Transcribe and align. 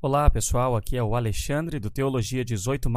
Olá 0.00 0.30
pessoal, 0.30 0.76
aqui 0.76 0.96
é 0.96 1.02
o 1.02 1.16
Alexandre 1.16 1.80
do 1.80 1.90
Teologia 1.90 2.44
18. 2.44 2.88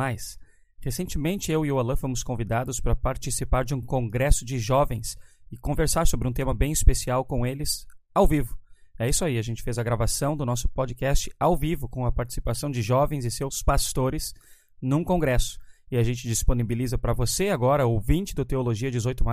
Recentemente 0.80 1.52
eu 1.52 1.66
e 1.66 1.72
o 1.72 1.80
Alan 1.80 1.96
fomos 1.96 2.22
convidados 2.22 2.80
para 2.80 2.96
participar 2.96 3.66
de 3.66 3.74
um 3.74 3.82
congresso 3.82 4.46
de 4.46 4.60
jovens 4.60 5.18
e 5.52 5.58
conversar 5.58 6.06
sobre 6.06 6.28
um 6.28 6.32
tema 6.32 6.54
bem 6.54 6.72
especial 6.72 7.26
com 7.26 7.44
eles 7.44 7.88
ao 8.14 8.28
vivo. 8.28 8.56
É 9.00 9.10
isso 9.10 9.26
aí, 9.26 9.40
a 9.40 9.42
gente 9.42 9.64
fez 9.64 9.80
a 9.80 9.84
gravação 9.84 10.38
do 10.38 10.46
nosso 10.46 10.70
podcast 10.70 11.28
ao 11.40 11.58
vivo 11.58 11.90
com 11.90 12.06
a 12.06 12.12
participação 12.12 12.70
de 12.70 12.84
jovens 12.84 13.26
e 13.26 13.32
seus 13.32 13.64
pastores 13.64 14.32
num 14.80 15.04
congresso. 15.04 15.58
E 15.90 15.98
a 15.98 16.04
gente 16.04 16.28
disponibiliza 16.28 17.00
para 17.00 17.14
você 17.14 17.50
agora, 17.50 17.88
ouvinte 17.88 18.36
do 18.36 18.46
Teologia 18.46 18.92
18, 18.92 19.24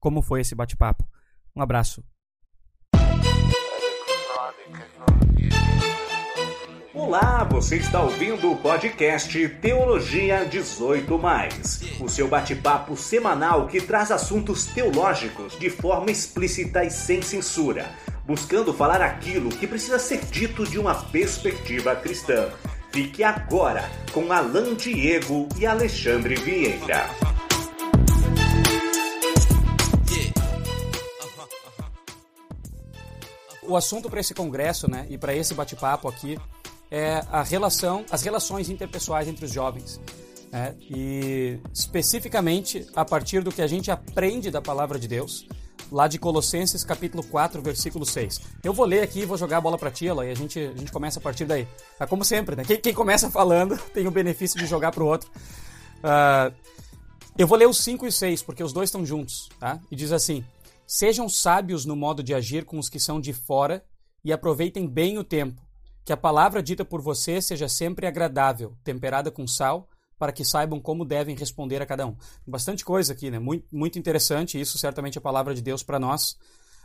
como 0.00 0.22
foi 0.22 0.40
esse 0.40 0.54
bate-papo. 0.54 1.06
Um 1.54 1.60
abraço. 1.60 2.02
Olá, 6.94 7.42
você 7.42 7.78
está 7.78 8.00
ouvindo 8.00 8.52
o 8.52 8.56
podcast 8.56 9.48
Teologia 9.60 10.44
18, 10.44 11.20
o 11.98 12.08
seu 12.08 12.28
bate-papo 12.28 12.96
semanal 12.96 13.66
que 13.66 13.80
traz 13.80 14.12
assuntos 14.12 14.66
teológicos 14.66 15.58
de 15.58 15.68
forma 15.68 16.12
explícita 16.12 16.84
e 16.84 16.90
sem 16.92 17.20
censura, 17.20 17.90
buscando 18.24 18.72
falar 18.72 19.02
aquilo 19.02 19.48
que 19.48 19.66
precisa 19.66 19.98
ser 19.98 20.24
dito 20.26 20.64
de 20.64 20.78
uma 20.78 20.94
perspectiva 20.94 21.96
cristã. 21.96 22.48
Fique 22.92 23.24
agora 23.24 23.90
com 24.12 24.32
Alan 24.32 24.76
Diego 24.76 25.48
e 25.58 25.66
Alexandre 25.66 26.36
Vieira. 26.36 27.10
O 33.62 33.76
assunto 33.76 34.08
para 34.08 34.20
esse 34.20 34.32
congresso, 34.32 34.88
né, 34.88 35.06
e 35.10 35.18
para 35.18 35.34
esse 35.34 35.54
bate-papo 35.54 36.06
aqui 36.06 36.38
é 36.90 37.24
a 37.30 37.42
relação, 37.42 38.04
as 38.10 38.22
relações 38.22 38.68
interpessoais 38.68 39.28
entre 39.28 39.44
os 39.44 39.52
jovens. 39.52 40.00
Né? 40.52 40.74
E 40.80 41.58
especificamente 41.72 42.86
a 42.94 43.04
partir 43.04 43.42
do 43.42 43.50
que 43.50 43.60
a 43.60 43.66
gente 43.66 43.90
aprende 43.90 44.50
da 44.50 44.62
palavra 44.62 44.98
de 44.98 45.08
Deus, 45.08 45.46
lá 45.90 46.06
de 46.06 46.18
Colossenses 46.18 46.84
capítulo 46.84 47.24
4, 47.24 47.60
versículo 47.60 48.06
6. 48.06 48.40
Eu 48.62 48.72
vou 48.72 48.86
ler 48.86 49.02
aqui 49.02 49.20
e 49.20 49.24
vou 49.26 49.36
jogar 49.36 49.58
a 49.58 49.60
bola 49.60 49.76
para 49.76 49.90
ti, 49.90 50.06
ela, 50.06 50.24
e 50.24 50.30
a 50.30 50.34
gente, 50.34 50.58
a 50.58 50.76
gente 50.76 50.92
começa 50.92 51.18
a 51.18 51.22
partir 51.22 51.44
daí. 51.44 51.66
É 51.98 52.06
como 52.06 52.24
sempre, 52.24 52.54
né? 52.54 52.64
Quem, 52.64 52.80
quem 52.80 52.94
começa 52.94 53.30
falando 53.30 53.76
tem 53.92 54.06
o 54.06 54.10
benefício 54.10 54.58
de 54.58 54.66
jogar 54.66 54.92
para 54.92 55.02
o 55.02 55.06
outro. 55.06 55.30
Uh, 55.98 56.54
eu 57.36 57.46
vou 57.46 57.58
ler 57.58 57.68
os 57.68 57.78
5 57.78 58.06
e 58.06 58.12
6, 58.12 58.42
porque 58.42 58.62
os 58.62 58.72
dois 58.72 58.88
estão 58.88 59.04
juntos, 59.04 59.48
tá? 59.58 59.80
E 59.90 59.96
diz 59.96 60.12
assim: 60.12 60.44
Sejam 60.86 61.28
sábios 61.28 61.84
no 61.84 61.96
modo 61.96 62.22
de 62.22 62.32
agir 62.32 62.64
com 62.64 62.78
os 62.78 62.88
que 62.88 63.00
são 63.00 63.20
de 63.20 63.32
fora 63.32 63.84
e 64.24 64.32
aproveitem 64.32 64.86
bem 64.86 65.18
o 65.18 65.24
tempo 65.24 65.63
que 66.04 66.12
a 66.12 66.16
palavra 66.16 66.62
dita 66.62 66.84
por 66.84 67.00
você 67.00 67.40
seja 67.40 67.68
sempre 67.68 68.06
agradável, 68.06 68.76
temperada 68.84 69.30
com 69.30 69.46
sal, 69.46 69.88
para 70.18 70.32
que 70.32 70.44
saibam 70.44 70.80
como 70.80 71.04
devem 71.04 71.34
responder 71.34 71.82
a 71.82 71.86
cada 71.86 72.06
um. 72.06 72.16
Bastante 72.46 72.84
coisa 72.84 73.12
aqui, 73.12 73.30
né? 73.30 73.38
Muito, 73.38 73.66
muito 73.74 73.98
interessante, 73.98 74.60
isso 74.60 74.78
certamente 74.78 75.16
é 75.16 75.20
a 75.20 75.22
palavra 75.22 75.54
de 75.54 75.62
Deus 75.62 75.82
para 75.82 75.98
nós. 75.98 76.32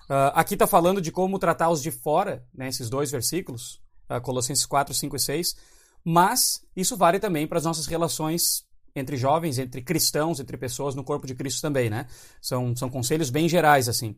Uh, 0.10 0.34
aqui 0.34 0.56
está 0.56 0.66
falando 0.66 1.02
de 1.02 1.12
como 1.12 1.38
tratar 1.38 1.70
os 1.70 1.82
de 1.82 1.92
fora, 1.92 2.44
né, 2.54 2.68
esses 2.68 2.90
dois 2.90 3.12
versículos, 3.12 3.80
uh, 4.10 4.20
Colossenses 4.22 4.66
4, 4.66 4.94
5 4.94 5.16
e 5.16 5.20
6, 5.20 5.56
mas 6.04 6.66
isso 6.76 6.98
vale 6.98 7.20
também 7.20 7.46
para 7.46 7.60
as 7.60 7.66
nossas 7.66 7.86
relações 7.86 8.66
entre 8.96 9.16
jovens, 9.18 9.60
entre 9.60 9.82
cristãos, 9.82 10.40
entre 10.40 10.58
pessoas 10.58 10.96
no 10.96 11.04
corpo 11.04 11.28
de 11.28 11.36
Cristo 11.36 11.62
também, 11.62 11.90
né? 11.90 12.08
São, 12.42 12.76
são 12.76 12.90
conselhos 12.90 13.30
bem 13.30 13.48
gerais, 13.48 13.88
assim. 13.88 14.16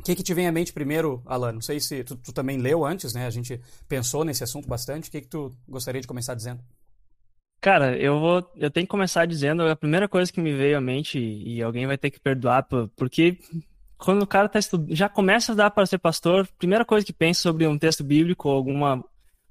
O 0.00 0.02
que, 0.02 0.16
que 0.16 0.22
te 0.22 0.32
vem 0.32 0.48
à 0.48 0.52
mente 0.52 0.72
primeiro, 0.72 1.22
Alan? 1.26 1.52
Não 1.52 1.60
sei 1.60 1.78
se 1.78 2.02
tu, 2.02 2.16
tu, 2.16 2.32
também 2.32 2.56
leu 2.56 2.86
antes, 2.86 3.12
né? 3.12 3.26
A 3.26 3.30
gente 3.30 3.60
pensou 3.86 4.24
nesse 4.24 4.42
assunto 4.42 4.66
bastante. 4.66 5.10
O 5.10 5.12
que, 5.12 5.20
que 5.20 5.28
tu 5.28 5.54
gostaria 5.68 6.00
de 6.00 6.06
começar 6.06 6.34
dizendo? 6.34 6.62
Cara, 7.60 7.94
eu 7.98 8.18
vou, 8.18 8.50
eu 8.56 8.70
tenho 8.70 8.86
que 8.86 8.90
começar 8.90 9.26
dizendo 9.26 9.62
a 9.62 9.76
primeira 9.76 10.08
coisa 10.08 10.32
que 10.32 10.40
me 10.40 10.54
veio 10.56 10.78
à 10.78 10.80
mente 10.80 11.18
e 11.18 11.62
alguém 11.62 11.86
vai 11.86 11.98
ter 11.98 12.10
que 12.10 12.18
perdoar 12.18 12.66
porque 12.96 13.38
quando 13.98 14.22
o 14.22 14.26
cara 14.26 14.48
tá 14.48 14.58
estudando, 14.58 14.96
já 14.96 15.06
começa 15.06 15.52
a 15.52 15.54
dar 15.54 15.70
para 15.70 15.84
ser 15.84 15.98
pastor, 15.98 16.48
primeira 16.58 16.86
coisa 16.86 17.04
que 17.04 17.12
pensa 17.12 17.42
sobre 17.42 17.66
um 17.66 17.78
texto 17.78 18.02
bíblico 18.02 18.48
ou 18.48 18.56
alguma 18.56 19.04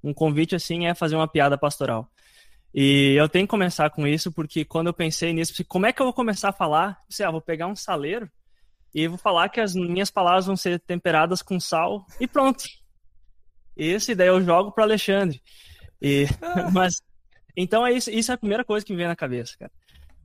um 0.03 0.12
convite 0.16 0.56
assim 0.56 0.88
é 0.88 0.96
fazer 0.96 1.16
uma 1.16 1.28
piada 1.28 1.59
pastoral. 1.59 2.09
E 2.73 3.13
eu 3.16 3.29
tenho 3.29 3.46
que 3.46 3.52
começar 3.52 3.88
com 3.91 4.07
isso 4.07 4.31
porque 4.31 4.66
quando 4.66 4.88
eu 4.88 4.94
pensei 4.94 5.31
nisso, 5.31 5.53
como 5.68 5.85
é 5.85 5.94
que 5.94 6.02
eu 6.02 6.07
vou 6.07 6.13
começar 6.13 6.50
a 6.50 6.53
falar? 6.53 7.00
Sei, 7.07 7.23
ah, 7.23 7.29
vou 7.29 7.41
pegar 7.41 7.68
um 7.68 7.75
saleiro 7.75 8.28
e 8.94 9.07
vou 9.07 9.17
falar 9.17 9.50
que 9.50 9.59
as 9.59 9.73
minhas 9.75 10.09
palavras 10.09 10.45
vão 10.45 10.55
ser 10.55 10.79
temperadas 10.79 11.41
com 11.41 11.59
sal 11.59 12.05
e 12.19 12.27
pronto. 12.27 12.63
Esse 13.75 14.13
daí 14.13 14.27
eu 14.27 14.41
jogo 14.41 14.72
para 14.72 14.83
Alexandre. 14.83 15.41
E, 16.01 16.25
ah. 16.41 16.69
mas 16.73 17.01
então 17.55 17.85
é 17.85 17.94
isso, 17.94 18.09
isso 18.09 18.31
é 18.31 18.35
a 18.35 18.38
primeira 18.38 18.63
coisa 18.63 18.85
que 18.85 18.91
me 18.91 18.97
vem 18.97 19.07
na 19.07 19.16
cabeça, 19.16 19.55
cara. 19.57 19.72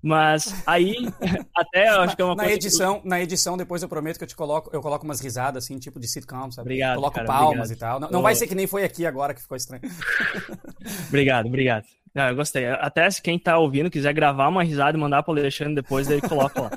Mas 0.02 0.54
aí, 0.66 0.96
até 1.56 1.88
eu 1.88 2.02
acho 2.02 2.14
que 2.14 2.20
é 2.20 2.24
uma 2.24 2.34
na 2.34 2.42
coisa. 2.42 2.56
Edição, 2.56 3.00
que... 3.00 3.08
Na 3.08 3.20
edição, 3.22 3.56
depois 3.56 3.82
eu 3.82 3.88
prometo 3.88 4.18
que 4.18 4.24
eu 4.24 4.28
te 4.28 4.36
coloco, 4.36 4.68
eu 4.72 4.82
coloco 4.82 5.04
umas 5.04 5.18
risadas, 5.18 5.64
assim, 5.64 5.78
tipo 5.78 5.98
de 5.98 6.06
sitcom, 6.06 6.50
sabe? 6.50 6.66
Obrigado. 6.66 6.96
Coloco 6.96 7.14
cara, 7.14 7.26
palmas 7.26 7.70
obrigado. 7.70 7.72
e 7.72 7.76
tal. 7.76 8.00
Não, 8.00 8.10
não 8.10 8.22
vai 8.22 8.34
ser 8.34 8.46
que 8.46 8.54
nem 8.54 8.66
foi 8.66 8.84
aqui 8.84 9.06
agora 9.06 9.32
que 9.32 9.40
ficou 9.40 9.56
estranho. 9.56 9.82
obrigado, 11.08 11.46
obrigado. 11.46 11.86
Não, 12.14 12.28
eu 12.28 12.36
gostei. 12.36 12.66
Até 12.66 13.10
se 13.10 13.20
quem 13.20 13.36
tá 13.36 13.58
ouvindo 13.58 13.90
quiser 13.90 14.12
gravar 14.14 14.48
uma 14.48 14.62
risada 14.62 14.96
e 14.96 15.00
mandar 15.00 15.24
pro 15.24 15.32
Alexandre 15.32 15.74
depois, 15.74 16.08
ele 16.08 16.20
coloca 16.20 16.62
lá. 16.62 16.70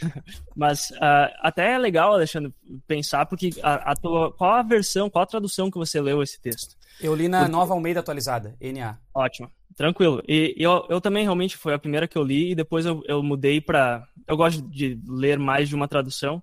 Mas 0.54 0.90
uh, 0.90 1.32
até 1.40 1.72
é 1.72 1.78
legal, 1.78 2.12
Alexandre, 2.12 2.52
pensar, 2.86 3.24
porque 3.24 3.50
a, 3.62 3.92
a, 3.92 3.96
tua, 3.96 4.30
qual 4.32 4.52
a 4.52 4.62
versão, 4.62 5.08
qual 5.08 5.22
a 5.22 5.26
tradução 5.26 5.70
que 5.70 5.78
você 5.78 6.02
leu 6.02 6.22
esse 6.22 6.38
texto? 6.38 6.76
Eu 7.00 7.14
li 7.14 7.28
na 7.28 7.38
porque... 7.40 7.52
Nova 7.52 7.72
Almeida 7.72 8.00
atualizada, 8.00 8.54
NA. 8.60 8.98
Ótimo, 9.14 9.50
tranquilo. 9.74 10.22
E 10.28 10.54
eu, 10.58 10.86
eu 10.90 11.00
também 11.00 11.22
realmente 11.22 11.56
foi 11.56 11.72
a 11.72 11.78
primeira 11.78 12.06
que 12.06 12.18
eu 12.18 12.22
li 12.22 12.50
e 12.50 12.54
depois 12.54 12.84
eu, 12.84 13.02
eu 13.08 13.22
mudei 13.22 13.62
para. 13.62 14.06
Eu 14.28 14.36
gosto 14.36 14.60
de 14.68 15.00
ler 15.08 15.38
mais 15.38 15.66
de 15.66 15.74
uma 15.74 15.88
tradução. 15.88 16.42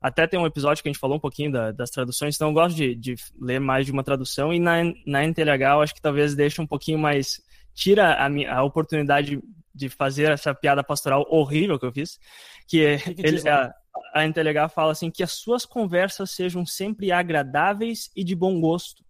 Até 0.00 0.26
tem 0.26 0.38
um 0.38 0.46
episódio 0.46 0.82
que 0.82 0.88
a 0.88 0.92
gente 0.92 1.00
falou 1.00 1.16
um 1.16 1.20
pouquinho 1.20 1.50
da, 1.50 1.72
das 1.72 1.90
traduções, 1.90 2.34
então 2.34 2.48
eu 2.48 2.54
gosto 2.54 2.76
de, 2.76 2.94
de, 2.94 3.14
ler 3.40 3.60
mais 3.60 3.86
de 3.86 3.92
uma 3.92 4.02
tradução. 4.04 4.52
E 4.52 4.60
na, 4.60 4.84
na 5.06 5.24
NTLH 5.24 5.74
eu 5.74 5.80
acho 5.80 5.94
que 5.94 6.02
talvez 6.02 6.34
deixe 6.34 6.60
um 6.60 6.66
pouquinho 6.66 6.98
mais 6.98 7.40
tira 7.74 8.14
a, 8.14 8.28
minha, 8.28 8.54
a 8.54 8.62
oportunidade 8.62 9.40
de 9.74 9.88
fazer 9.88 10.30
essa 10.30 10.54
piada 10.54 10.84
pastoral 10.84 11.26
horrível 11.30 11.78
que 11.78 11.86
eu 11.86 11.92
fiz, 11.92 12.18
que, 12.66 12.84
é, 12.84 12.98
que, 12.98 13.14
que 13.14 13.26
ele, 13.26 13.48
a, 13.48 13.72
a 14.14 14.26
Intelegar 14.26 14.68
fala 14.68 14.92
assim 14.92 15.10
que 15.10 15.22
as 15.22 15.32
suas 15.32 15.64
conversas 15.64 16.30
sejam 16.30 16.66
sempre 16.66 17.10
agradáveis 17.10 18.10
e 18.14 18.22
de 18.22 18.34
bom 18.34 18.60
gosto, 18.60 19.02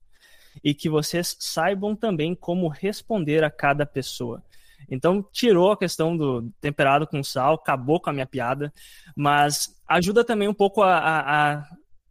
e 0.62 0.74
que 0.74 0.88
vocês 0.88 1.36
saibam 1.40 1.96
também 1.96 2.34
como 2.34 2.68
responder 2.68 3.42
a 3.42 3.50
cada 3.50 3.86
pessoa. 3.86 4.42
Então, 4.90 5.24
tirou 5.32 5.72
a 5.72 5.76
questão 5.76 6.16
do 6.16 6.50
temperado 6.60 7.06
com 7.06 7.22
sal, 7.22 7.54
acabou 7.54 8.00
com 8.00 8.10
a 8.10 8.12
minha 8.12 8.26
piada, 8.26 8.72
mas 9.16 9.80
ajuda 9.88 10.24
também 10.24 10.48
um 10.48 10.54
pouco 10.54 10.82
a, 10.82 10.98
a, 10.98 11.54
a 11.54 11.68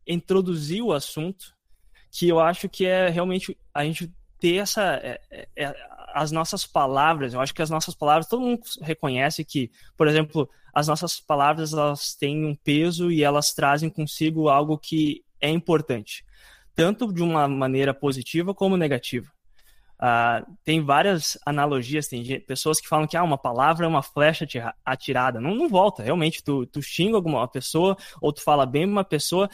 introduzir 0.07 0.81
o 0.81 0.93
assunto, 0.93 1.53
que 2.09 2.27
eu 2.27 2.39
acho 2.39 2.67
que 2.67 2.85
é 2.85 3.09
realmente 3.09 3.57
a 3.73 3.83
gente 3.83 4.11
ter 4.41 4.55
essa 4.55 4.81
é, 4.95 5.21
é, 5.55 5.75
as 6.13 6.31
nossas 6.31 6.65
palavras, 6.65 7.33
eu 7.33 7.39
acho 7.39 7.53
que 7.53 7.61
as 7.61 7.69
nossas 7.69 7.95
palavras, 7.95 8.27
todo 8.27 8.41
mundo 8.41 8.61
reconhece 8.81 9.45
que, 9.45 9.71
por 9.95 10.07
exemplo, 10.07 10.49
as 10.73 10.87
nossas 10.87 11.19
palavras 11.19 11.71
elas 11.71 12.15
têm 12.15 12.45
um 12.45 12.55
peso 12.55 13.11
e 13.11 13.23
elas 13.23 13.53
trazem 13.53 13.89
consigo 13.89 14.49
algo 14.49 14.77
que 14.77 15.23
é 15.39 15.49
importante, 15.49 16.25
tanto 16.75 17.13
de 17.13 17.21
uma 17.21 17.47
maneira 17.47 17.93
positiva 17.93 18.53
como 18.53 18.75
negativa. 18.75 19.31
Uh, 20.01 20.57
tem 20.65 20.83
várias 20.83 21.37
analogias, 21.45 22.07
tem 22.07 22.41
pessoas 22.41 22.81
que 22.81 22.87
falam 22.87 23.05
que 23.05 23.15
ah, 23.15 23.23
uma 23.23 23.37
palavra 23.37 23.85
é 23.85 23.87
uma 23.87 24.01
flecha 24.01 24.47
atirada. 24.83 25.39
Não, 25.39 25.53
não 25.53 25.69
volta, 25.69 26.01
realmente. 26.01 26.43
Tu, 26.43 26.65
tu 26.65 26.81
xinga 26.81 27.15
alguma 27.15 27.47
pessoa 27.47 27.95
ou 28.19 28.33
tu 28.33 28.43
fala 28.43 28.65
bem 28.65 28.83
uma 28.83 29.03
pessoa, 29.03 29.47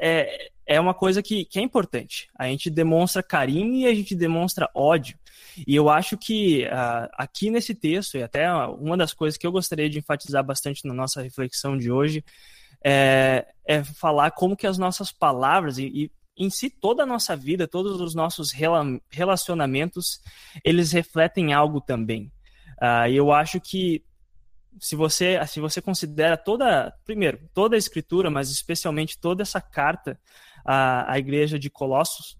é, 0.00 0.50
é 0.66 0.80
uma 0.80 0.94
coisa 0.94 1.22
que, 1.22 1.44
que 1.44 1.58
é 1.58 1.62
importante. 1.62 2.28
A 2.38 2.46
gente 2.46 2.70
demonstra 2.70 3.22
carinho 3.22 3.74
e 3.74 3.86
a 3.86 3.94
gente 3.94 4.14
demonstra 4.14 4.70
ódio. 4.74 5.18
E 5.66 5.74
eu 5.74 5.88
acho 5.88 6.16
que 6.16 6.64
uh, 6.64 7.08
aqui 7.14 7.50
nesse 7.50 7.74
texto, 7.74 8.16
e 8.16 8.22
até 8.22 8.50
uma 8.52 8.96
das 8.96 9.12
coisas 9.12 9.36
que 9.36 9.46
eu 9.46 9.52
gostaria 9.52 9.90
de 9.90 9.98
enfatizar 9.98 10.44
bastante 10.44 10.86
na 10.86 10.94
nossa 10.94 11.22
reflexão 11.22 11.76
de 11.76 11.90
hoje, 11.90 12.24
é, 12.84 13.46
é 13.66 13.82
falar 13.82 14.30
como 14.30 14.56
que 14.56 14.66
as 14.66 14.78
nossas 14.78 15.12
palavras 15.12 15.76
e, 15.78 15.86
e 15.86 16.10
em 16.36 16.48
si 16.48 16.70
toda 16.70 17.02
a 17.02 17.06
nossa 17.06 17.36
vida, 17.36 17.68
todos 17.68 18.00
os 18.00 18.14
nossos 18.14 18.50
relacionamentos, 19.10 20.20
eles 20.64 20.92
refletem 20.92 21.52
algo 21.52 21.80
também. 21.80 22.32
Uh, 22.80 23.10
eu 23.12 23.30
acho 23.30 23.60
que 23.60 24.02
se 24.78 24.94
você 24.94 25.38
se 25.46 25.60
você 25.60 25.80
considera 25.82 26.36
toda 26.36 26.92
primeiro 27.04 27.40
toda 27.52 27.76
a 27.76 27.78
escritura, 27.78 28.30
mas 28.30 28.50
especialmente 28.50 29.18
toda 29.18 29.42
essa 29.42 29.60
carta 29.60 30.18
a, 30.64 31.12
a 31.12 31.18
igreja 31.18 31.58
de 31.58 31.70
Colossos, 31.70 32.38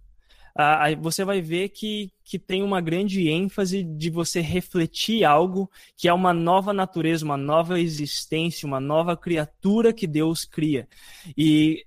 a, 0.55 0.95
você 0.97 1.25
vai 1.25 1.41
ver 1.41 1.71
que, 1.71 2.13
que 2.25 2.39
tem 2.39 2.63
uma 2.63 2.81
grande 2.81 3.29
ênfase 3.29 3.83
de 3.83 4.11
você 4.11 4.41
refletir 4.41 5.25
algo 5.25 5.71
que 5.97 6.09
é 6.09 6.13
uma 6.13 6.33
nova 6.33 6.73
natureza, 6.73 7.25
uma 7.25 7.37
nova 7.37 7.81
existência, 7.81 8.67
uma 8.67 8.81
nova 8.81 9.17
criatura 9.17 9.93
que 9.93 10.07
Deus 10.07 10.45
cria. 10.45 10.89
E 11.37 11.87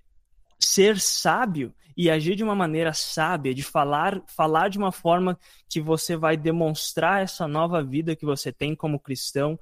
ser 0.59 0.99
sábio 0.99 1.73
e 1.95 2.09
agir 2.09 2.35
de 2.35 2.43
uma 2.43 2.55
maneira 2.55 2.91
sábia, 2.93 3.53
de 3.53 3.61
falar, 3.61 4.21
falar 4.25 4.69
de 4.69 4.79
uma 4.79 4.91
forma 4.91 5.37
que 5.69 5.79
você 5.79 6.15
vai 6.15 6.35
demonstrar 6.35 7.21
essa 7.21 7.47
nova 7.47 7.83
vida 7.83 8.15
que 8.15 8.25
você 8.25 8.51
tem 8.51 8.75
como 8.75 8.99
cristão 8.99 9.59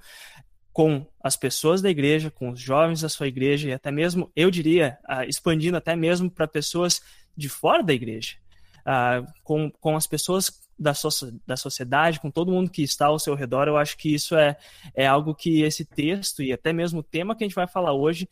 com 0.74 1.06
as 1.22 1.36
pessoas 1.36 1.82
da 1.82 1.90
igreja, 1.90 2.32
com 2.32 2.50
os 2.50 2.60
jovens 2.60 3.02
da 3.02 3.10
sua 3.10 3.28
igreja 3.28 3.70
e 3.70 3.74
até 3.74 3.92
mesmo, 3.92 4.32
eu 4.36 4.50
diria, 4.50 4.98
uh, 5.10 5.24
expandindo 5.24 5.78
até 5.78 5.96
mesmo 5.96 6.30
para 6.32 6.48
pessoas 6.48 7.02
de 7.36 7.50
fora 7.50 7.84
da 7.84 7.94
igreja, 7.94 8.36
uh, 8.82 9.26
com, 9.44 9.70
com 9.70 9.96
as 9.96 10.08
pessoas 10.08 10.62
da, 10.80 10.94
so 10.94 11.10
da 11.46 11.56
sociedade, 11.56 12.20
com 12.20 12.32
todo 12.32 12.52
mundo 12.52 12.72
que 12.72 12.82
está 12.82 13.08
ao 13.08 13.20
seu 13.20 13.36
redor. 13.36 13.68
Eu 13.68 13.78
acho 13.78 13.98
que 13.98 14.14
isso 14.14 14.36
é, 14.36 14.58
é 14.96 15.06
algo 15.06 15.36
que 15.36 15.62
esse 15.62 15.86
texto 15.86 16.42
e 16.42 16.52
até 16.52 16.74
mesmo 16.74 17.00
o 17.00 17.04
tema 17.04 17.36
que 17.36 17.44
a 17.44 17.48
gente 17.48 17.56
vai 17.56 17.68
falar 17.68 17.94
hoje 17.94 18.28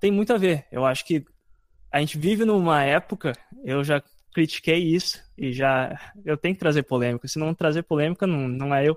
tem 0.00 0.10
muito 0.10 0.32
a 0.32 0.38
ver. 0.38 0.66
Eu 0.72 0.84
acho 0.84 1.04
que 1.04 1.24
a 1.92 2.00
gente 2.00 2.18
vive 2.18 2.44
numa 2.44 2.82
época, 2.82 3.32
eu 3.62 3.84
já 3.84 4.02
critiquei 4.32 4.78
isso 4.78 5.22
e 5.38 5.52
já 5.52 5.96
eu 6.24 6.36
tenho 6.36 6.54
que 6.54 6.60
trazer 6.60 6.82
polêmica. 6.82 7.28
Se 7.28 7.38
não 7.38 7.54
trazer 7.54 7.84
polêmica, 7.84 8.26
não, 8.26 8.48
não 8.48 8.74
é 8.74 8.88
eu. 8.88 8.94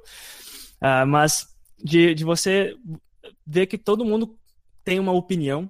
Uh, 0.81 1.05
mas 1.05 1.55
de, 1.83 2.13
de 2.13 2.23
você 2.23 2.75
ver 3.45 3.67
que 3.67 3.77
todo 3.77 4.05
mundo 4.05 4.37
tem 4.83 4.99
uma 4.99 5.11
opinião 5.11 5.69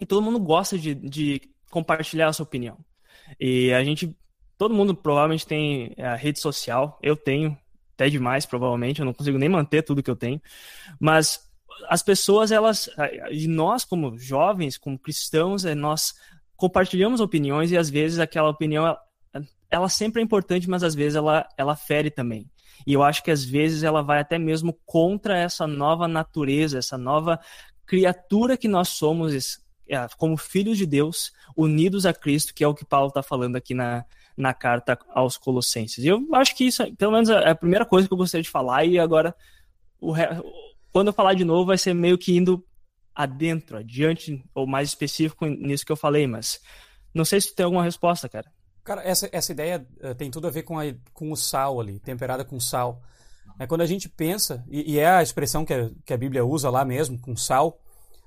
e 0.00 0.06
todo 0.06 0.22
mundo 0.22 0.38
gosta 0.38 0.78
de, 0.78 0.94
de 0.94 1.40
compartilhar 1.70 2.28
a 2.28 2.32
sua 2.32 2.44
opinião. 2.44 2.78
E 3.38 3.72
a 3.72 3.82
gente, 3.84 4.16
todo 4.56 4.74
mundo 4.74 4.94
provavelmente 4.94 5.46
tem 5.46 5.94
a 5.98 6.14
rede 6.14 6.38
social, 6.38 6.98
eu 7.02 7.16
tenho, 7.16 7.56
até 7.94 8.08
demais 8.08 8.46
provavelmente, 8.46 9.00
eu 9.00 9.06
não 9.06 9.12
consigo 9.12 9.38
nem 9.38 9.48
manter 9.48 9.82
tudo 9.82 10.02
que 10.02 10.10
eu 10.10 10.16
tenho, 10.16 10.40
mas 10.98 11.46
as 11.88 12.02
pessoas, 12.02 12.50
elas, 12.50 12.88
e 13.30 13.46
nós 13.46 13.84
como 13.84 14.18
jovens, 14.18 14.76
como 14.76 14.98
cristãos, 14.98 15.64
é, 15.64 15.74
nós 15.74 16.14
compartilhamos 16.56 17.20
opiniões 17.20 17.70
e 17.70 17.76
às 17.76 17.88
vezes 17.88 18.18
aquela 18.18 18.48
opinião 18.48 18.84
ela, 18.84 19.00
ela 19.70 19.88
sempre 19.88 20.20
é 20.20 20.24
importante, 20.24 20.68
mas 20.68 20.82
às 20.82 20.94
vezes 20.94 21.16
ela, 21.16 21.48
ela 21.56 21.76
fere 21.76 22.10
também. 22.10 22.50
E 22.86 22.92
eu 22.92 23.02
acho 23.02 23.22
que 23.22 23.30
às 23.30 23.44
vezes 23.44 23.82
ela 23.82 24.02
vai 24.02 24.20
até 24.20 24.38
mesmo 24.38 24.78
contra 24.84 25.36
essa 25.36 25.66
nova 25.66 26.06
natureza, 26.06 26.78
essa 26.78 26.98
nova 26.98 27.40
criatura 27.86 28.56
que 28.56 28.68
nós 28.68 28.88
somos 28.90 29.60
é, 29.88 30.06
como 30.18 30.36
filhos 30.36 30.76
de 30.76 30.86
Deus, 30.86 31.32
unidos 31.56 32.04
a 32.04 32.12
Cristo, 32.12 32.54
que 32.54 32.62
é 32.62 32.68
o 32.68 32.74
que 32.74 32.84
Paulo 32.84 33.08
está 33.08 33.22
falando 33.22 33.56
aqui 33.56 33.74
na, 33.74 34.04
na 34.36 34.52
carta 34.52 34.98
aos 35.08 35.36
Colossenses. 35.36 36.04
E 36.04 36.08
eu 36.08 36.22
acho 36.34 36.54
que 36.54 36.64
isso, 36.64 36.94
pelo 36.96 37.12
menos, 37.12 37.30
é 37.30 37.50
a 37.50 37.54
primeira 37.54 37.86
coisa 37.86 38.06
que 38.06 38.12
eu 38.12 38.18
gostaria 38.18 38.42
de 38.42 38.50
falar, 38.50 38.84
e 38.84 38.98
agora, 38.98 39.34
o, 40.00 40.14
quando 40.92 41.08
eu 41.08 41.12
falar 41.12 41.34
de 41.34 41.44
novo, 41.44 41.66
vai 41.66 41.78
ser 41.78 41.94
meio 41.94 42.18
que 42.18 42.36
indo 42.36 42.64
adentro, 43.14 43.78
adiante, 43.78 44.44
ou 44.54 44.66
mais 44.66 44.90
específico 44.90 45.46
nisso 45.46 45.84
que 45.84 45.90
eu 45.90 45.96
falei, 45.96 46.26
mas 46.26 46.60
não 47.12 47.24
sei 47.24 47.40
se 47.40 47.48
tu 47.48 47.56
tem 47.56 47.64
alguma 47.64 47.82
resposta, 47.82 48.28
cara. 48.28 48.46
Cara, 48.88 49.02
essa, 49.02 49.28
essa 49.30 49.52
ideia 49.52 49.86
uh, 50.02 50.14
tem 50.14 50.30
tudo 50.30 50.46
a 50.46 50.50
ver 50.50 50.62
com, 50.62 50.80
a, 50.80 50.84
com 51.12 51.30
o 51.30 51.36
sal 51.36 51.78
ali, 51.78 52.00
temperada 52.00 52.42
com 52.42 52.58
sal. 52.58 53.02
É 53.58 53.66
quando 53.66 53.82
a 53.82 53.86
gente 53.86 54.08
pensa, 54.08 54.64
e, 54.66 54.94
e, 54.94 54.98
é 54.98 55.10
a 55.10 55.22
expressão 55.22 55.62
que 55.62 55.74
a, 55.74 55.90
que 56.06 56.14
a 56.14 56.16
Bíblia 56.16 56.42
usa 56.42 56.70
lá 56.70 56.86
mesmo, 56.86 57.20
com 57.20 57.36
sal, 57.36 57.78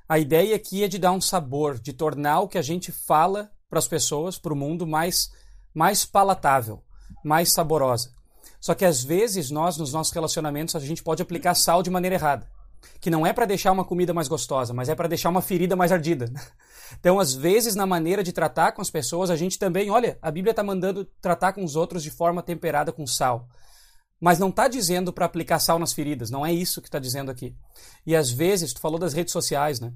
a 0.07 0.19
ideia 0.19 0.55
aqui 0.55 0.83
é 0.83 0.87
de 0.87 0.99
dar 0.99 1.13
um 1.13 1.19
sabor, 1.19 1.79
de 1.79 1.93
tornar 1.93 2.41
o 2.41 2.47
que 2.47 2.59
a 2.59 2.61
gente 2.61 2.91
fala 2.91 3.49
para 3.67 3.79
as 3.79 3.87
pessoas, 3.87 4.37
para 4.37 4.53
o 4.53 4.55
mundo, 4.55 4.85
mais, 4.85 5.31
mais 5.73 6.05
palatável, 6.05 6.83
mais 7.25 7.51
saborosa. 7.51 8.13
Só 8.59 8.75
que 8.75 8.85
às 8.85 9.03
vezes 9.03 9.49
nós, 9.49 9.77
nos 9.77 9.91
nossos 9.91 10.13
relacionamentos, 10.13 10.75
a 10.75 10.79
gente 10.79 11.01
pode 11.01 11.23
aplicar 11.23 11.55
sal 11.55 11.81
de 11.81 11.89
maneira 11.89 12.17
errada 12.17 12.47
que 12.99 13.09
não 13.09 13.25
é 13.25 13.33
para 13.33 13.45
deixar 13.45 13.71
uma 13.71 13.85
comida 13.85 14.13
mais 14.13 14.27
gostosa, 14.27 14.73
mas 14.73 14.89
é 14.89 14.95
para 14.95 15.07
deixar 15.07 15.29
uma 15.29 15.41
ferida 15.41 15.75
mais 15.75 15.91
ardida. 15.91 16.31
Então, 16.99 17.19
às 17.19 17.33
vezes, 17.33 17.75
na 17.75 17.85
maneira 17.85 18.23
de 18.23 18.31
tratar 18.31 18.71
com 18.71 18.81
as 18.81 18.89
pessoas, 18.89 19.29
a 19.29 19.35
gente 19.35 19.57
também, 19.57 19.89
olha, 19.89 20.17
a 20.21 20.31
Bíblia 20.31 20.51
está 20.51 20.63
mandando 20.63 21.05
tratar 21.21 21.53
com 21.53 21.63
os 21.63 21.75
outros 21.75 22.03
de 22.03 22.11
forma 22.11 22.41
temperada 22.41 22.91
com 22.91 23.05
sal. 23.07 23.47
Mas 24.19 24.37
não 24.37 24.49
está 24.49 24.67
dizendo 24.67 25.11
para 25.11 25.25
aplicar 25.25 25.59
sal 25.59 25.79
nas 25.79 25.93
feridas, 25.93 26.29
não 26.29 26.45
é 26.45 26.53
isso 26.53 26.81
que 26.81 26.87
está 26.87 26.99
dizendo 26.99 27.31
aqui. 27.31 27.55
E 28.05 28.15
às 28.15 28.29
vezes, 28.29 28.73
tu 28.73 28.79
falou 28.79 28.99
das 28.99 29.13
redes 29.13 29.33
sociais, 29.33 29.79
né? 29.79 29.91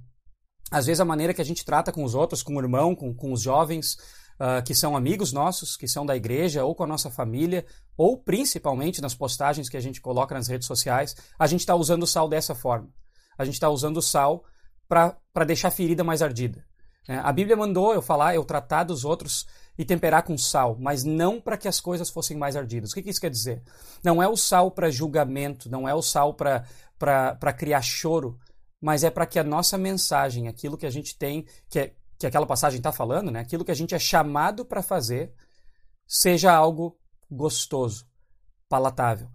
Às 0.71 0.87
vezes 0.87 0.99
a 0.99 1.05
maneira 1.05 1.33
que 1.33 1.41
a 1.41 1.45
gente 1.45 1.63
trata 1.63 1.91
com 1.91 2.03
os 2.03 2.15
outros, 2.15 2.41
com 2.41 2.55
o 2.55 2.59
irmão, 2.59 2.95
com, 2.95 3.13
com 3.13 3.31
os 3.31 3.41
jovens, 3.41 3.97
uh, 4.39 4.63
que 4.65 4.73
são 4.73 4.97
amigos 4.97 5.31
nossos, 5.31 5.77
que 5.77 5.87
são 5.87 6.05
da 6.05 6.15
igreja, 6.15 6.65
ou 6.65 6.73
com 6.73 6.83
a 6.83 6.87
nossa 6.87 7.11
família, 7.11 7.65
ou 7.95 8.17
principalmente 8.17 9.01
nas 9.01 9.13
postagens 9.13 9.69
que 9.69 9.77
a 9.77 9.81
gente 9.81 10.01
coloca 10.01 10.33
nas 10.33 10.47
redes 10.47 10.67
sociais, 10.67 11.15
a 11.37 11.47
gente 11.47 11.61
está 11.61 11.75
usando 11.75 12.03
o 12.03 12.07
sal 12.07 12.27
dessa 12.27 12.55
forma. 12.55 12.89
A 13.37 13.45
gente 13.45 13.55
está 13.55 13.69
usando 13.69 13.97
o 13.97 14.01
sal 14.01 14.43
para 14.87 15.45
deixar 15.45 15.67
a 15.67 15.71
ferida 15.71 16.03
mais 16.03 16.21
ardida. 16.21 16.65
É, 17.07 17.17
a 17.17 17.31
Bíblia 17.31 17.55
mandou 17.55 17.93
eu 17.93 18.01
falar, 18.01 18.35
eu 18.35 18.43
tratar 18.43 18.83
dos 18.83 19.05
outros 19.05 19.45
e 19.77 19.85
temperar 19.85 20.23
com 20.23 20.37
sal, 20.37 20.77
mas 20.79 21.03
não 21.03 21.39
para 21.39 21.57
que 21.57 21.67
as 21.67 21.79
coisas 21.79 22.09
fossem 22.09 22.37
mais 22.37 22.55
ardidas. 22.55 22.91
O 22.91 22.93
que, 22.95 23.03
que 23.03 23.09
isso 23.09 23.21
quer 23.21 23.29
dizer? 23.29 23.61
Não 24.03 24.21
é 24.23 24.27
o 24.27 24.37
sal 24.37 24.71
para 24.71 24.89
julgamento, 24.89 25.69
não 25.69 25.87
é 25.87 25.93
o 25.93 26.01
sal 26.01 26.33
para 26.33 27.53
criar 27.53 27.81
choro, 27.81 28.39
mas 28.81 29.03
é 29.03 29.09
para 29.09 29.25
que 29.25 29.37
a 29.37 29.43
nossa 29.43 29.77
mensagem, 29.77 30.47
aquilo 30.47 30.77
que 30.77 30.85
a 30.85 30.89
gente 30.89 31.17
tem, 31.17 31.45
que, 31.69 31.79
é, 31.79 31.93
que 32.17 32.25
aquela 32.25 32.45
passagem 32.45 32.77
está 32.77 32.91
falando, 32.91 33.31
né? 33.31 33.41
aquilo 33.41 33.65
que 33.65 33.71
a 33.71 33.75
gente 33.75 33.93
é 33.93 33.99
chamado 33.99 34.65
para 34.65 34.81
fazer, 34.81 35.33
seja 36.07 36.53
algo 36.53 36.97
gostoso, 37.29 38.07
palatável. 38.69 39.29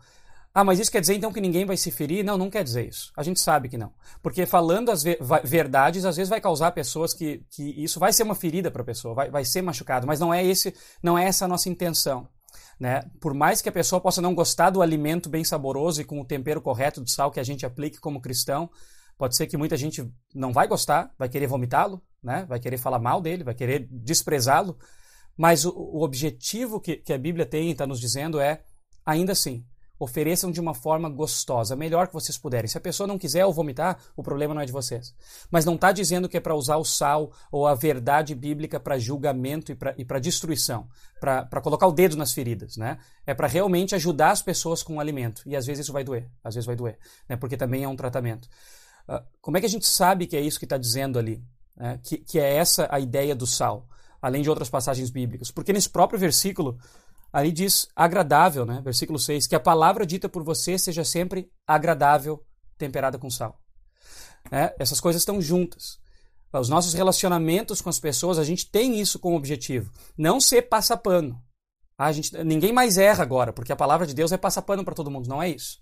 Ah, 0.53 0.65
mas 0.65 0.81
isso 0.81 0.91
quer 0.91 1.01
dizer 1.01 1.15
então 1.15 1.33
que 1.33 1.41
ninguém 1.41 1.65
vai 1.65 1.77
se 1.77 1.93
ferir? 1.93 2.25
Não, 2.25 2.37
não 2.37 2.51
quer 2.51 2.65
dizer 2.65 2.89
isso. 2.89 3.13
A 3.17 3.23
gente 3.23 3.39
sabe 3.39 3.69
que 3.69 3.79
não. 3.79 3.93
Porque 4.21 4.45
falando 4.47 4.91
as 4.91 5.05
verdades, 5.45 6.05
às 6.05 6.17
vezes 6.17 6.29
vai 6.29 6.41
causar 6.41 6.73
pessoas 6.73 7.15
que, 7.15 7.45
que 7.51 7.63
isso 7.83 8.01
vai 8.01 8.13
ser 8.13 8.25
uma 8.25 8.35
ferida 8.35 8.71
para 8.71 8.83
a 8.83 8.85
pessoa, 8.85 9.15
vai, 9.15 9.31
vai 9.31 9.45
ser 9.45 9.63
machucado, 9.63 10.09
mas 10.09 10.19
não 10.19 10.35
é 10.35 10.45
esse, 10.45 10.75
não 11.01 11.17
é 11.17 11.25
essa 11.25 11.45
a 11.45 11.49
nossa 11.49 11.69
intenção. 11.69 12.29
Né? 12.81 13.03
Por 13.21 13.33
mais 13.33 13.63
que 13.63 13.69
a 13.69 13.73
pessoa 13.73 14.01
possa 14.01 14.21
não 14.21 14.35
gostar 14.35 14.71
do 14.71 14.83
alimento 14.83 15.29
bem 15.29 15.45
saboroso 15.45 16.01
e 16.01 16.05
com 16.05 16.21
o 16.21 16.25
tempero 16.25 16.61
correto 16.61 17.05
de 17.05 17.13
sal 17.13 17.31
que 17.31 17.39
a 17.39 17.45
gente 17.45 17.65
aplique 17.65 18.01
como 18.01 18.21
cristão, 18.21 18.69
pode 19.17 19.37
ser 19.37 19.47
que 19.47 19.57
muita 19.57 19.77
gente 19.77 20.11
não 20.35 20.53
vai 20.53 20.67
gostar, 20.67 21.15
vai 21.17 21.29
querer 21.29 21.47
vomitá-lo, 21.47 22.03
né? 22.21 22.45
vai 22.49 22.59
querer 22.59 22.79
falar 22.79 22.99
mal 22.99 23.21
dele, 23.21 23.45
vai 23.45 23.55
querer 23.55 23.87
desprezá-lo, 23.89 24.77
mas 25.37 25.65
o, 25.65 25.71
o 25.71 26.03
objetivo 26.03 26.81
que, 26.81 26.97
que 26.97 27.13
a 27.13 27.19
Bíblia 27.19 27.47
tem, 27.47 27.71
está 27.71 27.87
nos 27.87 28.01
dizendo 28.01 28.41
é, 28.41 28.65
ainda 29.07 29.33
assim, 29.33 29.65
ofereçam 30.01 30.51
de 30.51 30.59
uma 30.59 30.73
forma 30.73 31.11
gostosa, 31.11 31.77
melhor 31.77 32.09
que 32.09 32.15
vocês 32.15 32.39
puderem. 32.39 32.67
Se 32.67 32.79
a 32.79 32.81
pessoa 32.81 33.07
não 33.07 33.19
quiser 33.19 33.45
ou 33.45 33.53
vomitar, 33.53 33.99
o 34.17 34.23
problema 34.23 34.55
não 34.55 34.63
é 34.63 34.65
de 34.65 34.73
vocês. 34.73 35.15
Mas 35.51 35.67
não 35.67 35.75
está 35.75 35.93
dizendo 35.93 36.27
que 36.27 36.39
é 36.39 36.41
para 36.41 36.55
usar 36.55 36.79
o 36.79 36.85
sal 36.85 37.31
ou 37.53 37.67
a 37.67 37.75
verdade 37.75 38.35
bíblica 38.35 38.81
para 38.81 38.99
julgamento 38.99 39.77
e 39.99 40.05
para 40.05 40.19
destruição, 40.19 40.89
para 41.21 41.61
colocar 41.61 41.87
o 41.87 41.93
dedo 41.93 42.17
nas 42.17 42.33
feridas, 42.33 42.79
né? 42.79 42.97
É 43.27 43.35
para 43.35 43.47
realmente 43.47 43.95
ajudar 43.95 44.31
as 44.31 44.41
pessoas 44.41 44.83
com 44.83 44.97
o 44.97 45.01
alimento. 45.01 45.43
E 45.45 45.55
às 45.55 45.67
vezes 45.67 45.85
isso 45.85 45.93
vai 45.93 46.03
doer, 46.03 46.31
às 46.43 46.55
vezes 46.55 46.67
vai 46.67 46.75
doer, 46.75 46.99
né? 47.29 47.37
Porque 47.37 47.59
também 47.59 47.85
é 47.85 47.89
um 47.89 47.97
tratamento. 47.97 48.49
Uh, 49.07 49.23
como 49.43 49.59
é 49.59 49.61
que 49.61 49.67
a 49.67 49.71
gente 49.71 49.87
sabe 49.87 50.27
que 50.27 50.37
é 50.37 50.41
isso 50.41 50.59
que 50.59 50.65
está 50.65 50.79
dizendo 50.79 51.19
ali? 51.19 51.45
Né? 51.77 52.01
Que, 52.03 52.17
que 52.17 52.39
é 52.39 52.57
essa 52.57 52.89
a 52.91 52.99
ideia 52.99 53.35
do 53.35 53.47
sal, 53.47 53.87
além 54.23 54.41
de 54.41 54.49
outras 54.49 54.71
passagens 54.71 55.11
bíblicas? 55.11 55.51
Porque 55.51 55.75
nesse 55.75 55.91
próprio 55.91 56.19
versículo 56.19 56.79
ali 57.33 57.53
diz 57.53 57.89
agradável, 57.95 58.67
né? 58.67 58.81
Versículo 58.83 59.19
6, 59.19 59.47
que 59.47 59.55
a 59.55 59.61
palavra 59.61 60.07
dita 60.07 60.29
por 60.29 60.43
você 60.43 60.79
seja 60.79 61.05
sempre 61.05 61.51
agradável, 61.67 62.45
temperada 62.77 63.19
com 63.19 63.31
sal. 63.31 63.61
É, 64.51 64.75
essas 64.79 65.01
coisas 65.01 65.23
estão 65.23 65.41
juntas. 65.41 65.99
Os 66.53 66.69
nossos 66.69 66.95
relacionamentos 66.95 67.81
com 67.81 67.89
as 67.89 68.01
pessoas, 68.01 68.39
a 68.39 68.45
gente 68.45 68.69
tem 68.69 69.01
isso 69.01 69.19
como 69.19 69.37
objetivo. 69.37 69.93
Não 70.19 70.41
ser 70.41 70.63
passapano. 70.63 71.41
Ah, 71.97 72.07
a 72.07 72.13
gente, 72.13 72.37
ninguém 72.43 72.73
mais 72.73 72.99
erra 72.99 73.23
agora, 73.23 73.53
porque 73.53 73.73
a 73.73 73.77
palavra 73.77 74.07
de 74.07 74.15
Deus 74.15 74.33
é 74.33 74.37
passapano 74.37 74.85
para 74.85 74.95
todo 74.95 75.11
mundo, 75.11 75.29
não 75.29 75.43
é 75.43 75.49
isso. 75.49 75.79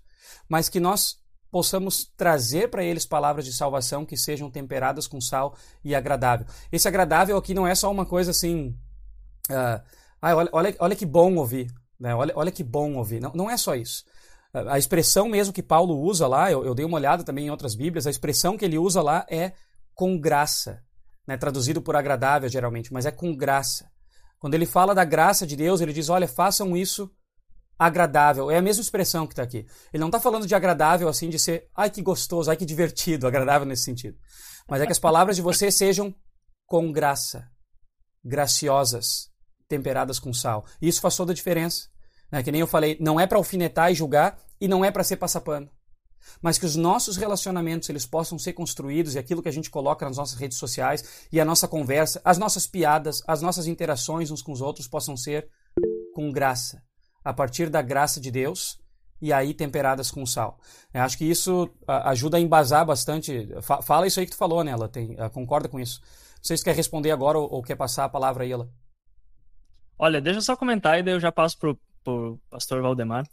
Mas 0.47 0.69
que 0.69 0.79
nós 0.79 1.17
possamos 1.49 2.05
trazer 2.15 2.69
para 2.69 2.83
eles 2.83 3.05
palavras 3.05 3.45
de 3.45 3.53
salvação 3.53 4.05
que 4.05 4.15
sejam 4.15 4.51
temperadas 4.51 5.07
com 5.07 5.19
sal 5.19 5.55
e 5.83 5.95
agradável. 5.95 6.45
Esse 6.71 6.87
agradável 6.87 7.37
aqui 7.37 7.53
não 7.53 7.65
é 7.65 7.73
só 7.73 7.91
uma 7.91 8.05
coisa 8.05 8.31
assim. 8.31 8.77
Uh, 9.49 9.81
ah, 10.21 10.35
olha, 10.35 10.49
olha, 10.51 10.75
olha 10.79 10.95
que 10.95 11.05
bom 11.05 11.35
ouvir. 11.35 11.71
Né? 11.99 12.15
Olha, 12.15 12.33
olha 12.35 12.51
que 12.51 12.63
bom 12.63 12.95
ouvir. 12.95 13.19
Não, 13.19 13.31
não 13.33 13.49
é 13.49 13.57
só 13.57 13.75
isso. 13.75 14.03
A 14.53 14.77
expressão 14.77 15.29
mesmo 15.29 15.53
que 15.53 15.61
Paulo 15.61 15.99
usa 15.99 16.27
lá, 16.27 16.51
eu, 16.51 16.65
eu 16.65 16.73
dei 16.73 16.85
uma 16.85 16.97
olhada 16.97 17.23
também 17.23 17.47
em 17.47 17.51
outras 17.51 17.75
Bíblias, 17.75 18.07
a 18.07 18.09
expressão 18.09 18.57
que 18.57 18.65
ele 18.65 18.79
usa 18.79 19.01
lá 19.01 19.25
é 19.29 19.53
com 19.93 20.19
graça. 20.19 20.81
Né? 21.27 21.37
Traduzido 21.37 21.81
por 21.81 21.95
agradável, 21.95 22.49
geralmente, 22.49 22.91
mas 22.91 23.05
é 23.05 23.11
com 23.11 23.35
graça. 23.35 23.89
Quando 24.39 24.55
ele 24.55 24.65
fala 24.65 24.95
da 24.95 25.03
graça 25.03 25.45
de 25.45 25.55
Deus, 25.55 25.81
ele 25.81 25.93
diz: 25.93 26.09
olha, 26.09 26.27
façam 26.27 26.75
isso 26.75 27.11
agradável. 27.77 28.49
É 28.49 28.57
a 28.57 28.61
mesma 28.61 28.81
expressão 28.81 29.27
que 29.27 29.33
está 29.33 29.43
aqui. 29.43 29.65
Ele 29.93 30.01
não 30.01 30.07
está 30.07 30.19
falando 30.19 30.47
de 30.47 30.55
agradável 30.55 31.07
assim, 31.07 31.29
de 31.29 31.37
ser, 31.37 31.69
ai 31.75 31.89
que 31.89 32.01
gostoso, 32.01 32.49
ai 32.49 32.57
que 32.57 32.65
divertido, 32.65 33.25
agradável 33.27 33.67
nesse 33.67 33.83
sentido. 33.83 34.17
Mas 34.67 34.81
é 34.81 34.85
que 34.85 34.91
as 34.91 34.99
palavras 34.99 35.35
de 35.35 35.41
você 35.41 35.71
sejam 35.71 36.13
com 36.65 36.91
graça, 36.91 37.49
graciosas, 38.23 39.29
temperadas 39.69 40.19
com 40.19 40.33
sal. 40.33 40.65
E 40.81 40.87
isso 40.89 40.99
faz 40.99 41.15
toda 41.15 41.31
a 41.31 41.35
diferença. 41.35 41.87
Né? 42.29 42.43
Que 42.43 42.51
nem 42.51 42.59
eu 42.59 42.67
falei, 42.67 42.97
não 42.99 43.17
é 43.17 43.25
para 43.25 43.37
alfinetar 43.37 43.89
e 43.91 43.95
julgar 43.95 44.37
e 44.59 44.67
não 44.67 44.83
é 44.83 44.91
para 44.91 45.03
ser 45.03 45.15
passapano. 45.15 45.69
mas 46.41 46.57
que 46.57 46.65
os 46.65 46.75
nossos 46.75 47.17
relacionamentos 47.17 47.89
eles 47.89 48.05
possam 48.05 48.37
ser 48.37 48.53
construídos 48.53 49.15
e 49.15 49.19
aquilo 49.19 49.41
que 49.41 49.49
a 49.49 49.53
gente 49.53 49.69
coloca 49.69 50.05
nas 50.05 50.17
nossas 50.17 50.37
redes 50.37 50.57
sociais 50.57 51.27
e 51.31 51.39
a 51.39 51.45
nossa 51.45 51.67
conversa, 51.67 52.21
as 52.23 52.37
nossas 52.37 52.67
piadas, 52.67 53.21
as 53.27 53.41
nossas 53.41 53.67
interações 53.67 54.31
uns 54.31 54.41
com 54.41 54.51
os 54.51 54.61
outros 54.61 54.87
possam 54.87 55.15
ser 55.17 55.49
com 56.13 56.31
graça, 56.31 56.81
a 57.23 57.33
partir 57.33 57.69
da 57.69 57.81
graça 57.81 58.19
de 58.19 58.31
Deus 58.31 58.79
e 59.21 59.33
aí 59.33 59.53
temperadas 59.53 60.11
com 60.11 60.25
sal. 60.25 60.59
Eu 60.93 61.01
acho 61.01 61.17
que 61.17 61.25
isso 61.25 61.69
ajuda 61.87 62.37
a 62.37 62.39
embasar 62.39 62.85
bastante. 62.85 63.49
Fala 63.83 64.07
isso 64.07 64.19
aí 64.19 64.25
que 64.25 64.31
tu 64.31 64.37
falou, 64.37 64.63
né? 64.63 64.71
Ela 64.71 64.87
tem, 64.87 65.15
concorda 65.33 65.67
com 65.67 65.79
isso? 65.79 65.99
Não 66.01 66.43
sei 66.43 66.57
se 66.57 66.63
quer 66.63 66.73
responder 66.75 67.11
agora 67.11 67.37
ou 67.37 67.61
quer 67.61 67.75
passar 67.75 68.05
a 68.05 68.09
palavra 68.09 68.43
aí, 68.43 68.51
ela. 68.51 68.69
Olha, 69.99 70.21
deixa 70.21 70.37
eu 70.37 70.41
só 70.41 70.55
comentar 70.55 70.97
e 70.97 71.03
daí 71.03 71.13
eu 71.13 71.19
já 71.19 71.31
passo 71.31 71.59
pro, 71.59 71.77
pro 72.03 72.39
pastor 72.49 72.81
Valdemar. 72.81 73.27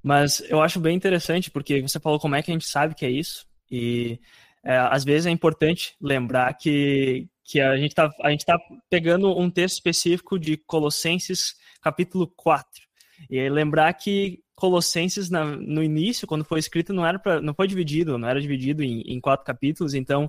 Mas 0.00 0.40
eu 0.48 0.62
acho 0.62 0.78
bem 0.78 0.96
interessante 0.96 1.50
porque 1.50 1.82
você 1.82 1.98
falou 1.98 2.20
como 2.20 2.36
é 2.36 2.42
que 2.42 2.50
a 2.50 2.54
gente 2.54 2.68
sabe 2.68 2.94
que 2.94 3.04
é 3.04 3.10
isso 3.10 3.46
e 3.68 4.20
é, 4.62 4.76
às 4.76 5.04
vezes 5.04 5.26
é 5.26 5.30
importante 5.30 5.96
lembrar 6.00 6.54
que, 6.54 7.26
que 7.42 7.60
a 7.60 7.76
gente 7.76 7.90
está 7.90 8.08
tá 8.08 8.58
pegando 8.88 9.36
um 9.36 9.50
texto 9.50 9.74
específico 9.74 10.38
de 10.38 10.56
Colossenses 10.56 11.56
capítulo 11.82 12.28
4 12.36 12.82
e 13.28 13.48
lembrar 13.48 13.92
que 13.94 14.40
Colossenses 14.54 15.30
na, 15.30 15.44
no 15.44 15.82
início, 15.82 16.28
quando 16.28 16.44
foi 16.44 16.60
escrito, 16.60 16.92
não 16.92 17.04
era 17.04 17.18
pra, 17.18 17.40
não 17.40 17.52
foi 17.52 17.66
dividido, 17.66 18.16
não 18.16 18.28
era 18.28 18.40
dividido 18.40 18.84
em, 18.84 19.00
em 19.00 19.20
quatro 19.20 19.44
capítulos, 19.44 19.94
então 19.94 20.28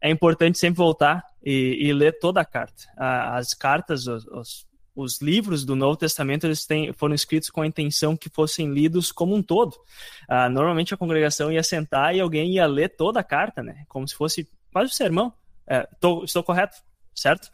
é 0.00 0.08
importante 0.10 0.58
sempre 0.58 0.76
voltar 0.76 1.24
e, 1.42 1.78
e 1.80 1.92
ler 1.92 2.18
toda 2.20 2.40
a 2.40 2.44
carta. 2.44 2.84
As 2.96 3.52
cartas, 3.52 4.06
os, 4.06 4.24
os, 4.26 4.66
os, 4.94 5.20
livros 5.20 5.64
do 5.64 5.74
Novo 5.74 5.96
Testamento, 5.96 6.46
eles 6.46 6.66
têm, 6.66 6.92
foram 6.92 7.14
escritos 7.14 7.50
com 7.50 7.62
a 7.62 7.66
intenção 7.66 8.16
que 8.16 8.28
fossem 8.28 8.72
lidos 8.72 9.12
como 9.12 9.34
um 9.34 9.42
todo. 9.42 9.76
Ah, 10.28 10.48
normalmente 10.48 10.94
a 10.94 10.96
congregação 10.96 11.50
ia 11.50 11.62
sentar 11.62 12.14
e 12.14 12.20
alguém 12.20 12.52
ia 12.52 12.66
ler 12.66 12.90
toda 12.90 13.20
a 13.20 13.24
carta, 13.24 13.62
né? 13.62 13.84
Como 13.88 14.06
se 14.06 14.14
fosse 14.14 14.48
quase 14.72 14.90
um 14.90 14.94
sermão. 14.94 15.32
É, 15.66 15.88
tô, 16.00 16.24
estou 16.24 16.42
correto? 16.42 16.76
certo? 17.14 17.48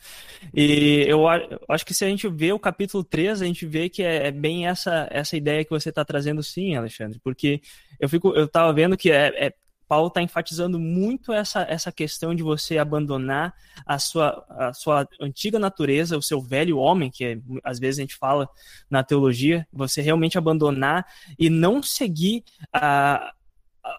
E 0.54 1.04
eu 1.06 1.26
acho 1.68 1.84
que 1.84 1.92
se 1.92 2.04
a 2.04 2.08
gente 2.08 2.26
vê 2.28 2.52
o 2.52 2.58
capítulo 2.58 3.04
3, 3.04 3.42
a 3.42 3.44
gente 3.44 3.66
vê 3.66 3.88
que 3.88 4.02
é, 4.02 4.28
é 4.28 4.30
bem 4.30 4.66
essa, 4.66 5.06
essa 5.10 5.36
ideia 5.36 5.64
que 5.64 5.70
você 5.70 5.90
está 5.90 6.04
trazendo 6.04 6.42
sim, 6.42 6.74
Alexandre, 6.74 7.20
porque 7.22 7.60
eu 7.98 8.08
fico 8.08 8.34
eu 8.34 8.46
estava 8.46 8.72
vendo 8.72 8.96
que 8.96 9.10
é, 9.10 9.46
é 9.46 9.54
Paulo 9.90 10.06
está 10.06 10.22
enfatizando 10.22 10.78
muito 10.78 11.32
essa, 11.32 11.62
essa 11.62 11.90
questão 11.90 12.32
de 12.32 12.44
você 12.44 12.78
abandonar 12.78 13.52
a 13.84 13.98
sua, 13.98 14.46
a 14.48 14.72
sua 14.72 15.04
antiga 15.20 15.58
natureza, 15.58 16.16
o 16.16 16.22
seu 16.22 16.40
velho 16.40 16.78
homem, 16.78 17.10
que 17.10 17.24
é, 17.24 17.38
às 17.64 17.80
vezes 17.80 17.98
a 17.98 18.02
gente 18.02 18.14
fala 18.14 18.48
na 18.88 19.02
teologia, 19.02 19.66
você 19.72 20.00
realmente 20.00 20.38
abandonar 20.38 21.04
e 21.36 21.50
não 21.50 21.82
seguir 21.82 22.44
a, 22.72 23.32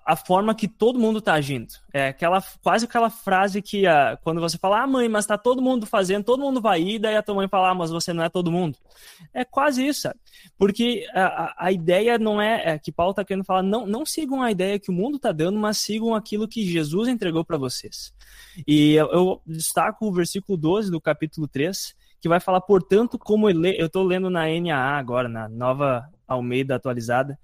a 0.05 0.15
forma 0.15 0.53
que 0.53 0.67
todo 0.67 0.99
mundo 0.99 1.19
está 1.19 1.33
agindo. 1.33 1.73
É 1.93 2.09
aquela, 2.09 2.43
quase 2.61 2.85
aquela 2.85 3.09
frase 3.09 3.61
que 3.61 3.87
a, 3.87 4.17
quando 4.23 4.39
você 4.39 4.57
fala, 4.57 4.81
ah, 4.81 4.87
mãe, 4.87 5.09
mas 5.09 5.25
está 5.25 5.37
todo 5.37 5.61
mundo 5.61 5.85
fazendo, 5.85 6.23
todo 6.23 6.41
mundo 6.41 6.61
vai 6.61 6.81
ir, 6.81 6.99
daí 6.99 7.15
a 7.15 7.23
tua 7.23 7.35
mãe 7.35 7.47
fala, 7.47 7.69
ah, 7.69 7.75
mas 7.75 7.89
você 7.89 8.13
não 8.13 8.23
é 8.23 8.29
todo 8.29 8.51
mundo. 8.51 8.77
É 9.33 9.43
quase 9.43 9.85
isso, 9.85 10.01
sabe? 10.01 10.19
Porque 10.57 11.05
a, 11.13 11.65
a 11.65 11.71
ideia 11.71 12.17
não 12.19 12.41
é, 12.41 12.73
é 12.73 12.79
que 12.79 12.91
Paulo 12.91 13.11
está 13.11 13.25
querendo 13.25 13.43
falar, 13.43 13.63
não, 13.63 13.85
não 13.85 14.05
sigam 14.05 14.41
a 14.41 14.51
ideia 14.51 14.79
que 14.79 14.91
o 14.91 14.93
mundo 14.93 15.15
está 15.15 15.31
dando, 15.31 15.57
mas 15.57 15.79
sigam 15.79 16.13
aquilo 16.13 16.47
que 16.47 16.63
Jesus 16.63 17.07
entregou 17.07 17.43
para 17.43 17.57
vocês. 17.57 18.13
E 18.67 18.93
eu, 18.93 19.11
eu, 19.11 19.41
destaco 19.45 20.07
o 20.07 20.13
versículo 20.13 20.57
12 20.57 20.91
do 20.91 21.01
capítulo 21.01 21.47
3, 21.47 21.95
que 22.19 22.29
vai 22.29 22.39
falar, 22.39 22.61
portanto, 22.61 23.17
como 23.17 23.49
ele, 23.49 23.75
eu 23.81 23.87
estou 23.87 24.03
lendo 24.03 24.29
na 24.29 24.45
NAA 24.47 24.99
agora, 24.99 25.27
na 25.27 25.49
nova 25.49 26.07
Almeida 26.27 26.75
atualizada, 26.75 27.37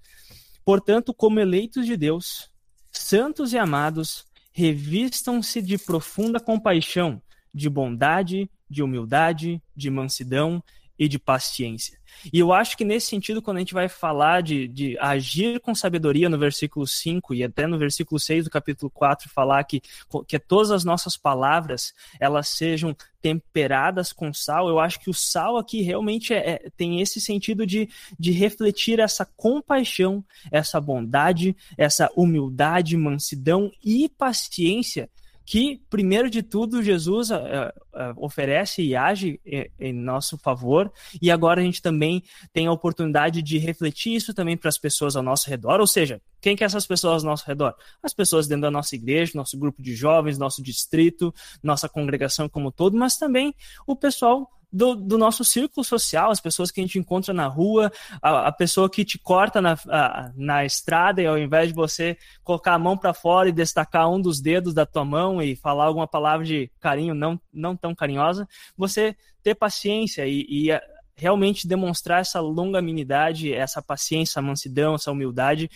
Portanto, 0.68 1.14
como 1.14 1.40
eleitos 1.40 1.86
de 1.86 1.96
Deus, 1.96 2.50
santos 2.92 3.54
e 3.54 3.58
amados, 3.58 4.26
revistam-se 4.52 5.62
de 5.62 5.78
profunda 5.78 6.38
compaixão, 6.38 7.22
de 7.54 7.70
bondade, 7.70 8.50
de 8.68 8.82
humildade, 8.82 9.62
de 9.74 9.88
mansidão 9.88 10.62
e 10.98 11.08
de 11.08 11.18
paciência. 11.18 11.97
E 12.32 12.38
eu 12.38 12.52
acho 12.52 12.76
que 12.76 12.84
nesse 12.84 13.08
sentido, 13.08 13.42
quando 13.42 13.58
a 13.58 13.60
gente 13.60 13.74
vai 13.74 13.88
falar 13.88 14.42
de, 14.42 14.68
de 14.68 14.98
agir 14.98 15.60
com 15.60 15.74
sabedoria 15.74 16.28
no 16.28 16.38
versículo 16.38 16.86
5 16.86 17.34
e 17.34 17.44
até 17.44 17.66
no 17.66 17.78
versículo 17.78 18.18
6 18.18 18.44
do 18.44 18.50
capítulo 18.50 18.90
4, 18.90 19.28
falar 19.28 19.62
que, 19.64 19.80
que 20.26 20.38
todas 20.38 20.70
as 20.70 20.84
nossas 20.84 21.16
palavras 21.16 21.94
elas 22.20 22.48
sejam 22.48 22.96
temperadas 23.20 24.12
com 24.12 24.32
sal, 24.32 24.68
eu 24.68 24.78
acho 24.78 25.00
que 25.00 25.10
o 25.10 25.14
sal 25.14 25.56
aqui 25.56 25.82
realmente 25.82 26.32
é, 26.32 26.50
é, 26.50 26.70
tem 26.76 27.00
esse 27.00 27.20
sentido 27.20 27.66
de, 27.66 27.88
de 28.18 28.30
refletir 28.30 29.00
essa 29.00 29.24
compaixão, 29.24 30.24
essa 30.50 30.80
bondade, 30.80 31.56
essa 31.76 32.08
humildade, 32.16 32.96
mansidão 32.96 33.72
e 33.84 34.08
paciência 34.08 35.10
que, 35.48 35.80
primeiro 35.88 36.28
de 36.28 36.42
tudo, 36.42 36.82
Jesus 36.82 37.30
uh, 37.30 37.36
uh, 37.36 38.22
oferece 38.22 38.82
e 38.82 38.94
age 38.94 39.40
em, 39.46 39.70
em, 39.80 39.92
nosso 39.94 40.36
favor, 40.36 40.92
e 41.22 41.30
agora 41.30 41.62
a 41.62 41.64
gente 41.64 41.80
também 41.80 42.22
tem 42.52 42.66
a 42.66 42.70
oportunidade 42.70 43.40
de 43.40 43.56
refletir 43.56 44.14
isso 44.14 44.34
também 44.34 44.58
para 44.58 44.68
as 44.68 44.76
pessoas 44.76 45.16
ao 45.16 45.22
nosso 45.22 45.48
redor, 45.48 45.80
ou 45.80 45.86
seja, 45.86 46.20
quem 46.38 46.54
que 46.54 46.62
é 46.62 46.66
essas 46.66 46.86
pessoas 46.86 47.24
ao 47.24 47.30
nosso 47.30 47.46
redor? 47.46 47.74
As 48.02 48.12
pessoas 48.12 48.46
dentro 48.46 48.60
da 48.60 48.70
nossa 48.70 48.94
igreja, 48.94 49.32
nosso 49.34 49.58
grupo 49.58 49.80
de 49.80 49.94
jovens, 49.94 50.36
nosso 50.36 50.62
distrito, 50.62 51.34
nossa 51.62 51.88
congregação 51.88 52.46
como 52.46 52.70
todo, 52.70 52.94
mas 52.98 53.16
também 53.16 53.54
o 53.86 53.96
pessoal 53.96 54.50
do, 54.70 54.94
do, 54.94 55.16
nosso 55.16 55.44
círculo 55.44 55.82
social, 55.82 56.30
as 56.30 56.40
pessoas 56.40 56.70
que 56.70 56.80
a 56.80 56.84
gente 56.84 56.98
encontra 56.98 57.32
na 57.32 57.46
rua, 57.46 57.90
a, 58.20 58.48
a 58.48 58.52
pessoa 58.52 58.90
que 58.90 59.04
te 59.04 59.18
corta 59.18 59.60
na, 59.60 59.78
a, 59.88 60.30
na 60.36 60.64
estrada 60.64 61.22
e 61.22 61.26
ao 61.26 61.38
invés 61.38 61.68
de 61.68 61.74
você 61.74 62.16
colocar 62.44 62.74
a 62.74 62.78
mão 62.78 62.96
para 62.96 63.14
fora 63.14 63.48
e 63.48 63.52
destacar 63.52 64.10
um 64.10 64.20
dos 64.20 64.40
dedos 64.40 64.74
da 64.74 64.84
tua 64.84 65.04
mão 65.04 65.42
e 65.42 65.56
falar 65.56 65.86
alguma 65.86 66.06
palavra 66.06 66.44
de 66.44 66.70
carinho 66.78 67.14
não, 67.14 67.40
não 67.52 67.74
tão 67.74 67.94
carinhosa, 67.94 68.46
você 68.76 69.16
ter 69.42 69.54
paciência 69.54 70.26
e, 70.26 70.46
e 70.48 70.70
a, 70.70 70.82
realmente 71.16 71.66
demonstrar 71.66 72.20
essa 72.20 72.40
longanimidade, 72.40 73.52
essa 73.52 73.82
paciência, 73.82 74.32
essa 74.32 74.42
mansidão, 74.42 74.94
essa 74.94 75.10
humildade, 75.10 75.70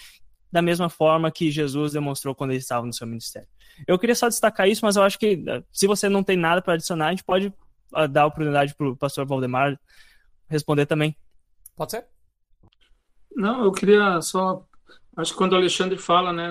da 0.53 0.61
mesma 0.61 0.91
forma 0.91 1.33
que 1.33 1.51
Jesus 1.51 1.93
demonstrou 1.93 2.35
quando 2.35 2.51
ele 2.51 2.61
estava 2.61 2.87
no 2.87 2.93
seu 2.93 3.07
ministério. 3.07 3.49
Eu 3.87 3.99
queria 3.99 4.15
só 4.15 4.29
destacar 4.29 4.69
isso, 4.69 4.85
mas 4.85 4.97
eu 4.97 5.03
acho 5.03 5.19
que 5.19 5.43
se 5.73 5.87
você 5.87 6.09
não 6.09 6.23
tem 6.23 6.37
nada 6.37 6.61
para 6.61 6.75
adicionar, 6.75 7.09
a 7.09 7.11
gente 7.11 7.25
pode 7.25 7.53
dar 8.11 8.23
a 8.23 8.27
oportunidade 8.27 8.75
para 8.75 8.89
o 8.89 8.97
pastor 8.97 9.27
Valdemar 9.27 9.79
responder 10.49 10.87
também. 10.87 11.17
Pode 11.77 11.93
ser? 11.93 12.07
Não, 13.35 13.65
eu 13.65 13.73
queria 13.73 14.21
só. 14.21 14.67
Acho 15.17 15.33
que 15.33 15.39
quando 15.39 15.53
o 15.53 15.57
Alexandre 15.57 15.99
fala 15.99 16.33
né, 16.33 16.51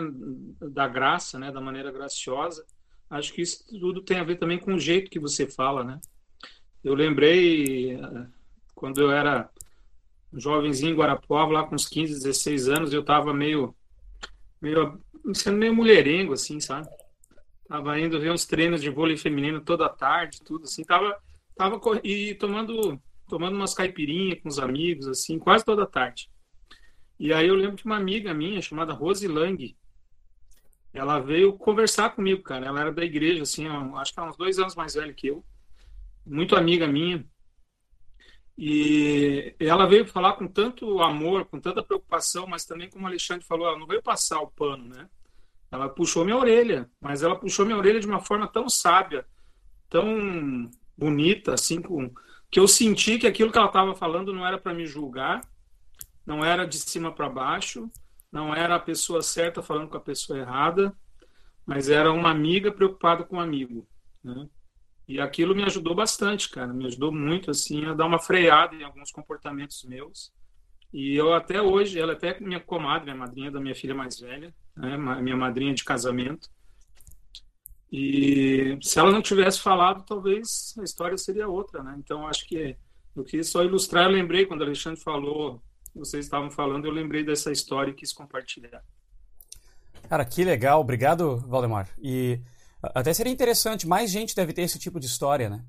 da 0.71 0.87
graça, 0.87 1.39
né, 1.39 1.51
da 1.51 1.61
maneira 1.61 1.91
graciosa, 1.91 2.65
acho 3.09 3.33
que 3.33 3.41
isso 3.41 3.63
tudo 3.67 4.01
tem 4.01 4.19
a 4.19 4.23
ver 4.23 4.35
também 4.35 4.59
com 4.59 4.73
o 4.73 4.79
jeito 4.79 5.09
que 5.09 5.19
você 5.19 5.47
fala. 5.47 5.83
Né? 5.83 5.99
Eu 6.83 6.93
lembrei 6.93 7.95
eh, 7.95 8.27
quando 8.75 9.01
eu 9.01 9.11
era 9.11 9.49
jovenzinho 10.33 10.93
em 10.93 10.95
Guarapuava, 10.95 11.51
lá 11.51 11.63
com 11.63 11.75
uns 11.75 11.87
15, 11.87 12.13
16 12.13 12.69
anos, 12.69 12.93
eu 12.93 13.01
estava 13.01 13.33
meio, 13.33 13.75
meio, 14.61 14.99
sendo 15.33 15.57
meio 15.57 15.75
mulherengo, 15.75 16.33
assim, 16.33 16.59
sabe? 16.59 16.87
Tava 17.67 17.99
indo 17.99 18.19
ver 18.19 18.31
uns 18.31 18.45
treinos 18.45 18.81
de 18.81 18.89
vôlei 18.89 19.17
feminino 19.17 19.61
toda 19.61 19.89
tarde, 19.89 20.41
tudo 20.43 20.63
assim. 20.63 20.83
Tava 20.83 21.17
tava 21.55 21.79
e 22.03 22.35
tomando 22.35 22.99
tomando 23.27 23.55
umas 23.55 23.73
caipirinhas 23.73 24.41
com 24.41 24.49
os 24.49 24.59
amigos 24.59 25.07
assim, 25.07 25.39
quase 25.39 25.63
toda 25.63 25.85
tarde. 25.85 26.29
E 27.17 27.31
aí 27.31 27.47
eu 27.47 27.55
lembro 27.55 27.77
que 27.77 27.85
uma 27.85 27.95
amiga 27.95 28.33
minha 28.33 28.61
chamada 28.61 28.93
Rose 28.93 29.27
Lang, 29.27 29.77
ela 30.93 31.19
veio 31.19 31.53
conversar 31.53 32.09
comigo, 32.09 32.41
cara. 32.41 32.65
Ela 32.65 32.81
era 32.81 32.91
da 32.91 33.05
igreja, 33.05 33.43
assim, 33.43 33.67
acho 33.95 34.13
que 34.13 34.19
há 34.19 34.23
uns 34.23 34.35
dois 34.35 34.59
anos 34.59 34.75
mais 34.75 34.95
velha 34.95 35.13
que 35.13 35.27
eu, 35.27 35.45
muito 36.25 36.55
amiga 36.55 36.87
minha. 36.87 37.25
E 38.57 39.55
ela 39.59 39.85
veio 39.85 40.05
falar 40.05 40.33
com 40.33 40.47
tanto 40.47 41.01
amor, 41.01 41.45
com 41.45 41.59
tanta 41.59 41.81
preocupação, 41.81 42.45
mas 42.47 42.65
também, 42.65 42.89
como 42.89 43.05
o 43.05 43.07
Alexandre 43.07 43.45
falou, 43.45 43.67
ela 43.67 43.79
não 43.79 43.87
veio 43.87 44.03
passar 44.03 44.41
o 44.41 44.51
pano, 44.51 44.85
né? 44.89 45.09
Ela 45.71 45.87
puxou 45.87 46.25
minha 46.25 46.37
orelha, 46.37 46.89
mas 46.99 47.23
ela 47.23 47.39
puxou 47.39 47.65
minha 47.65 47.77
orelha 47.77 47.99
de 47.99 48.07
uma 48.07 48.19
forma 48.19 48.47
tão 48.47 48.67
sábia, 48.67 49.25
tão 49.89 50.69
bonita, 50.97 51.53
assim, 51.53 51.81
com, 51.81 52.11
que 52.49 52.59
eu 52.59 52.67
senti 52.67 53.17
que 53.17 53.27
aquilo 53.27 53.51
que 53.51 53.57
ela 53.57 53.67
estava 53.67 53.95
falando 53.95 54.33
não 54.33 54.45
era 54.45 54.57
para 54.57 54.73
me 54.73 54.85
julgar, 54.85 55.41
não 56.25 56.43
era 56.43 56.65
de 56.65 56.77
cima 56.77 57.11
para 57.11 57.29
baixo, 57.29 57.89
não 58.31 58.55
era 58.55 58.75
a 58.75 58.79
pessoa 58.79 59.21
certa 59.21 59.61
falando 59.61 59.89
com 59.89 59.97
a 59.97 60.01
pessoa 60.01 60.39
errada, 60.39 60.95
mas 61.65 61.89
era 61.89 62.11
uma 62.11 62.29
amiga 62.29 62.71
preocupada 62.71 63.23
com 63.23 63.37
um 63.37 63.41
amigo, 63.41 63.87
né? 64.23 64.47
E 65.07 65.19
aquilo 65.19 65.53
me 65.53 65.63
ajudou 65.63 65.93
bastante, 65.93 66.49
cara, 66.49 66.71
me 66.73 66.85
ajudou 66.85 67.11
muito, 67.11 67.51
assim, 67.51 67.85
a 67.85 67.93
dar 67.93 68.05
uma 68.05 68.19
freada 68.19 68.73
em 68.75 68.83
alguns 68.83 69.11
comportamentos 69.11 69.83
meus. 69.83 70.31
E 70.93 71.15
eu 71.15 71.33
até 71.33 71.61
hoje, 71.61 71.99
ela 71.99 72.13
é 72.13 72.15
até 72.15 72.39
minha 72.39 72.59
comadre, 72.61 73.05
minha 73.05 73.17
madrinha 73.17 73.51
da 73.51 73.59
minha 73.59 73.75
filha 73.75 73.93
mais 73.93 74.19
velha, 74.19 74.53
né, 74.75 74.95
minha 75.21 75.35
madrinha 75.35 75.73
de 75.73 75.83
casamento. 75.83 76.49
E 77.91 78.77
se 78.81 78.97
ela 78.97 79.11
não 79.11 79.21
tivesse 79.21 79.59
falado, 79.59 80.05
talvez 80.05 80.73
a 80.79 80.83
história 80.83 81.17
seria 81.17 81.47
outra, 81.47 81.83
né? 81.83 81.95
Então 81.97 82.25
acho 82.25 82.47
que 82.47 82.77
eu 83.15 83.23
quis 83.23 83.49
só 83.49 83.63
ilustrar, 83.63 84.05
eu 84.05 84.11
lembrei 84.11 84.45
quando 84.45 84.61
o 84.61 84.63
Alexandre 84.63 85.01
falou, 85.01 85.61
vocês 85.93 86.25
estavam 86.25 86.49
falando, 86.49 86.85
eu 86.85 86.91
lembrei 86.91 87.23
dessa 87.23 87.51
história 87.51 87.91
e 87.91 87.93
quis 87.93 88.13
compartilhar. 88.13 88.81
Cara, 90.07 90.23
que 90.23 90.43
legal. 90.43 90.79
Obrigado, 90.79 91.37
Valdemar. 91.47 91.89
E 92.01 92.39
até 92.81 93.13
seria 93.13 93.31
interessante, 93.31 93.87
mais 93.87 94.09
gente 94.09 94.35
deve 94.35 94.53
ter 94.53 94.61
esse 94.61 94.79
tipo 94.79 94.99
de 94.99 95.05
história, 95.05 95.49
né? 95.49 95.63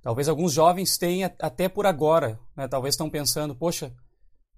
Talvez 0.00 0.28
alguns 0.28 0.52
jovens 0.52 0.96
tenham 0.96 1.30
até 1.40 1.68
por 1.68 1.86
agora, 1.86 2.38
né? 2.56 2.68
Talvez 2.68 2.94
estão 2.94 3.10
pensando, 3.10 3.54
poxa, 3.54 3.92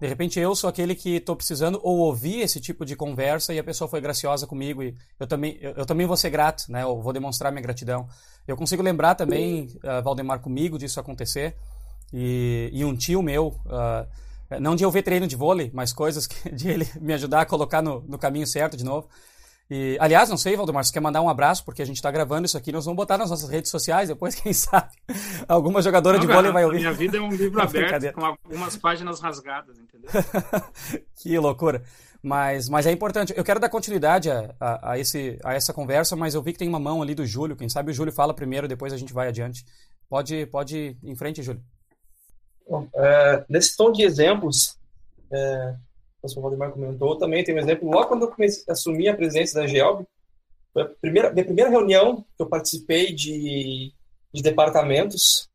de 0.00 0.06
repente 0.06 0.40
eu 0.40 0.54
sou 0.56 0.70
aquele 0.70 0.94
que 0.94 1.16
estou 1.16 1.36
precisando 1.36 1.78
ou 1.82 1.98
ouvir 1.98 2.40
esse 2.40 2.58
tipo 2.58 2.86
de 2.86 2.96
conversa 2.96 3.52
e 3.52 3.58
a 3.58 3.64
pessoa 3.64 3.86
foi 3.86 4.00
graciosa 4.00 4.46
comigo 4.46 4.82
e 4.82 4.96
eu 5.18 5.26
também, 5.26 5.58
eu, 5.60 5.72
eu 5.72 5.84
também 5.84 6.06
vou 6.06 6.16
ser 6.16 6.30
grato, 6.30 6.72
né? 6.72 6.82
Eu 6.82 7.02
vou 7.02 7.12
demonstrar 7.12 7.52
minha 7.52 7.60
gratidão. 7.62 8.08
Eu 8.48 8.56
consigo 8.56 8.82
lembrar 8.82 9.14
também, 9.14 9.68
uh, 9.84 10.02
Valdemar, 10.02 10.40
comigo 10.40 10.78
disso 10.78 10.98
acontecer 10.98 11.54
e, 12.14 12.70
e 12.72 12.82
um 12.82 12.96
tio 12.96 13.22
meu, 13.22 13.48
uh, 13.66 14.58
não 14.58 14.74
de 14.74 14.82
eu 14.82 14.90
ver 14.90 15.02
treino 15.02 15.26
de 15.26 15.36
vôlei, 15.36 15.70
mas 15.74 15.92
coisas 15.92 16.26
que, 16.26 16.48
de 16.50 16.70
ele 16.70 16.88
me 16.98 17.12
ajudar 17.12 17.42
a 17.42 17.46
colocar 17.46 17.82
no, 17.82 18.00
no 18.08 18.18
caminho 18.18 18.46
certo 18.46 18.78
de 18.78 18.84
novo. 18.84 19.06
E, 19.70 19.96
aliás, 20.00 20.28
não 20.28 20.36
sei, 20.36 20.56
Valdemar, 20.56 20.84
você 20.84 20.92
quer 20.92 20.98
mandar 20.98 21.22
um 21.22 21.28
abraço, 21.28 21.64
porque 21.64 21.80
a 21.80 21.84
gente 21.84 21.94
está 21.96 22.10
gravando 22.10 22.44
isso 22.44 22.58
aqui, 22.58 22.72
nós 22.72 22.84
vamos 22.84 22.96
botar 22.96 23.16
nas 23.16 23.30
nossas 23.30 23.48
redes 23.48 23.70
sociais, 23.70 24.08
depois, 24.08 24.34
quem 24.40 24.52
sabe, 24.52 24.90
alguma 25.46 25.80
jogadora 25.80 26.18
não, 26.18 26.26
de 26.26 26.32
vôlei 26.32 26.50
vai 26.50 26.64
ouvir. 26.64 26.78
Minha 26.78 26.92
vida 26.92 27.18
é 27.18 27.20
um 27.20 27.30
livro 27.30 27.62
aberto, 27.62 28.12
com 28.12 28.24
algumas 28.24 28.76
páginas 28.76 29.20
rasgadas, 29.20 29.78
entendeu? 29.78 30.10
que 31.14 31.38
loucura. 31.38 31.84
Mas, 32.22 32.68
mas 32.68 32.84
é 32.84 32.90
importante. 32.90 33.32
Eu 33.34 33.44
quero 33.44 33.60
dar 33.60 33.68
continuidade 33.68 34.28
a, 34.30 34.54
a, 34.60 34.92
a, 34.92 34.98
esse, 34.98 35.38
a 35.42 35.54
essa 35.54 35.72
conversa, 35.72 36.16
mas 36.16 36.34
eu 36.34 36.42
vi 36.42 36.52
que 36.52 36.58
tem 36.58 36.68
uma 36.68 36.80
mão 36.80 37.00
ali 37.00 37.14
do 37.14 37.24
Júlio. 37.24 37.56
Quem 37.56 37.68
sabe 37.68 37.92
o 37.92 37.94
Júlio 37.94 38.12
fala 38.12 38.34
primeiro, 38.34 38.68
depois 38.68 38.92
a 38.92 38.96
gente 38.96 39.12
vai 39.12 39.28
adiante. 39.28 39.64
Pode, 40.08 40.44
pode 40.46 40.98
ir 41.02 41.10
em 41.10 41.14
frente, 41.14 41.42
Júlio. 41.42 41.62
Bom, 42.68 42.88
é, 42.94 43.44
nesse 43.48 43.74
tom 43.76 43.90
de 43.90 44.02
exemplos, 44.02 44.76
é, 45.32 45.74
o 46.20 46.22
pastor 46.22 46.42
Valdemar 46.42 46.70
comentou, 46.70 47.16
também 47.16 47.42
tem 47.42 47.54
um 47.54 47.58
exemplo, 47.58 47.90
logo 47.90 48.08
quando 48.08 48.22
eu 48.22 48.30
comecei, 48.30 48.62
assumi 48.68 49.08
a 49.08 49.16
presidência 49.16 49.60
da 49.60 49.66
GELB, 49.66 50.06
foi 50.72 50.82
a 50.82 50.86
primeira, 50.86 51.32
minha 51.32 51.44
primeira 51.44 51.70
reunião 51.70 52.24
que 52.36 52.42
eu 52.42 52.46
participei 52.46 53.12
de, 53.12 53.92
de 54.32 54.42
departamentos, 54.42 55.48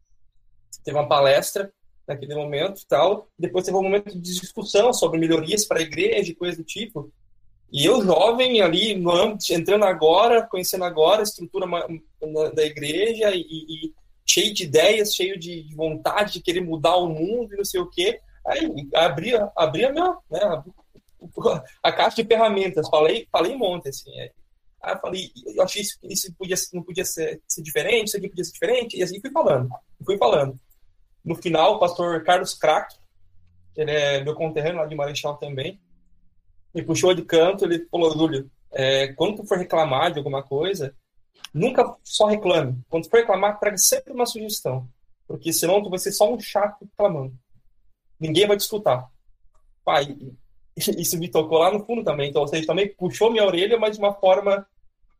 teve 0.84 0.98
uma 0.98 1.08
palestra 1.08 1.72
naquele 2.08 2.36
momento 2.36 2.82
tal, 2.88 3.28
depois 3.38 3.64
teve 3.64 3.78
um 3.78 3.84
momento 3.84 4.12
de 4.12 4.20
discussão 4.20 4.92
sobre 4.92 5.20
melhorias 5.20 5.66
para 5.66 5.80
a 5.80 5.84
igreja 5.84 6.32
e 6.32 6.36
coisa 6.36 6.58
do 6.58 6.64
tipo, 6.64 7.12
e 7.72 7.86
eu 7.86 8.04
jovem 8.04 8.62
ali, 8.62 8.96
no 8.96 9.12
âmbito, 9.12 9.54
entrando 9.54 9.86
agora, 9.86 10.48
conhecendo 10.48 10.84
agora 10.84 11.22
a 11.22 11.24
estrutura 11.24 11.68
da 12.54 12.64
igreja 12.64 13.32
e, 13.36 13.42
e 13.42 13.94
cheio 14.26 14.54
de 14.54 14.64
ideias, 14.64 15.14
cheio 15.14 15.38
de 15.38 15.68
vontade 15.76 16.34
de 16.34 16.42
querer 16.42 16.62
mudar 16.62 16.96
o 16.98 17.10
mundo 17.10 17.54
e 17.54 17.58
não 17.58 17.66
sei 17.66 17.80
o 17.80 17.90
quê, 17.90 18.20
Aí 18.48 18.90
abria, 18.94 19.52
abria 19.56 19.92
meu, 19.92 20.18
né, 20.30 20.64
a 21.82 21.92
caixa 21.92 22.22
de 22.22 22.28
ferramentas, 22.28 22.88
falei, 22.90 23.28
falei 23.32 23.56
um 23.56 23.58
monte, 23.58 23.90
assim. 23.90 24.12
Aí 24.20 24.94
eu 24.94 25.00
falei, 25.00 25.32
eu 25.56 25.64
achei 25.64 25.82
isso, 25.82 25.98
isso 26.04 26.34
podia, 26.38 26.56
não 26.74 26.84
podia 26.84 27.06
ser, 27.06 27.42
ser 27.48 27.62
diferente, 27.62 28.08
isso 28.08 28.18
aqui 28.18 28.30
podia 28.30 28.44
ser 28.44 28.54
diferente, 28.54 28.98
e 28.98 29.04
assim 29.04 29.20
fui 29.20 29.32
falando, 29.32 29.70
fui 30.06 30.18
falando. 30.18 30.60
No 31.24 31.36
final, 31.36 31.76
o 31.76 31.80
pastor 31.80 32.24
Carlos 32.24 32.54
Crack, 32.54 32.96
ele 33.76 33.92
é 33.92 34.24
meu 34.24 34.36
conterrâneo 34.36 34.78
lá 34.78 34.86
de 34.86 34.96
Marechal 34.96 35.38
também, 35.38 35.80
me 36.74 36.84
puxou 36.84 37.14
de 37.14 37.24
canto, 37.24 37.66
ele 37.66 37.88
falou, 37.90 38.12
Júlio, 38.12 38.52
é, 38.72 39.12
quando 39.14 39.38
tu 39.38 39.48
for 39.48 39.58
reclamar 39.58 40.12
de 40.12 40.20
alguma 40.20 40.44
coisa, 40.44 40.96
nunca 41.54 41.96
só 42.04 42.28
reclame. 42.28 42.78
Quando 42.90 43.10
for 43.10 43.18
reclamar, 43.18 43.60
traga 43.60 43.78
sempre 43.78 44.14
uma 44.14 44.26
sugestão, 44.26 44.88
porque 45.28 45.52
senão 45.52 45.82
tu 45.82 45.90
vai 45.90 45.98
ser 45.98 46.12
só 46.12 46.32
um 46.32 46.40
chato 46.40 46.86
reclamando 46.86 47.34
ninguém 48.20 48.48
vai 48.48 48.58
disputar. 48.58 49.10
Pai, 49.84 50.18
isso 50.76 51.18
me 51.18 51.30
tocou 51.30 51.60
lá 51.60 51.72
no 51.72 51.86
fundo 51.86 52.04
também. 52.04 52.30
Então, 52.30 52.42
ou 52.42 52.48
seja, 52.48 52.68
também 52.68 52.94
puxou 52.94 53.32
minha 53.32 53.46
orelha, 53.46 53.78
mas 53.80 53.96
de 53.96 54.00
uma 54.00 54.14
forma 54.14 54.66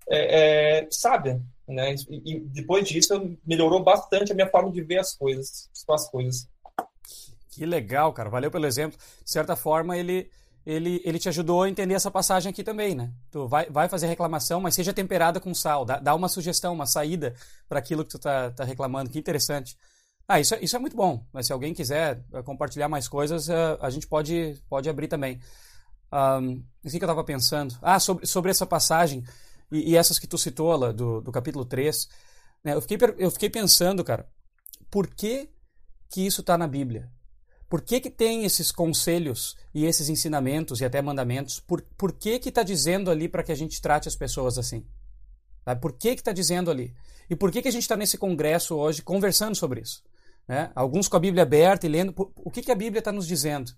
é, 0.10 0.80
é, 0.80 0.88
sábia. 0.92 1.42
Né? 1.68 1.96
E, 2.10 2.40
depois 2.40 2.88
disso, 2.88 3.38
melhorou 3.46 3.84
bastante 3.84 4.32
a 4.32 4.36
minha 4.36 4.50
forma 4.50 4.72
de 4.72 4.82
ver 4.82 5.00
as 5.00 5.16
coisas, 5.16 5.70
as 5.90 6.10
coisas. 6.10 6.48
Que 7.50 7.66
legal, 7.66 8.12
cara. 8.14 8.30
Valeu 8.30 8.52
pelo 8.52 8.66
exemplo. 8.66 9.00
De 9.24 9.32
certa 9.32 9.56
forma, 9.56 9.98
ele, 9.98 10.30
ele, 10.66 11.02
ele 11.04 11.18
te 11.18 11.30
ajudou 11.30 11.64
a 11.64 11.70
entender 11.70 11.94
essa 11.94 12.12
passagem 12.12 12.50
aqui 12.50 12.64
também, 12.64 12.94
né? 12.94 13.12
Tu 13.32 13.48
vai, 13.48 13.68
vai 13.70 13.88
fazer 13.88 14.08
reclamação, 14.08 14.60
mas 14.62 14.76
seja 14.76 14.94
temperada 14.94 15.40
com 15.40 15.54
sal. 15.56 15.86
Dá, 15.86 16.00
dá 16.00 16.14
uma 16.14 16.28
sugestão, 16.28 16.74
uma 16.74 16.86
saída 16.86 17.34
para 17.68 17.80
aquilo 17.80 18.04
que 18.04 18.12
tu 18.12 18.20
tá, 18.20 18.52
tá 18.52 18.64
reclamando. 18.64 19.10
Que 19.10 19.18
interessante. 19.18 19.76
Ah, 20.28 20.40
isso, 20.40 20.56
é, 20.56 20.60
isso 20.64 20.76
é 20.76 20.80
muito 20.80 20.96
bom. 20.96 21.26
Mas 21.32 21.48
se 21.48 21.54
alguém 21.54 21.74
quiser 21.74 22.24
eh, 22.34 22.42
compartilhar 22.42 22.90
mais 22.90 23.08
coisas, 23.08 23.48
eh, 23.48 23.78
a 23.80 23.90
gente 23.90 24.08
pode, 24.08 24.60
pode 24.68 24.90
abrir 24.90 25.08
também. 25.08 25.40
Um, 26.12 26.64
assim 26.84 26.98
que 26.98 27.04
eu 27.04 27.08
estava 27.08 27.24
pensando. 27.24 27.78
Ah, 27.82 28.00
sobre, 28.00 28.26
sobre 28.26 28.52
essa 28.52 28.66
passagem 28.66 29.24
e, 29.72 29.92
e, 29.92 29.96
essas 29.98 30.18
que 30.18 30.28
tu 30.28 30.38
citou, 30.38 30.76
lá, 30.76 30.92
do, 30.92 31.22
do 31.22 31.32
capítulo 31.32 31.66
3. 31.66 32.10
Né, 32.64 32.74
eu, 32.74 32.82
fiquei, 32.82 32.98
eu 33.18 33.30
fiquei 33.32 33.50
pensando, 33.50 34.04
cara, 34.04 34.28
por 34.90 35.08
que, 35.08 35.50
que 36.10 36.26
isso 36.26 36.42
está 36.42 36.58
na 36.58 36.68
Bíblia? 36.68 37.12
Por 37.70 37.82
que, 37.82 38.00
que 38.00 38.10
tem 38.10 38.46
esses 38.46 38.72
conselhos 38.72 39.56
e 39.74 39.86
esses 39.86 40.10
ensinamentos 40.10 40.82
e 40.82 40.86
até 40.86 41.02
mandamentos? 41.02 41.60
Por, 41.60 41.82
por 41.98 42.14
que 42.14 42.40
que 42.40 42.50
está 42.50 42.64
dizendo 42.64 43.12
ali 43.12 43.28
para 43.28 43.44
que 43.44 43.52
a 43.52 43.56
gente 43.56 43.82
trate 43.82 44.08
as 44.08 44.16
pessoas 44.16 44.58
assim? 44.58 44.86
Por 45.82 45.94
que 45.94 46.14
que 46.14 46.22
está 46.22 46.32
dizendo 46.32 46.70
ali? 46.70 46.96
E 47.30 47.36
por 47.36 47.52
que, 47.52 47.62
que 47.62 47.68
a 47.68 47.72
gente 47.72 47.82
está 47.82 47.98
nesse 47.98 48.18
congresso 48.18 48.76
hoje 48.76 49.02
conversando 49.02 49.56
sobre 49.56 49.82
isso? 49.82 50.04
Né? 50.48 50.72
alguns 50.76 51.08
com 51.08 51.18
a 51.18 51.20
Bíblia 51.20 51.44
aberta 51.44 51.86
e 51.86 51.90
lendo 51.90 52.14
o 52.36 52.52
que, 52.52 52.62
que 52.62 52.72
a 52.72 52.76
Bíblia 52.76 53.00
está 53.00 53.12
nos 53.12 53.28
dizendo. 53.28 53.72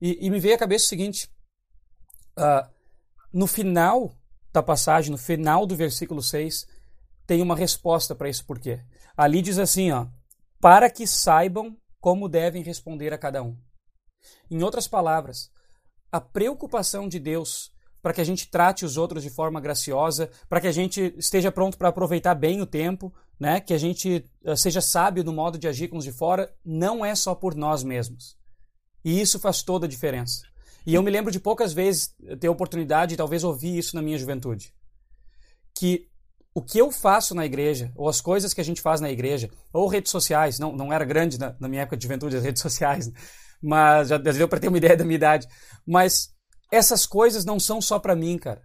E, 0.00 0.26
e, 0.26 0.30
me 0.30 0.40
veio 0.40 0.54
à 0.54 0.58
cabeça 0.58 0.86
o 0.86 0.88
seguinte: 0.88 1.30
uh, 2.38 2.68
no 3.32 3.46
final 3.46 4.12
da 4.52 4.62
passagem, 4.62 5.10
no 5.10 5.18
final 5.18 5.66
do 5.66 5.76
versículo 5.76 6.22
6, 6.22 6.66
tem 7.26 7.40
uma 7.40 7.56
resposta 7.56 8.14
para 8.14 8.28
esse 8.28 8.42
porquê. 8.42 8.80
Ali 9.16 9.40
diz 9.40 9.58
assim: 9.58 9.92
ó, 9.92 10.06
para 10.60 10.90
que 10.90 11.06
saibam 11.06 11.76
como 12.00 12.28
devem 12.28 12.62
responder 12.62 13.12
a 13.12 13.18
cada 13.18 13.42
um. 13.42 13.56
Em 14.50 14.62
outras 14.62 14.86
palavras, 14.86 15.50
a 16.12 16.20
preocupação 16.20 17.08
de 17.08 17.18
Deus 17.18 17.74
para 18.04 18.12
que 18.12 18.20
a 18.20 18.24
gente 18.24 18.50
trate 18.50 18.84
os 18.84 18.98
outros 18.98 19.22
de 19.22 19.30
forma 19.30 19.58
graciosa, 19.58 20.28
para 20.46 20.60
que 20.60 20.66
a 20.66 20.72
gente 20.72 21.14
esteja 21.16 21.50
pronto 21.50 21.78
para 21.78 21.88
aproveitar 21.88 22.34
bem 22.34 22.60
o 22.60 22.66
tempo, 22.66 23.10
né? 23.38 23.60
que 23.60 23.74
a 23.74 23.78
gente 23.78 24.24
eh, 24.44 24.56
seja 24.56 24.80
sábio 24.80 25.24
no 25.24 25.32
modo 25.32 25.58
de 25.58 25.68
agir 25.68 25.88
com 25.88 25.96
os 25.96 26.04
de 26.04 26.12
fora, 26.12 26.52
não 26.64 27.04
é 27.04 27.14
só 27.14 27.34
por 27.34 27.54
nós 27.54 27.82
mesmos. 27.82 28.36
E 29.04 29.20
isso 29.20 29.38
faz 29.38 29.62
toda 29.62 29.86
a 29.86 29.88
diferença. 29.88 30.42
E 30.86 30.94
eu 30.94 31.02
me 31.02 31.10
lembro 31.10 31.32
de 31.32 31.40
poucas 31.40 31.72
vezes 31.72 32.14
ter 32.40 32.48
oportunidade 32.48 33.10
de 33.10 33.16
talvez 33.16 33.42
ouvir 33.42 33.78
isso 33.78 33.96
na 33.96 34.02
minha 34.02 34.18
juventude. 34.18 34.72
Que 35.74 36.08
o 36.54 36.62
que 36.62 36.78
eu 36.78 36.90
faço 36.92 37.34
na 37.34 37.44
igreja, 37.44 37.90
ou 37.96 38.08
as 38.08 38.20
coisas 38.20 38.54
que 38.54 38.60
a 38.60 38.64
gente 38.64 38.80
faz 38.80 39.00
na 39.00 39.10
igreja, 39.10 39.50
ou 39.72 39.88
redes 39.88 40.12
sociais, 40.12 40.58
não, 40.58 40.74
não 40.74 40.92
era 40.92 41.04
grande 41.04 41.38
na, 41.38 41.56
na 41.58 41.68
minha 41.68 41.82
época 41.82 41.96
de 41.96 42.04
juventude 42.04 42.36
as 42.36 42.44
redes 42.44 42.62
sociais, 42.62 43.10
mas 43.60 44.08
já 44.08 44.18
deu 44.18 44.48
para 44.48 44.60
ter 44.60 44.68
uma 44.68 44.78
ideia 44.78 44.96
da 44.96 45.04
minha 45.04 45.16
idade. 45.16 45.48
Mas 45.86 46.32
essas 46.70 47.06
coisas 47.06 47.44
não 47.44 47.58
são 47.58 47.80
só 47.80 47.98
para 47.98 48.14
mim, 48.14 48.38
cara. 48.38 48.62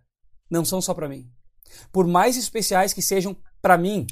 Não 0.50 0.64
são 0.64 0.82
só 0.82 0.94
para 0.94 1.10
mim. 1.10 1.30
Por 1.92 2.06
mais 2.08 2.38
especiais 2.38 2.94
que 2.94 3.02
sejam 3.02 3.36
para 3.62 3.78
mim, 3.78 4.06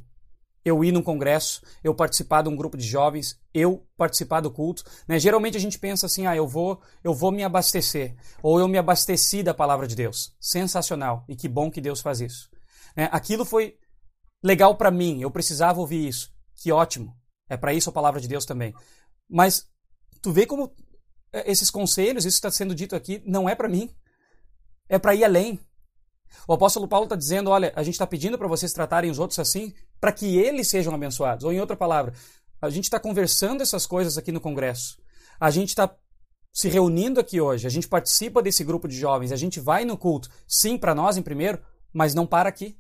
eu 0.67 0.84
ir 0.84 0.91
num 0.91 1.01
congresso, 1.01 1.62
eu 1.84 1.95
participar 1.95 2.41
de 2.41 2.49
um 2.49 2.56
grupo 2.56 2.75
de 2.75 2.86
jovens, 2.86 3.39
eu 3.53 3.88
participar 3.95 4.41
do 4.41 4.51
culto, 4.51 4.84
né? 5.08 5.17
Geralmente 5.17 5.56
a 5.56 5.60
gente 5.60 5.80
pensa 5.80 6.06
assim, 6.06 6.27
ah, 6.27 6.36
eu 6.36 6.47
vou, 6.47 6.82
eu 7.03 7.13
vou 7.13 7.32
me 7.32 7.43
abastecer, 7.43 8.15
ou 8.43 8.60
eu 8.60 8.67
me 8.67 8.77
abasteci 8.77 9.41
da 9.41 9.53
palavra 9.53 9.88
de 9.88 9.95
Deus. 9.95 10.36
Sensacional 10.39 11.23
e 11.27 11.36
que 11.36 11.47
bom 11.47 11.71
que 11.71 11.80
Deus 11.80 12.01
faz 12.01 12.19
isso. 12.19 12.49
Né? 12.95 13.08
Aquilo 13.12 13.45
foi 13.45 13.77
legal 14.43 14.75
para 14.75 14.91
mim, 14.91 15.21
eu 15.21 15.32
precisava 15.32 15.80
ouvir 15.80 16.06
isso. 16.08 16.32
Que 16.56 16.71
ótimo. 16.71 17.15
É 17.49 17.56
para 17.56 17.73
isso 17.73 17.89
a 17.89 17.93
palavra 17.93 18.19
de 18.19 18.27
Deus 18.27 18.45
também. 18.45 18.73
Mas 19.30 19.65
tu 20.21 20.34
vê 20.34 20.45
como 20.45 20.73
é, 21.32 21.49
esses 21.49 21.71
conselhos, 21.71 22.25
isso 22.25 22.38
está 22.38 22.51
sendo 22.51 22.75
dito 22.75 22.95
aqui, 22.95 23.21
não 23.25 23.47
é 23.47 23.56
para 23.56 23.69
mim. 23.69 23.89
É 24.89 24.99
para 24.99 25.15
ir 25.15 25.23
além. 25.23 25.60
O 26.47 26.53
apóstolo 26.53 26.88
Paulo 26.88 27.06
está 27.06 27.15
dizendo: 27.15 27.49
olha, 27.49 27.71
a 27.75 27.84
gente 27.84 27.93
está 27.93 28.08
pedindo 28.08 28.38
para 28.38 28.47
vocês 28.47 28.73
tratarem 28.73 29.10
os 29.10 29.19
outros 29.19 29.39
assim, 29.39 29.73
para 29.99 30.12
que 30.12 30.38
eles 30.38 30.67
sejam 30.67 30.93
abençoados. 30.93 31.43
Ou, 31.43 31.53
em 31.53 31.60
outra 31.60 31.75
palavra, 31.75 32.13
a 32.62 32.69
gente 32.69 32.86
está 32.86 32.99
conversando 32.99 33.62
essas 33.62 33.86
coisas 33.86 34.17
aqui 34.17 34.31
no 34.31 34.41
Congresso. 34.41 34.97
A 35.39 35.49
gente 35.51 35.69
está 35.69 35.95
se 36.53 36.69
reunindo 36.69 37.19
aqui 37.19 37.39
hoje, 37.39 37.67
a 37.67 37.69
gente 37.69 37.88
participa 37.88 38.41
desse 38.41 38.63
grupo 38.63 38.88
de 38.88 38.97
jovens, 38.97 39.31
a 39.31 39.36
gente 39.36 39.60
vai 39.60 39.86
no 39.86 39.95
culto, 39.95 40.27
sim, 40.47 40.75
para 40.75 40.95
nós 40.95 41.15
em 41.15 41.21
primeiro, 41.21 41.62
mas 41.93 42.15
não 42.15 42.25
para 42.25 42.49
aqui. 42.49 42.75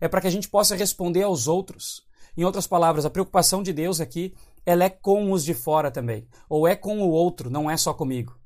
É 0.00 0.06
para 0.06 0.20
que 0.20 0.26
a 0.26 0.30
gente 0.30 0.48
possa 0.48 0.76
responder 0.76 1.22
aos 1.22 1.48
outros. 1.48 2.02
Em 2.36 2.44
outras 2.44 2.66
palavras, 2.66 3.06
a 3.06 3.10
preocupação 3.10 3.62
de 3.62 3.72
Deus 3.72 4.00
aqui 4.00 4.34
ela 4.66 4.84
é 4.84 4.90
com 4.90 5.30
os 5.32 5.44
de 5.44 5.54
fora 5.54 5.90
também. 5.90 6.26
Ou 6.48 6.66
é 6.66 6.74
com 6.74 7.00
o 7.00 7.10
outro, 7.10 7.50
não 7.50 7.70
é 7.70 7.76
só 7.76 7.92
comigo. 7.92 8.38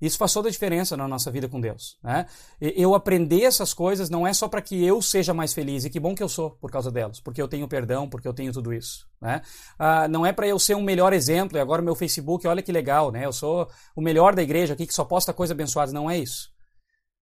Isso 0.00 0.18
faz 0.18 0.32
toda 0.32 0.48
a 0.48 0.50
diferença 0.50 0.96
na 0.96 1.08
nossa 1.08 1.30
vida 1.30 1.48
com 1.48 1.60
Deus. 1.60 1.98
Né? 2.02 2.26
Eu 2.60 2.94
aprender 2.94 3.42
essas 3.42 3.72
coisas 3.72 4.10
não 4.10 4.26
é 4.26 4.32
só 4.32 4.46
para 4.46 4.60
que 4.60 4.84
eu 4.84 5.00
seja 5.00 5.32
mais 5.32 5.54
feliz, 5.54 5.84
e 5.84 5.90
que 5.90 5.98
bom 5.98 6.14
que 6.14 6.22
eu 6.22 6.28
sou 6.28 6.50
por 6.50 6.70
causa 6.70 6.90
delas, 6.90 7.20
porque 7.20 7.40
eu 7.40 7.48
tenho 7.48 7.66
perdão, 7.66 8.08
porque 8.08 8.28
eu 8.28 8.34
tenho 8.34 8.52
tudo 8.52 8.72
isso. 8.74 9.06
Né? 9.20 9.40
Ah, 9.78 10.06
não 10.06 10.26
é 10.26 10.32
para 10.32 10.46
eu 10.46 10.58
ser 10.58 10.74
um 10.74 10.82
melhor 10.82 11.12
exemplo, 11.12 11.56
e 11.56 11.60
agora 11.60 11.80
meu 11.80 11.94
Facebook, 11.94 12.46
olha 12.46 12.62
que 12.62 12.72
legal, 12.72 13.10
né? 13.10 13.24
eu 13.24 13.32
sou 13.32 13.68
o 13.94 14.00
melhor 14.02 14.34
da 14.34 14.42
igreja 14.42 14.74
aqui 14.74 14.86
que 14.86 14.94
só 14.94 15.04
posta 15.04 15.32
coisa 15.32 15.54
abençoada. 15.54 15.92
Não 15.92 16.10
é 16.10 16.18
isso. 16.18 16.50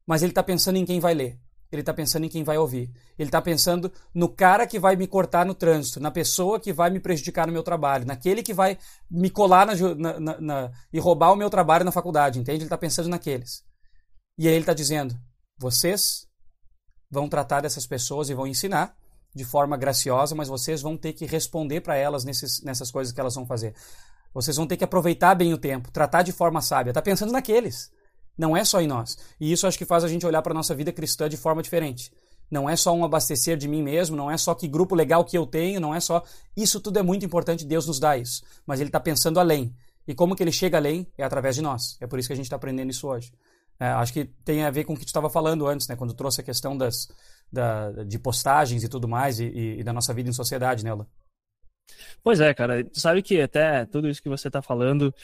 mas 0.06 0.22
ele 0.22 0.32
está 0.32 0.42
pensando 0.42 0.76
em 0.76 0.84
quem 0.84 1.00
vai 1.00 1.14
ler. 1.14 1.38
Ele 1.74 1.82
está 1.82 1.92
pensando 1.94 2.24
em 2.24 2.28
quem 2.28 2.44
vai 2.44 2.56
ouvir. 2.58 2.90
Ele 3.18 3.28
está 3.28 3.40
pensando 3.40 3.92
no 4.12 4.28
cara 4.28 4.66
que 4.66 4.78
vai 4.78 4.96
me 4.96 5.06
cortar 5.06 5.44
no 5.44 5.54
trânsito, 5.54 6.00
na 6.00 6.10
pessoa 6.10 6.60
que 6.60 6.72
vai 6.72 6.90
me 6.90 7.00
prejudicar 7.00 7.46
no 7.46 7.52
meu 7.52 7.62
trabalho, 7.62 8.06
naquele 8.06 8.42
que 8.42 8.54
vai 8.54 8.78
me 9.10 9.30
colar 9.30 9.66
na, 9.66 9.74
na, 10.20 10.40
na, 10.40 10.72
e 10.92 10.98
roubar 10.98 11.32
o 11.32 11.36
meu 11.36 11.50
trabalho 11.50 11.84
na 11.84 11.92
faculdade, 11.92 12.38
entende? 12.38 12.58
Ele 12.58 12.64
está 12.64 12.78
pensando 12.78 13.08
naqueles. 13.08 13.64
E 14.38 14.48
aí 14.48 14.54
ele 14.54 14.62
está 14.62 14.74
dizendo: 14.74 15.18
vocês 15.58 16.26
vão 17.10 17.28
tratar 17.28 17.60
dessas 17.60 17.86
pessoas 17.86 18.28
e 18.28 18.34
vão 18.34 18.46
ensinar 18.46 18.96
de 19.34 19.44
forma 19.44 19.76
graciosa, 19.76 20.34
mas 20.34 20.48
vocês 20.48 20.80
vão 20.80 20.96
ter 20.96 21.12
que 21.12 21.26
responder 21.26 21.80
para 21.80 21.96
elas 21.96 22.24
nesses, 22.24 22.62
nessas 22.62 22.90
coisas 22.90 23.12
que 23.12 23.20
elas 23.20 23.34
vão 23.34 23.44
fazer. 23.46 23.74
Vocês 24.32 24.56
vão 24.56 24.66
ter 24.66 24.76
que 24.76 24.84
aproveitar 24.84 25.34
bem 25.34 25.52
o 25.52 25.58
tempo, 25.58 25.90
tratar 25.90 26.22
de 26.22 26.32
forma 26.32 26.60
sábia. 26.60 26.90
Está 26.90 27.02
pensando 27.02 27.32
naqueles. 27.32 27.90
Não 28.36 28.56
é 28.56 28.64
só 28.64 28.80
em 28.80 28.86
nós. 28.86 29.16
E 29.40 29.52
isso 29.52 29.66
acho 29.66 29.78
que 29.78 29.84
faz 29.84 30.04
a 30.04 30.08
gente 30.08 30.26
olhar 30.26 30.42
para 30.42 30.52
a 30.52 30.54
nossa 30.54 30.74
vida 30.74 30.92
cristã 30.92 31.28
de 31.28 31.36
forma 31.36 31.62
diferente. 31.62 32.12
Não 32.50 32.68
é 32.68 32.76
só 32.76 32.92
um 32.92 33.04
abastecer 33.04 33.56
de 33.56 33.66
mim 33.66 33.82
mesmo, 33.82 34.16
não 34.16 34.30
é 34.30 34.36
só 34.36 34.54
que 34.54 34.68
grupo 34.68 34.94
legal 34.94 35.24
que 35.24 35.36
eu 35.36 35.46
tenho, 35.46 35.80
não 35.80 35.94
é 35.94 36.00
só. 36.00 36.22
Isso 36.56 36.80
tudo 36.80 36.98
é 36.98 37.02
muito 37.02 37.24
importante, 37.24 37.64
Deus 37.64 37.86
nos 37.86 37.98
dá 37.98 38.16
isso. 38.16 38.42
Mas 38.66 38.80
Ele 38.80 38.88
está 38.88 39.00
pensando 39.00 39.40
além. 39.40 39.74
E 40.06 40.14
como 40.14 40.36
que 40.36 40.42
Ele 40.42 40.52
chega 40.52 40.76
além? 40.76 41.06
É 41.16 41.24
através 41.24 41.56
de 41.56 41.62
nós. 41.62 41.96
É 42.00 42.06
por 42.06 42.18
isso 42.18 42.28
que 42.28 42.32
a 42.32 42.36
gente 42.36 42.46
está 42.46 42.56
aprendendo 42.56 42.90
isso 42.90 43.08
hoje. 43.08 43.32
É, 43.78 43.86
acho 43.86 44.12
que 44.12 44.24
tem 44.44 44.64
a 44.64 44.70
ver 44.70 44.84
com 44.84 44.92
o 44.92 44.96
que 44.96 45.04
tu 45.04 45.08
estava 45.08 45.28
falando 45.28 45.66
antes, 45.66 45.88
né? 45.88 45.96
Quando 45.96 46.14
trouxe 46.14 46.40
a 46.40 46.44
questão 46.44 46.76
das, 46.76 47.08
da, 47.50 47.90
de 48.04 48.18
postagens 48.18 48.84
e 48.84 48.88
tudo 48.88 49.08
mais 49.08 49.40
e, 49.40 49.46
e, 49.46 49.80
e 49.80 49.84
da 49.84 49.92
nossa 49.92 50.12
vida 50.14 50.28
em 50.28 50.32
sociedade, 50.32 50.84
né? 50.84 50.90
Pois 52.24 52.40
é, 52.40 52.54
cara. 52.54 52.86
Sabe 52.94 53.20
que 53.22 53.38
até 53.38 53.84
tudo 53.84 54.08
isso 54.08 54.22
que 54.22 54.30
você 54.30 54.48
está 54.48 54.62
falando, 54.62 55.14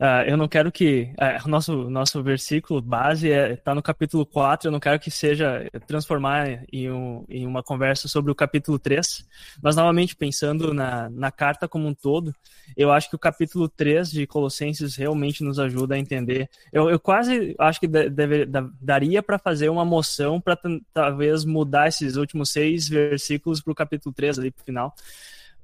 uh, 0.00 0.24
eu 0.26 0.38
não 0.38 0.48
quero 0.48 0.72
que. 0.72 1.12
Uh, 1.44 1.46
nosso, 1.46 1.90
nosso 1.90 2.22
versículo 2.22 2.80
base 2.80 3.28
está 3.28 3.52
é, 3.52 3.56
tá 3.56 3.74
no 3.74 3.82
capítulo 3.82 4.24
4, 4.24 4.68
eu 4.68 4.72
não 4.72 4.80
quero 4.80 4.98
que 4.98 5.10
seja 5.10 5.68
transformar 5.86 6.64
em, 6.72 6.90
um, 6.90 7.24
em 7.28 7.46
uma 7.46 7.62
conversa 7.62 8.08
sobre 8.08 8.32
o 8.32 8.34
capítulo 8.34 8.78
3, 8.78 9.26
mas 9.62 9.76
novamente 9.76 10.16
pensando 10.16 10.72
na, 10.72 11.10
na 11.10 11.30
carta 11.30 11.68
como 11.68 11.86
um 11.86 11.94
todo, 11.94 12.34
eu 12.74 12.90
acho 12.90 13.10
que 13.10 13.16
o 13.16 13.18
capítulo 13.18 13.68
3 13.68 14.10
de 14.10 14.26
Colossenses 14.26 14.96
realmente 14.96 15.44
nos 15.44 15.58
ajuda 15.58 15.94
a 15.94 15.98
entender. 15.98 16.48
Eu, 16.72 16.88
eu 16.88 16.98
quase 16.98 17.54
acho 17.58 17.80
que 17.80 17.86
deve, 17.86 18.46
daria 18.80 19.22
para 19.22 19.38
fazer 19.38 19.68
uma 19.68 19.84
moção 19.84 20.40
para 20.40 20.58
talvez 20.94 21.44
mudar 21.44 21.88
esses 21.88 22.16
últimos 22.16 22.50
seis 22.50 22.88
versículos 22.88 23.60
para 23.60 23.72
o 23.72 23.74
capítulo 23.74 24.14
3 24.14 24.38
ali 24.38 24.50
para 24.50 24.62
o 24.62 24.64
final 24.64 24.94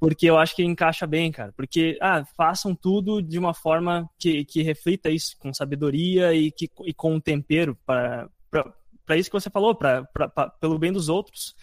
porque 0.02 0.28
eu 0.28 0.36
acho 0.36 0.56
que 0.56 0.64
encaixa 0.64 1.06
bem, 1.06 1.30
cara. 1.30 1.52
Porque, 1.52 1.96
ah, 2.00 2.24
façam 2.36 2.74
tudo 2.74 3.22
de 3.22 3.38
uma 3.38 3.54
forma 3.54 4.10
que, 4.18 4.44
que 4.44 4.60
reflita 4.60 5.08
isso, 5.08 5.36
com 5.38 5.54
sabedoria 5.54 6.34
e, 6.34 6.50
que, 6.50 6.68
e 6.84 6.92
com 6.92 7.20
tempero 7.20 7.78
para 7.86 8.28
para 9.06 9.16
isso 9.16 9.30
que 9.30 9.40
você 9.40 9.48
falou, 9.48 9.76
pra, 9.76 10.04
pra, 10.06 10.28
pra, 10.28 10.48
pelo 10.48 10.76
bem 10.76 10.92
dos 10.92 11.08
outros. 11.08 11.54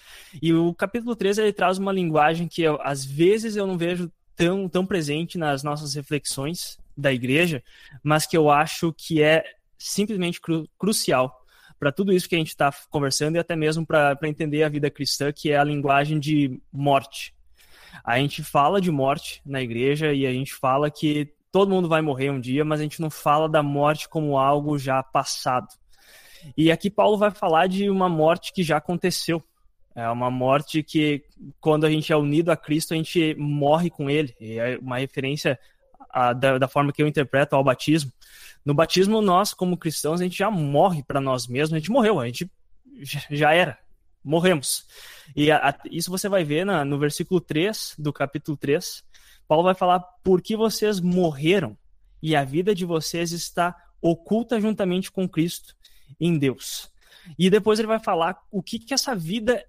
E 0.41 0.54
o 0.54 0.73
capítulo 0.73 1.17
13 1.17 1.41
ele 1.41 1.52
traz 1.52 1.78
uma 1.78 1.91
linguagem 1.91 2.47
que 2.47 2.62
eu, 2.62 2.80
às 2.82 3.04
vezes 3.04 3.58
eu 3.58 3.67
não 3.67 3.78
vejo 3.78 4.10
tão, 4.38 4.69
tão 4.69 4.86
presente 4.86 5.38
nas 5.38 5.62
nossas 5.62 5.93
reflexões 5.93 6.78
da 6.95 7.12
igreja, 7.12 7.62
mas 8.02 8.25
que 8.25 8.38
eu 8.38 8.49
acho 8.49 8.93
que 8.93 9.21
é 9.21 9.43
simplesmente 9.78 10.39
cru, 10.39 10.65
crucial 10.78 11.45
para 11.78 11.91
tudo 11.91 12.13
isso 12.13 12.30
que 12.30 12.36
a 12.36 12.39
gente 12.39 12.49
está 12.49 12.73
conversando 12.89 13.36
e 13.36 13.39
até 13.39 13.56
mesmo 13.56 13.86
para 13.86 14.17
entender 14.23 14.63
a 14.63 14.69
vida 14.69 14.89
cristã, 14.89 15.30
que 15.34 15.52
é 15.52 15.58
a 15.58 15.63
linguagem 15.63 16.19
de 16.19 16.58
morte. 16.71 17.38
A 18.04 18.17
gente 18.17 18.43
fala 18.43 18.80
de 18.80 18.91
morte 18.91 19.41
na 19.45 19.62
igreja 19.62 20.13
e 20.13 20.25
a 20.25 20.32
gente 20.32 20.54
fala 20.54 20.89
que 20.89 21.34
todo 21.52 21.71
mundo 21.71 21.88
vai 21.88 22.02
morrer 22.02 22.30
um 22.30 22.39
dia, 22.39 22.63
mas 22.63 22.80
a 22.80 22.84
gente 22.84 23.02
não 23.02 23.10
fala 23.10 23.49
da 23.49 23.63
morte 23.63 24.08
como 24.08 24.38
algo 24.38 24.78
já 24.78 25.02
passado. 25.02 25.67
E 26.56 26.71
aqui 26.71 26.89
Paulo 26.89 27.17
vai 27.17 27.32
falar 27.32 27.67
de 27.67 27.89
uma 27.89 28.08
morte 28.08 28.54
que 28.54 28.63
já 28.63 28.78
aconteceu. 28.78 29.43
É 29.95 30.08
uma 30.10 30.32
morte 30.32 30.82
que, 30.82 31.23
quando 31.60 31.86
a 31.86 31.89
gente 31.89 32.13
é 32.13 32.15
unido 32.15 32.52
a 32.52 32.58
Cristo, 32.58 32.93
a 32.93 32.97
gente 32.97 33.36
morre 33.38 33.89
com 33.89 34.10
Ele. 34.10 34.34
E 34.39 34.58
é 34.58 34.78
uma 34.78 34.97
referência 34.97 35.60
a, 36.10 36.32
da, 36.32 36.58
da, 36.58 36.67
forma 36.67 36.93
que 36.93 37.04
eu 37.04 37.08
interpreto 37.08 37.56
ao 37.56 37.63
batismo. 37.63 38.12
No 38.63 38.73
batismo, 38.73 39.21
nós, 39.21 39.54
como 39.54 39.78
cristãos, 39.78 40.21
a 40.21 40.23
gente 40.23 40.38
já 40.38 40.49
morre 40.49 41.04
para 41.04 41.19
nós 41.19 41.47
mesmos. 41.47 41.73
A 41.73 41.80
gente 41.80 41.91
morreu, 41.91 42.19
a 42.19 42.25
gente 42.28 42.49
já 43.30 43.54
era 43.54 43.78
morremos. 44.30 44.86
E 45.36 45.52
a, 45.52 45.70
a, 45.70 45.76
isso 45.92 46.12
você 46.12 46.30
vai 46.30 46.44
ver 46.44 46.65
na, 46.65 46.86
no 46.86 47.00
versículo 47.00 47.42
3 47.42 47.96
do 47.98 48.13
capítulo 48.13 48.56
3. 48.56 49.04
Paulo 49.48 49.63
vai 49.63 49.74
falar 49.74 50.00
por 50.24 50.42
que 50.42 50.56
vocês 50.56 51.00
morreram 51.00 51.76
e 52.22 52.36
a 52.36 52.44
vida 52.44 52.76
de 52.76 52.86
vocês 52.86 53.32
está 53.32 53.76
oculta 54.02 54.62
juntamente 54.62 55.12
com 55.12 55.28
Cristo 55.28 55.76
em 56.20 56.38
Deus. 56.38 56.92
E 57.38 57.50
depois 57.50 57.80
ele 57.80 57.88
vai 57.88 58.00
falar 58.00 58.38
o 58.52 58.62
que, 58.62 58.78
que 58.78 58.94
essa 58.94 59.15
vida 59.15 59.65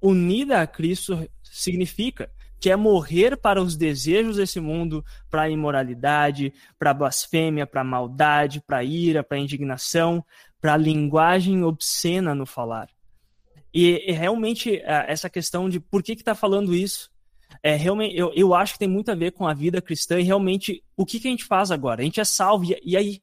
unida 0.00 0.60
a 0.60 0.66
Cristo 0.66 1.26
significa, 1.42 2.30
que 2.60 2.70
é 2.70 2.76
morrer 2.76 3.36
para 3.36 3.62
os 3.62 3.76
desejos 3.76 4.36
desse 4.36 4.60
mundo, 4.60 5.04
para 5.30 5.42
a 5.42 5.50
imoralidade, 5.50 6.52
para 6.78 6.90
a 6.90 6.94
blasfêmia, 6.94 7.66
para 7.66 7.80
a 7.80 7.84
maldade, 7.84 8.60
para 8.60 8.78
a 8.78 8.84
ira, 8.84 9.22
para 9.24 9.38
a 9.38 9.40
indignação, 9.40 10.24
para 10.60 10.74
a 10.74 10.76
linguagem 10.76 11.64
obscena 11.64 12.34
no 12.34 12.46
falar. 12.46 12.88
E, 13.72 14.10
e 14.10 14.12
realmente 14.12 14.76
é, 14.76 15.06
essa 15.08 15.30
questão 15.30 15.68
de 15.68 15.80
por 15.80 16.02
que 16.02 16.12
está 16.12 16.34
falando 16.34 16.74
isso, 16.74 17.10
é 17.62 17.74
realmente 17.74 18.16
eu, 18.16 18.32
eu 18.34 18.54
acho 18.54 18.74
que 18.74 18.78
tem 18.78 18.88
muito 18.88 19.10
a 19.10 19.14
ver 19.14 19.32
com 19.32 19.46
a 19.46 19.54
vida 19.54 19.80
cristã 19.80 20.20
e 20.20 20.24
realmente 20.24 20.82
o 20.96 21.06
que, 21.06 21.18
que 21.18 21.28
a 21.28 21.30
gente 21.30 21.44
faz 21.44 21.70
agora? 21.70 22.02
A 22.02 22.04
gente 22.04 22.20
é 22.20 22.24
salvo, 22.24 22.64
e, 22.64 22.80
e 22.84 22.96
aí? 22.96 23.22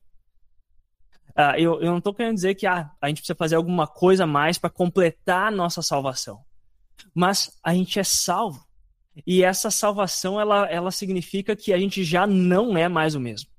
Uh, 1.29 1.55
eu, 1.57 1.81
eu 1.81 1.91
não 1.91 1.99
estou 1.99 2.13
querendo 2.13 2.35
dizer 2.35 2.55
que 2.55 2.67
ah, 2.67 2.91
a 3.01 3.07
gente 3.07 3.17
precisa 3.17 3.35
fazer 3.35 3.55
alguma 3.55 3.87
coisa 3.87 4.25
mais 4.25 4.57
para 4.57 4.69
completar 4.69 5.47
a 5.47 5.51
nossa 5.51 5.81
salvação. 5.81 6.41
Mas 7.13 7.57
a 7.63 7.73
gente 7.73 7.99
é 7.99 8.03
salvo. 8.03 8.67
E 9.25 9.43
essa 9.43 9.71
salvação 9.71 10.39
ela, 10.39 10.67
ela 10.67 10.91
significa 10.91 11.55
que 11.55 11.71
a 11.71 11.77
gente 11.77 12.03
já 12.03 12.27
não 12.27 12.77
é 12.77 12.87
mais 12.89 13.15
o 13.15 13.19
mesmo. 13.19 13.49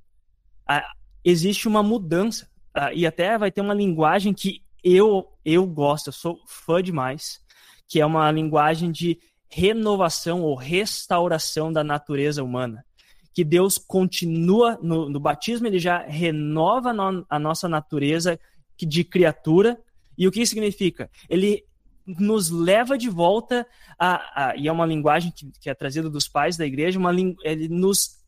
Uh, 0.71 0.83
existe 1.25 1.69
uma 1.69 1.83
mudança. 1.83 2.49
Uh, 2.77 2.93
e 2.95 3.07
até 3.07 3.37
vai 3.39 3.51
ter 3.51 3.61
uma 3.61 3.75
linguagem 3.75 4.35
que 4.35 4.63
eu, 4.83 5.27
eu 5.45 5.67
gosto, 5.67 6.09
eu 6.09 6.13
sou 6.13 6.41
fã 6.47 6.83
demais, 6.83 7.41
que 7.89 8.01
é 8.01 8.07
uma 8.07 8.31
linguagem 8.31 8.91
de 8.91 9.19
renovação 9.49 10.43
ou 10.43 10.55
restauração 10.55 11.73
da 11.73 11.83
natureza 11.83 12.43
humana. 12.43 12.85
Que 13.35 13.45
Deus 13.45 13.79
continua, 13.79 14.79
no, 14.83 15.09
no 15.09 15.21
batismo, 15.21 15.67
ele 15.67 15.79
já 15.79 15.99
renova 15.99 16.93
no, 16.93 17.27
a 17.29 17.39
nossa 17.39 17.69
natureza 17.69 18.39
de 18.79 19.05
criatura. 19.05 19.79
E 20.17 20.27
o 20.27 20.33
que 20.33 20.47
significa? 20.47 21.11
Ele 21.29 21.65
nos 22.07 22.51
leva 22.51 22.97
de 22.97 23.09
volta 23.09 23.67
a, 23.99 24.51
a 24.51 24.57
e 24.57 24.67
é 24.67 24.73
uma 24.73 24.87
linguagem 24.87 25.31
que, 25.31 25.51
que, 25.61 25.71
é 25.71 25.75
trazida 25.75 26.09
dos 26.09 26.27
pais 26.27 26.57
da 26.57 26.67
igreja, 26.67 26.99
uma, 26.99 27.13
ele 27.43 27.69
nos 27.69 28.19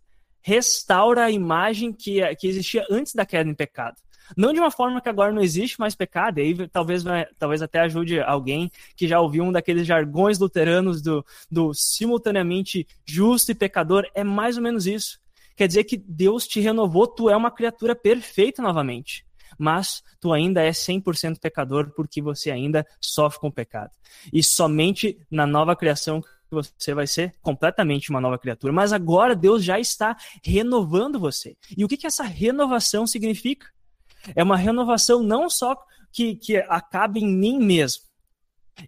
restaura 0.40 1.24
a 1.24 1.30
imagem 1.30 1.92
que, 1.92 2.20
que 2.36 2.46
existia 2.46 2.84
antes 2.90 3.14
da 3.14 3.24
queda 3.24 3.48
em 3.48 3.54
pecado. 3.54 3.96
Não 4.36 4.52
de 4.52 4.60
uma 4.60 4.70
forma 4.70 5.00
que 5.00 5.08
agora 5.08 5.32
não 5.32 5.42
existe 5.42 5.78
mais 5.78 5.94
pecado, 5.94 6.38
e 6.38 6.42
aí 6.42 6.68
talvez, 6.68 7.04
talvez 7.38 7.62
até 7.62 7.80
ajude 7.80 8.20
alguém 8.20 8.70
que 8.96 9.08
já 9.08 9.20
ouviu 9.20 9.44
um 9.44 9.52
daqueles 9.52 9.86
jargões 9.86 10.38
luteranos 10.38 11.02
do, 11.02 11.24
do 11.50 11.72
simultaneamente 11.74 12.86
justo 13.04 13.52
e 13.52 13.54
pecador. 13.54 14.06
É 14.14 14.24
mais 14.24 14.56
ou 14.56 14.62
menos 14.62 14.86
isso. 14.86 15.20
Quer 15.56 15.68
dizer 15.68 15.84
que 15.84 15.96
Deus 15.96 16.46
te 16.46 16.60
renovou, 16.60 17.06
tu 17.06 17.28
é 17.28 17.36
uma 17.36 17.50
criatura 17.50 17.94
perfeita 17.94 18.62
novamente. 18.62 19.24
Mas 19.58 20.02
tu 20.18 20.32
ainda 20.32 20.62
é 20.62 20.70
100% 20.70 21.38
pecador 21.38 21.92
porque 21.94 22.22
você 22.22 22.50
ainda 22.50 22.86
sofre 23.00 23.38
com 23.38 23.48
o 23.48 23.52
pecado. 23.52 23.90
E 24.32 24.42
somente 24.42 25.18
na 25.30 25.46
nova 25.46 25.76
criação 25.76 26.22
você 26.50 26.92
vai 26.92 27.06
ser 27.06 27.34
completamente 27.40 28.10
uma 28.10 28.20
nova 28.20 28.38
criatura. 28.38 28.72
Mas 28.72 28.92
agora 28.92 29.34
Deus 29.34 29.64
já 29.64 29.78
está 29.80 30.16
renovando 30.44 31.18
você. 31.18 31.56
E 31.76 31.84
o 31.84 31.88
que, 31.88 31.96
que 31.96 32.06
essa 32.06 32.24
renovação 32.24 33.06
significa? 33.06 33.66
É 34.34 34.42
uma 34.42 34.56
renovação 34.56 35.22
não 35.22 35.48
só 35.48 35.76
que, 36.12 36.36
que 36.36 36.56
acabe 36.56 37.20
em 37.20 37.28
mim 37.28 37.58
mesmo. 37.58 38.02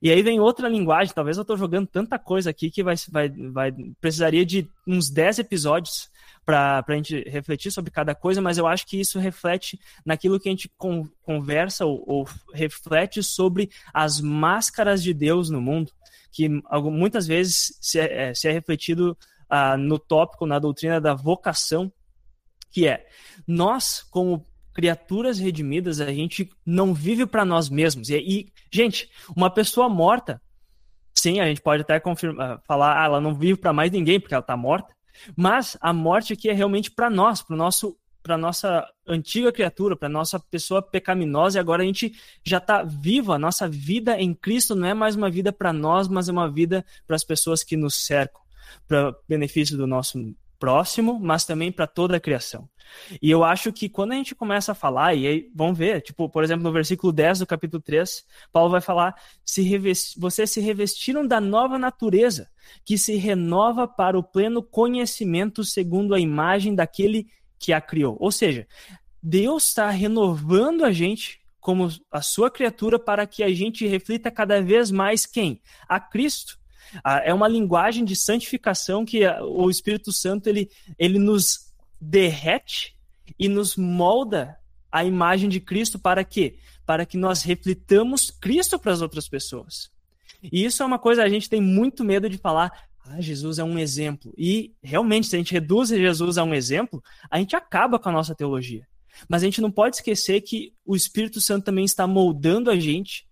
E 0.00 0.10
aí 0.10 0.22
vem 0.22 0.40
outra 0.40 0.68
linguagem, 0.68 1.14
talvez 1.14 1.36
eu 1.36 1.42
estou 1.42 1.56
jogando 1.56 1.86
tanta 1.86 2.18
coisa 2.18 2.50
aqui 2.50 2.70
que 2.70 2.82
vai, 2.82 2.94
vai, 3.10 3.28
vai 3.28 3.72
precisaria 4.00 4.44
de 4.44 4.68
uns 4.86 5.10
10 5.10 5.40
episódios 5.40 6.10
para 6.44 6.84
a 6.86 6.94
gente 6.94 7.22
refletir 7.28 7.70
sobre 7.70 7.90
cada 7.90 8.14
coisa, 8.14 8.40
mas 8.40 8.58
eu 8.58 8.66
acho 8.66 8.86
que 8.86 9.00
isso 9.00 9.18
reflete 9.18 9.80
naquilo 10.04 10.38
que 10.38 10.48
a 10.48 10.52
gente 10.52 10.70
con 10.76 11.08
conversa 11.22 11.86
ou, 11.86 12.02
ou, 12.06 12.28
reflete 12.52 13.22
sobre 13.22 13.70
as 13.92 14.20
máscaras 14.20 15.02
de 15.02 15.14
Deus 15.14 15.48
no 15.48 15.60
mundo, 15.60 15.90
que 16.30 16.48
muitas 16.48 17.26
vezes 17.26 17.78
se 17.80 17.98
é, 17.98 18.28
é, 18.28 18.34
se 18.34 18.48
é 18.48 18.52
refletido 18.52 19.16
ah, 19.48 19.76
no 19.76 19.98
tópico, 19.98 20.46
na 20.46 20.58
doutrina 20.58 21.00
da 21.00 21.14
vocação, 21.14 21.90
que 22.70 22.86
é 22.86 23.06
nós, 23.46 24.02
como 24.10 24.44
criaturas 24.74 25.38
redimidas, 25.38 26.00
a 26.00 26.12
gente 26.12 26.50
não 26.66 26.92
vive 26.92 27.24
para 27.24 27.44
nós 27.44 27.70
mesmos. 27.70 28.10
E, 28.10 28.16
e, 28.16 28.52
gente, 28.70 29.08
uma 29.34 29.48
pessoa 29.48 29.88
morta, 29.88 30.42
sim, 31.14 31.40
a 31.40 31.46
gente 31.46 31.62
pode 31.62 31.82
até 31.82 31.98
confirmar, 32.00 32.60
falar, 32.66 33.00
ah, 33.00 33.04
ela 33.04 33.20
não 33.20 33.34
vive 33.34 33.58
para 33.58 33.72
mais 33.72 33.90
ninguém 33.92 34.18
porque 34.18 34.34
ela 34.34 34.40
está 34.40 34.56
morta, 34.56 34.92
mas 35.36 35.76
a 35.80 35.92
morte 35.92 36.32
aqui 36.32 36.50
é 36.50 36.52
realmente 36.52 36.90
para 36.90 37.08
nós, 37.08 37.40
para 37.40 37.56
nosso 37.56 37.96
para 38.20 38.38
nossa 38.38 38.88
antiga 39.06 39.52
criatura, 39.52 39.94
para 39.94 40.08
nossa 40.08 40.40
pessoa 40.40 40.80
pecaminosa, 40.80 41.58
e 41.58 41.60
agora 41.60 41.82
a 41.82 41.86
gente 41.86 42.14
já 42.42 42.56
está 42.56 42.82
viva. 42.82 43.34
A 43.34 43.38
nossa 43.38 43.68
vida 43.68 44.18
em 44.18 44.32
Cristo 44.32 44.74
não 44.74 44.88
é 44.88 44.94
mais 44.94 45.14
uma 45.14 45.28
vida 45.28 45.52
para 45.52 45.74
nós, 45.74 46.08
mas 46.08 46.26
é 46.26 46.32
uma 46.32 46.50
vida 46.50 46.86
para 47.06 47.16
as 47.16 47.22
pessoas 47.22 47.62
que 47.62 47.76
nos 47.76 48.06
cercam, 48.06 48.40
para 48.88 49.14
benefício 49.28 49.76
do 49.76 49.86
nosso 49.86 50.34
próximo, 50.64 51.20
mas 51.20 51.44
também 51.44 51.70
para 51.70 51.86
toda 51.86 52.16
a 52.16 52.20
criação. 52.20 52.66
E 53.20 53.30
eu 53.30 53.44
acho 53.44 53.70
que 53.70 53.86
quando 53.86 54.12
a 54.12 54.14
gente 54.14 54.34
começa 54.34 54.72
a 54.72 54.74
falar, 54.74 55.14
e 55.14 55.26
aí 55.26 55.50
vamos 55.54 55.76
ver, 55.76 56.00
tipo, 56.00 56.26
por 56.26 56.42
exemplo, 56.42 56.64
no 56.64 56.72
versículo 56.72 57.12
10 57.12 57.40
do 57.40 57.46
capítulo 57.46 57.82
3, 57.82 58.24
Paulo 58.50 58.70
vai 58.70 58.80
falar: 58.80 59.14
se 59.44 59.60
revest... 59.60 60.18
vocês 60.18 60.50
se 60.50 60.60
revestiram 60.60 61.26
da 61.26 61.38
nova 61.38 61.78
natureza, 61.78 62.48
que 62.82 62.96
se 62.96 63.16
renova 63.16 63.86
para 63.86 64.18
o 64.18 64.22
pleno 64.22 64.62
conhecimento 64.62 65.62
segundo 65.64 66.14
a 66.14 66.20
imagem 66.20 66.74
daquele 66.74 67.26
que 67.58 67.70
a 67.70 67.80
criou. 67.80 68.16
Ou 68.18 68.32
seja, 68.32 68.66
Deus 69.22 69.68
está 69.68 69.90
renovando 69.90 70.82
a 70.82 70.92
gente 70.92 71.40
como 71.60 71.88
a 72.10 72.22
sua 72.22 72.50
criatura 72.50 72.98
para 72.98 73.26
que 73.26 73.42
a 73.42 73.52
gente 73.52 73.86
reflita 73.86 74.30
cada 74.30 74.62
vez 74.62 74.90
mais 74.90 75.26
quem? 75.26 75.60
A 75.86 76.00
Cristo. 76.00 76.58
É 77.24 77.32
uma 77.32 77.48
linguagem 77.48 78.04
de 78.04 78.14
santificação 78.14 79.04
que 79.04 79.26
o 79.42 79.70
Espírito 79.70 80.12
Santo 80.12 80.48
ele, 80.48 80.70
ele 80.98 81.18
nos 81.18 81.72
derrete 82.00 82.96
e 83.38 83.48
nos 83.48 83.76
molda 83.76 84.56
a 84.90 85.04
imagem 85.04 85.48
de 85.48 85.60
Cristo 85.60 85.98
para 85.98 86.22
quê? 86.22 86.56
Para 86.86 87.04
que 87.04 87.16
nós 87.16 87.42
reflitamos 87.42 88.30
Cristo 88.30 88.78
para 88.78 88.92
as 88.92 89.00
outras 89.00 89.28
pessoas. 89.28 89.90
E 90.42 90.64
isso 90.64 90.82
é 90.82 90.86
uma 90.86 90.98
coisa 90.98 91.22
a 91.22 91.28
gente 91.28 91.48
tem 91.48 91.60
muito 91.60 92.04
medo 92.04 92.28
de 92.28 92.38
falar. 92.38 92.88
Ah, 93.06 93.20
Jesus 93.20 93.58
é 93.58 93.64
um 93.64 93.78
exemplo. 93.78 94.32
E 94.36 94.72
realmente, 94.82 95.26
se 95.26 95.36
a 95.36 95.38
gente 95.38 95.52
reduz 95.52 95.88
Jesus 95.88 96.38
a 96.38 96.44
um 96.44 96.54
exemplo, 96.54 97.02
a 97.30 97.38
gente 97.38 97.56
acaba 97.56 97.98
com 97.98 98.08
a 98.08 98.12
nossa 98.12 98.34
teologia. 98.34 98.86
Mas 99.28 99.42
a 99.42 99.46
gente 99.46 99.60
não 99.60 99.70
pode 99.70 99.96
esquecer 99.96 100.40
que 100.40 100.72
o 100.84 100.94
Espírito 100.96 101.40
Santo 101.40 101.64
também 101.64 101.84
está 101.84 102.06
moldando 102.06 102.70
a 102.70 102.78
gente 102.78 103.26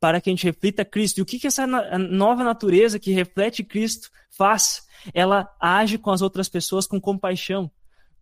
para 0.00 0.20
que 0.20 0.30
a 0.30 0.32
gente 0.32 0.44
reflita 0.44 0.84
Cristo. 0.84 1.18
E 1.18 1.22
o 1.22 1.26
que, 1.26 1.38
que 1.38 1.46
essa 1.46 1.66
nova 1.66 2.42
natureza 2.42 2.98
que 2.98 3.12
reflete 3.12 3.62
Cristo 3.62 4.10
faz? 4.30 4.88
Ela 5.12 5.54
age 5.60 5.98
com 5.98 6.10
as 6.10 6.22
outras 6.22 6.48
pessoas 6.48 6.86
com 6.86 6.98
compaixão, 6.98 7.70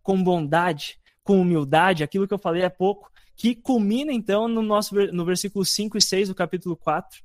com 0.03 0.21
bondade, 0.21 0.99
com 1.23 1.39
humildade, 1.39 2.03
aquilo 2.03 2.27
que 2.27 2.33
eu 2.33 2.37
falei 2.37 2.65
há 2.65 2.69
pouco, 2.69 3.09
que 3.35 3.55
culmina 3.55 4.11
então 4.11 4.47
no 4.49 4.61
nosso 4.61 4.93
no 5.13 5.23
versículo 5.23 5.63
5 5.63 5.97
e 5.97 6.01
6 6.01 6.27
do 6.27 6.35
capítulo 6.35 6.75
4, 6.75 7.21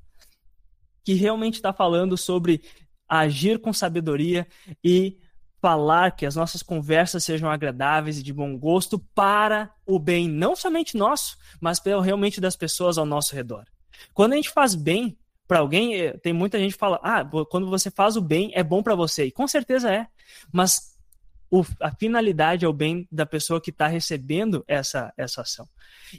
que 1.02 1.14
realmente 1.14 1.54
está 1.54 1.72
falando 1.72 2.16
sobre 2.16 2.62
agir 3.08 3.58
com 3.58 3.72
sabedoria 3.72 4.46
e 4.82 5.18
falar 5.60 6.10
que 6.12 6.26
as 6.26 6.36
nossas 6.36 6.62
conversas 6.62 7.24
sejam 7.24 7.50
agradáveis 7.50 8.18
e 8.18 8.22
de 8.22 8.32
bom 8.32 8.56
gosto 8.56 8.98
para 8.98 9.72
o 9.86 9.98
bem 9.98 10.28
não 10.28 10.54
somente 10.54 10.96
nosso, 10.96 11.36
mas 11.60 11.80
realmente 11.82 12.40
das 12.40 12.54
pessoas 12.54 12.98
ao 12.98 13.06
nosso 13.06 13.34
redor. 13.34 13.64
Quando 14.12 14.32
a 14.32 14.36
gente 14.36 14.50
faz 14.50 14.74
bem 14.74 15.16
para 15.46 15.58
alguém, 15.58 15.94
eh, 15.94 16.12
tem 16.18 16.32
muita 16.32 16.58
gente 16.58 16.72
que 16.72 16.78
fala: 16.78 17.00
"Ah, 17.02 17.24
quando 17.50 17.68
você 17.68 17.90
faz 17.90 18.16
o 18.16 18.20
bem 18.20 18.50
é 18.54 18.62
bom 18.62 18.82
para 18.82 18.94
você". 18.94 19.26
E 19.26 19.32
com 19.32 19.46
certeza 19.46 19.92
é. 19.92 20.06
Mas 20.52 20.94
o, 21.50 21.64
a 21.80 21.90
finalidade 21.92 22.64
é 22.64 22.68
o 22.68 22.72
bem 22.72 23.06
da 23.10 23.24
pessoa 23.24 23.60
que 23.60 23.70
está 23.70 23.86
recebendo 23.86 24.64
essa, 24.66 25.12
essa 25.16 25.42
ação. 25.42 25.68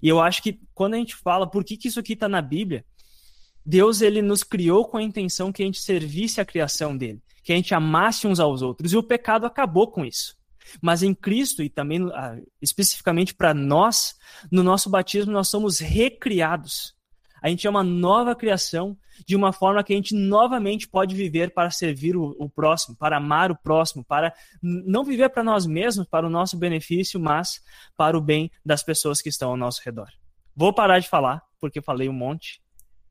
E 0.01 0.07
eu 0.07 0.21
acho 0.21 0.41
que 0.41 0.61
quando 0.73 0.93
a 0.93 0.97
gente 0.97 1.15
fala 1.15 1.49
por 1.49 1.63
que, 1.63 1.75
que 1.75 1.89
isso 1.89 1.99
aqui 1.99 2.13
está 2.13 2.29
na 2.29 2.41
Bíblia, 2.41 2.85
Deus 3.65 4.01
ele 4.01 4.21
nos 4.21 4.43
criou 4.43 4.85
com 4.85 4.97
a 4.97 5.03
intenção 5.03 5.51
que 5.51 5.61
a 5.61 5.65
gente 5.65 5.81
servisse 5.81 6.39
a 6.39 6.45
criação 6.45 6.95
dele, 6.95 7.21
que 7.43 7.51
a 7.51 7.55
gente 7.55 7.73
amasse 7.73 8.27
uns 8.27 8.39
aos 8.39 8.61
outros, 8.61 8.93
e 8.93 8.97
o 8.97 9.03
pecado 9.03 9.45
acabou 9.45 9.87
com 9.91 10.05
isso. 10.05 10.37
Mas 10.81 11.03
em 11.03 11.13
Cristo, 11.13 11.61
e 11.61 11.69
também 11.69 12.07
ah, 12.13 12.37
especificamente 12.61 13.33
para 13.33 13.53
nós, 13.53 14.15
no 14.51 14.63
nosso 14.63 14.89
batismo, 14.89 15.31
nós 15.31 15.47
somos 15.49 15.79
recriados. 15.79 16.94
A 17.45 17.49
gente 17.49 17.67
é 17.67 17.69
uma 17.69 17.83
nova 17.83 18.33
criação, 18.33 18.97
de 19.23 19.35
uma 19.35 19.53
forma 19.53 19.83
que 19.83 19.93
a 19.93 19.95
gente 19.95 20.15
novamente 20.15 20.87
pode 20.87 21.13
viver 21.13 21.53
para 21.53 21.69
servir 21.69 22.17
o, 22.17 22.35
o 22.39 22.49
próximo, 22.49 22.95
para 22.95 23.17
amar 23.17 23.51
o 23.51 23.55
próximo, 23.55 24.03
para 24.03 24.33
não 24.63 25.03
viver 25.03 25.29
para 25.29 25.43
nós 25.43 25.67
mesmos, 25.67 26.07
para 26.07 26.25
o 26.25 26.29
nosso 26.29 26.57
benefício, 26.57 27.19
mas 27.19 27.61
para 27.95 28.17
o 28.17 28.21
bem 28.21 28.49
das 28.65 28.81
pessoas 28.81 29.21
que 29.21 29.29
estão 29.29 29.51
ao 29.51 29.57
nosso 29.57 29.79
redor. 29.85 30.09
Vou 30.55 30.73
parar 30.73 30.97
de 30.97 31.07
falar, 31.07 31.43
porque 31.61 31.83
falei 31.83 32.09
um 32.09 32.13
monte. 32.13 32.63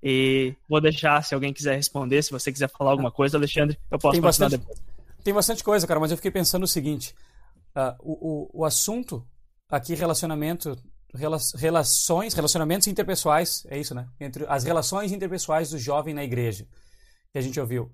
E 0.02 0.56
vou 0.68 0.80
deixar, 0.80 1.22
se 1.22 1.32
alguém 1.32 1.52
quiser 1.52 1.76
responder, 1.76 2.20
se 2.20 2.32
você 2.32 2.50
quiser 2.50 2.68
falar 2.68 2.90
alguma 2.90 3.12
coisa, 3.12 3.36
Alexandre, 3.36 3.78
eu 3.88 4.00
posso 4.00 4.14
tem 4.14 4.20
bastante, 4.20 4.56
depois. 4.56 4.82
Tem 5.22 5.32
bastante 5.32 5.62
coisa, 5.62 5.86
cara, 5.86 6.00
mas 6.00 6.10
eu 6.10 6.16
fiquei 6.16 6.32
pensando 6.32 6.64
o 6.64 6.68
seguinte: 6.68 7.14
uh, 7.76 7.94
o, 8.00 8.50
o, 8.52 8.62
o 8.62 8.64
assunto 8.64 9.24
aqui, 9.70 9.94
relacionamento 9.94 10.76
relações, 11.14 12.34
relacionamentos 12.34 12.86
interpessoais, 12.86 13.64
é 13.68 13.78
isso, 13.78 13.94
né? 13.94 14.08
Entre 14.18 14.44
as 14.48 14.64
relações 14.64 15.12
interpessoais 15.12 15.70
do 15.70 15.78
jovem 15.78 16.12
na 16.12 16.24
igreja, 16.24 16.66
que 17.32 17.38
a 17.38 17.40
gente 17.40 17.58
ouviu. 17.60 17.90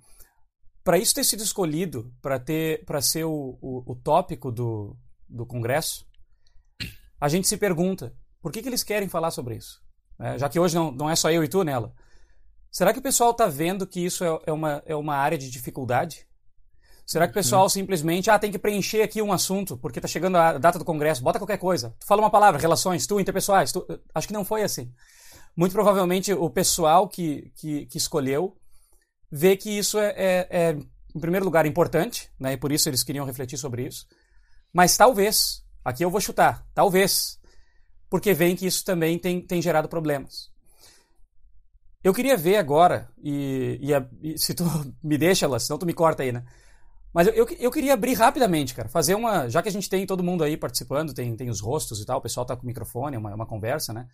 Para 0.83 0.99
isso 0.99 1.15
ter 1.15 1.25
sido 1.25 1.43
escolhido, 1.43 2.13
para 2.23 2.39
ter, 2.41 2.85
para 2.85 3.03
ser 3.03 3.25
o, 3.25 3.59
o, 3.61 3.93
o, 3.93 3.95
tópico 3.95 4.51
do, 4.51 4.97
do 5.29 5.45
congresso, 5.45 6.07
a 7.21 7.29
gente 7.29 7.47
se 7.47 7.59
pergunta 7.59 8.15
por 8.41 8.51
que, 8.51 8.63
que 8.63 8.69
eles 8.69 8.83
querem 8.83 9.09
falar 9.09 9.31
sobre 9.31 9.57
isso, 9.57 9.83
é, 10.19 10.39
já 10.39 10.49
que 10.49 10.59
hoje 10.59 10.75
não, 10.75 10.91
não 10.91 11.11
é 11.11 11.15
só 11.15 11.31
eu 11.31 11.45
e 11.45 11.49
tu 11.49 11.63
nela. 11.63 11.93
Será 12.73 12.93
que 12.93 13.01
o 13.01 13.03
pessoal 13.03 13.33
está 13.33 13.47
vendo 13.47 13.87
que 13.87 14.01
isso 14.01 14.25
é, 14.25 14.41
é, 14.47 14.53
uma, 14.53 14.83
é 14.87 14.97
uma 14.97 15.17
área 15.17 15.37
de 15.37 15.51
dificuldade? 15.51 16.27
Será 17.11 17.27
que 17.27 17.33
o 17.33 17.35
pessoal 17.35 17.65
uhum. 17.65 17.69
simplesmente, 17.69 18.31
ah, 18.31 18.39
tem 18.39 18.53
que 18.53 18.59
preencher 18.59 19.03
aqui 19.03 19.21
um 19.21 19.33
assunto, 19.33 19.77
porque 19.77 19.99
está 19.99 20.07
chegando 20.07 20.37
a 20.37 20.57
data 20.59 20.79
do 20.79 20.85
congresso, 20.85 21.25
bota 21.25 21.41
qualquer 21.41 21.59
coisa. 21.59 21.93
Tu 21.99 22.07
fala 22.07 22.23
uma 22.23 22.31
palavra, 22.31 22.61
relações, 22.61 23.05
tu, 23.05 23.19
interpessoais. 23.19 23.73
Tu... 23.73 23.85
Acho 24.15 24.29
que 24.29 24.33
não 24.33 24.45
foi 24.45 24.63
assim. 24.63 24.95
Muito 25.57 25.73
provavelmente 25.73 26.33
o 26.33 26.49
pessoal 26.49 27.09
que, 27.09 27.51
que, 27.57 27.87
que 27.87 27.99
escolheu 27.99 28.57
vê 29.29 29.57
que 29.57 29.77
isso 29.77 29.99
é, 29.99 30.15
é, 30.17 30.49
é, 30.51 30.71
em 31.13 31.21
primeiro 31.21 31.45
lugar, 31.45 31.67
importante, 31.67 32.31
né? 32.39 32.53
e 32.53 32.57
por 32.57 32.71
isso 32.71 32.89
eles 32.89 33.03
queriam 33.03 33.27
refletir 33.27 33.59
sobre 33.59 33.89
isso. 33.89 34.07
Mas 34.73 34.97
talvez, 34.97 35.65
aqui 35.85 36.05
eu 36.05 36.11
vou 36.13 36.21
chutar, 36.21 36.65
talvez, 36.73 37.41
porque 38.09 38.33
veem 38.33 38.55
que 38.55 38.67
isso 38.67 38.85
também 38.85 39.19
tem, 39.19 39.45
tem 39.45 39.61
gerado 39.61 39.89
problemas. 39.89 40.49
Eu 42.05 42.15
queria 42.15 42.37
ver 42.37 42.55
agora, 42.55 43.11
e, 43.21 43.81
e, 43.83 44.33
e 44.33 44.39
se 44.39 44.55
tu 44.55 44.63
me 45.03 45.19
deixa, 45.19 45.49
lá, 45.49 45.59
senão 45.59 45.77
tu 45.77 45.85
me 45.85 45.93
corta 45.93 46.23
aí, 46.23 46.31
né? 46.31 46.45
Mas 47.13 47.27
eu, 47.27 47.35
eu, 47.35 47.49
eu, 47.59 47.71
queria 47.71 47.95
abrir 47.95 48.15
rapidamente, 48.15 48.75
cara. 48.75 48.89
Fazer 48.89 49.15
uma. 49.15 49.49
Já 49.49 49.63
que 49.63 49.69
a 49.69 49.73
gente 49.73 49.89
tem 49.89 50.07
todo 50.07 50.23
mundo 50.23 50.45
aí 50.45 50.57
participando, 50.57 51.13
tem, 51.13 51.35
tem 51.35 51.51
os 51.51 51.61
rostos 51.61 52.01
e 52.01 52.07
tal, 52.07 52.19
o 52.19 52.23
pessoal 52.23 52.47
tá 52.47 52.57
com 52.57 52.63
o 52.63 52.67
microfone, 52.67 53.17
é 53.17 53.19
uma, 53.19 53.35
uma 53.35 53.47
conversa, 53.47 53.93
né? 53.93 54.07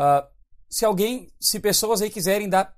Uh, 0.00 0.26
se 0.70 0.84
alguém, 0.86 1.28
se 1.38 1.60
pessoas 1.60 2.00
aí 2.00 2.08
quiserem 2.08 2.48
dar 2.48 2.74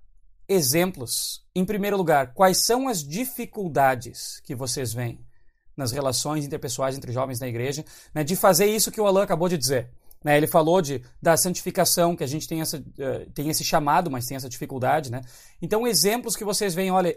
exemplos, 0.49 1.45
em 1.55 1.65
primeiro 1.65 1.97
lugar, 1.97 2.35
quais 2.35 2.59
são 2.59 2.89
as 2.89 3.03
dificuldades 3.03 4.41
que 4.45 4.55
vocês 4.55 4.93
veem 4.93 5.25
nas 5.77 5.93
relações 5.93 6.45
interpessoais 6.45 6.97
entre 6.97 7.13
jovens 7.13 7.41
na 7.41 7.49
igreja, 7.49 7.85
né, 8.15 8.23
de 8.23 8.37
fazer 8.37 8.67
isso 8.67 8.91
que 8.91 9.01
o 9.01 9.07
Alan 9.07 9.23
acabou 9.23 9.49
de 9.49 9.59
dizer. 9.59 9.91
Né, 10.25 10.37
ele 10.37 10.47
falou 10.47 10.81
de, 10.81 11.03
da 11.21 11.37
santificação, 11.37 12.17
que 12.17 12.25
a 12.25 12.27
gente 12.27 12.49
tem, 12.49 12.61
essa, 12.61 12.79
uh, 12.79 13.31
tem 13.33 13.49
esse 13.49 13.63
chamado, 13.63 14.11
mas 14.11 14.27
tem 14.27 14.37
essa 14.37 14.49
dificuldade. 14.49 15.11
Né? 15.11 15.21
Então, 15.61 15.87
exemplos 15.87 16.35
que 16.35 16.45
vocês 16.45 16.75
veem, 16.75 16.91
olha, 16.91 17.15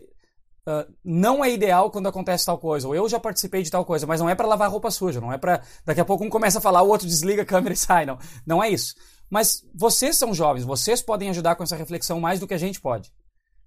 Uh, 0.67 0.93
não 1.01 1.45
é 1.45 1.49
ideal 1.49 1.89
quando 1.89 2.09
acontece 2.09 2.45
tal 2.45 2.57
coisa, 2.57 2.89
ou 2.89 2.93
eu 2.93 3.07
já 3.07 3.17
participei 3.17 3.63
de 3.63 3.71
tal 3.71 3.85
coisa, 3.85 4.05
mas 4.05 4.19
não 4.19 4.29
é 4.29 4.35
para 4.35 4.45
lavar 4.45 4.69
roupa 4.69 4.91
suja, 4.91 5.21
não 5.21 5.31
é 5.31 5.37
para 5.37 5.61
daqui 5.85 6.01
a 6.01 6.03
pouco 6.03 6.25
um 6.25 6.29
começa 6.29 6.57
a 6.57 6.61
falar, 6.61 6.81
o 6.81 6.89
outro 6.89 7.07
desliga 7.07 7.43
a 7.43 7.45
câmera 7.45 7.73
e 7.73 7.77
sai, 7.77 8.05
não. 8.05 8.19
Não 8.45 8.61
é 8.61 8.69
isso. 8.69 8.93
Mas 9.29 9.63
vocês 9.73 10.17
são 10.17 10.33
jovens, 10.33 10.65
vocês 10.65 11.01
podem 11.01 11.29
ajudar 11.29 11.55
com 11.55 11.63
essa 11.63 11.77
reflexão 11.77 12.19
mais 12.19 12.41
do 12.41 12.45
que 12.45 12.53
a 12.53 12.57
gente 12.57 12.81
pode. 12.81 13.13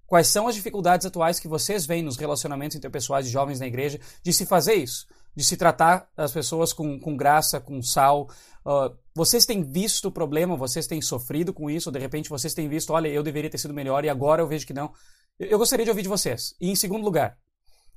Quais 0.05 0.27
são 0.27 0.47
as 0.47 0.53
dificuldades 0.53 1.07
atuais 1.07 1.39
que 1.39 1.47
vocês 1.47 1.87
veem 1.87 2.03
nos 2.03 2.17
relacionamentos 2.17 2.77
interpessoais 2.77 3.25
de 3.25 3.31
jovens 3.31 3.59
na 3.59 3.65
igreja 3.65 3.99
de 4.21 4.31
se 4.31 4.45
fazer 4.45 4.75
isso? 4.75 5.07
De 5.35 5.43
se 5.43 5.57
tratar 5.57 6.07
as 6.15 6.31
pessoas 6.31 6.71
com, 6.71 6.99
com 6.99 7.17
graça, 7.17 7.59
com 7.59 7.81
sal. 7.81 8.29
Uh, 8.63 8.95
vocês 9.15 9.43
têm 9.43 9.63
visto 9.63 10.09
o 10.09 10.11
problema, 10.11 10.55
vocês 10.55 10.85
têm 10.85 11.01
sofrido 11.01 11.51
com 11.51 11.67
isso, 11.67 11.91
de 11.91 11.97
repente 11.97 12.29
vocês 12.29 12.53
têm 12.53 12.67
visto, 12.67 12.93
olha, 12.93 13.07
eu 13.07 13.23
deveria 13.23 13.49
ter 13.49 13.57
sido 13.57 13.73
melhor 13.73 14.05
e 14.05 14.09
agora 14.09 14.41
eu 14.41 14.47
vejo 14.47 14.67
que 14.67 14.73
não. 14.73 14.91
Eu 15.49 15.57
gostaria 15.57 15.83
de 15.83 15.89
ouvir 15.89 16.03
de 16.03 16.09
vocês. 16.09 16.55
E 16.61 16.69
em 16.69 16.75
segundo 16.75 17.03
lugar, 17.03 17.37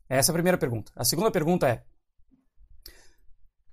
essa 0.09 0.31
é 0.31 0.33
a 0.33 0.35
primeira 0.35 0.57
pergunta. 0.57 0.91
A 0.97 1.05
segunda 1.05 1.31
pergunta 1.31 1.69
é: 1.69 1.83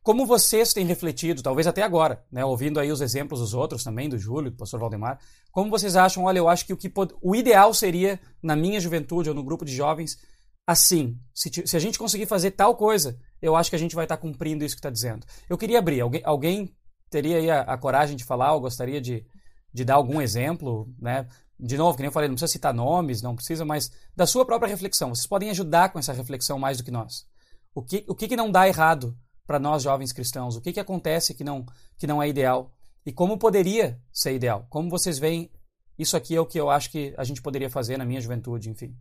como 0.03 0.25
vocês 0.25 0.73
têm 0.73 0.85
refletido, 0.85 1.43
talvez 1.43 1.67
até 1.67 1.81
agora, 1.83 2.25
né, 2.31 2.43
ouvindo 2.43 2.79
aí 2.79 2.91
os 2.91 3.01
exemplos 3.01 3.39
dos 3.39 3.53
outros 3.53 3.83
também, 3.83 4.09
do 4.09 4.17
Júlio, 4.17 4.51
do 4.51 4.57
pastor 4.57 4.79
Valdemar, 4.79 5.19
como 5.51 5.69
vocês 5.69 5.95
acham, 5.95 6.23
olha, 6.23 6.39
eu 6.39 6.49
acho 6.49 6.65
que 6.65 6.73
o, 6.73 6.77
que 6.77 6.89
pod... 6.89 7.13
o 7.21 7.35
ideal 7.35 7.73
seria, 7.73 8.19
na 8.41 8.55
minha 8.55 8.79
juventude 8.79 9.29
ou 9.29 9.35
no 9.35 9.43
grupo 9.43 9.63
de 9.63 9.75
jovens, 9.75 10.17
assim, 10.65 11.19
se, 11.33 11.49
se, 11.65 11.77
a 11.77 11.79
gente 11.79 11.99
conseguir 11.99 12.25
fazer 12.25 12.51
tal 12.51 12.75
coisa, 12.75 13.19
eu 13.41 13.55
acho 13.55 13.69
que 13.69 13.75
a 13.75 13.79
gente 13.79 13.95
vai 13.95 14.05
estar 14.05 14.17
cumprindo 14.17 14.65
isso 14.65 14.75
que 14.75 14.79
está 14.79 14.89
dizendo. 14.89 15.25
Eu 15.49 15.57
queria 15.57 15.79
abrir, 15.79 16.01
alguém, 16.01 16.21
alguém 16.25 16.75
teria 17.09 17.37
aí 17.37 17.51
a, 17.51 17.61
a, 17.61 17.77
coragem 17.77 18.15
de 18.15 18.23
falar 18.23 18.53
ou 18.53 18.61
gostaria 18.61 18.99
de, 18.99 19.25
de 19.73 19.85
dar 19.85 19.95
algum 19.95 20.21
exemplo, 20.21 20.91
né? 20.99 21.27
De 21.61 21.77
novo, 21.77 21.95
que 21.95 22.01
nem 22.01 22.07
eu 22.07 22.11
falei, 22.11 22.27
não 22.27 22.35
precisa 22.35 22.51
citar 22.51 22.73
nomes, 22.73 23.21
não 23.21 23.35
precisa, 23.35 23.63
mas 23.63 23.91
da 24.15 24.25
sua 24.25 24.43
própria 24.43 24.67
reflexão. 24.67 25.13
Vocês 25.13 25.27
podem 25.27 25.51
ajudar 25.51 25.89
com 25.89 25.99
essa 25.99 26.11
reflexão 26.11 26.57
mais 26.57 26.79
do 26.79 26.83
que 26.83 26.89
nós. 26.89 27.27
O 27.75 27.83
que, 27.83 28.03
o 28.07 28.15
que, 28.15 28.27
que 28.27 28.35
não 28.35 28.51
dá 28.51 28.67
errado 28.67 29.15
para 29.45 29.59
nós 29.59 29.83
jovens 29.83 30.11
cristãos? 30.11 30.55
O 30.55 30.61
que, 30.61 30.73
que 30.73 30.79
acontece 30.79 31.35
que 31.35 31.43
não, 31.43 31.63
que 31.97 32.07
não 32.07 32.21
é 32.21 32.27
ideal? 32.27 32.71
E 33.05 33.11
como 33.11 33.37
poderia 33.37 33.99
ser 34.11 34.33
ideal? 34.33 34.65
Como 34.69 34.89
vocês 34.89 35.19
veem, 35.19 35.51
isso 35.99 36.17
aqui 36.17 36.35
é 36.35 36.41
o 36.41 36.47
que 36.47 36.59
eu 36.59 36.69
acho 36.69 36.89
que 36.89 37.13
a 37.15 37.23
gente 37.23 37.41
poderia 37.41 37.69
fazer 37.69 37.95
na 37.95 38.05
minha 38.05 38.19
juventude, 38.19 38.69
enfim. 38.69 38.95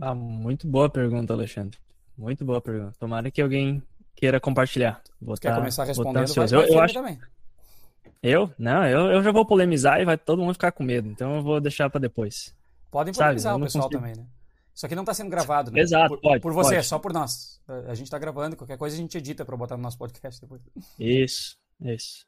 Ah, 0.00 0.14
muito 0.14 0.66
boa 0.68 0.88
pergunta, 0.88 1.32
Alexandre. 1.32 1.78
Muito 2.16 2.44
boa 2.44 2.60
pergunta. 2.60 2.94
Tomara 3.00 3.30
que 3.30 3.42
alguém 3.42 3.82
queira 4.14 4.38
compartilhar. 4.40 5.02
Vou 5.20 5.36
Quer 5.36 5.50
tá, 5.50 5.56
começar 5.56 5.84
respondendo? 5.84 6.32
Vai, 6.34 6.46
vai 6.46 6.58
eu, 6.58 6.72
eu 6.72 6.80
acho... 6.80 6.94
também. 6.94 7.18
Eu? 8.22 8.50
Não, 8.58 8.84
eu, 8.86 9.12
eu 9.12 9.22
já 9.22 9.30
vou 9.30 9.46
polemizar 9.46 10.00
e 10.00 10.04
vai 10.04 10.16
todo 10.18 10.40
mundo 10.42 10.54
ficar 10.54 10.72
com 10.72 10.82
medo. 10.82 11.08
Então 11.08 11.36
eu 11.36 11.42
vou 11.42 11.60
deixar 11.60 11.88
para 11.88 12.00
depois. 12.00 12.54
Podem 12.90 13.12
polemizar 13.12 13.52
Sabe, 13.52 13.62
o 13.62 13.66
pessoal 13.66 13.84
consigo... 13.84 14.02
também, 14.02 14.16
né? 14.16 14.26
Isso 14.74 14.86
aqui 14.86 14.94
não 14.94 15.02
está 15.02 15.12
sendo 15.12 15.28
gravado, 15.28 15.72
né? 15.72 15.80
Exato, 15.80 16.08
por, 16.08 16.20
pode. 16.20 16.40
Por 16.40 16.52
você, 16.52 16.76
pode. 16.76 16.86
só 16.86 16.98
por 16.98 17.12
nós. 17.12 17.60
A 17.88 17.94
gente 17.94 18.06
está 18.06 18.18
gravando, 18.18 18.56
qualquer 18.56 18.78
coisa 18.78 18.94
a 18.94 18.98
gente 18.98 19.18
edita 19.18 19.44
para 19.44 19.56
botar 19.56 19.76
no 19.76 19.82
nosso 19.82 19.98
podcast 19.98 20.40
depois. 20.40 20.62
Isso, 20.98 21.56
isso. 21.80 22.24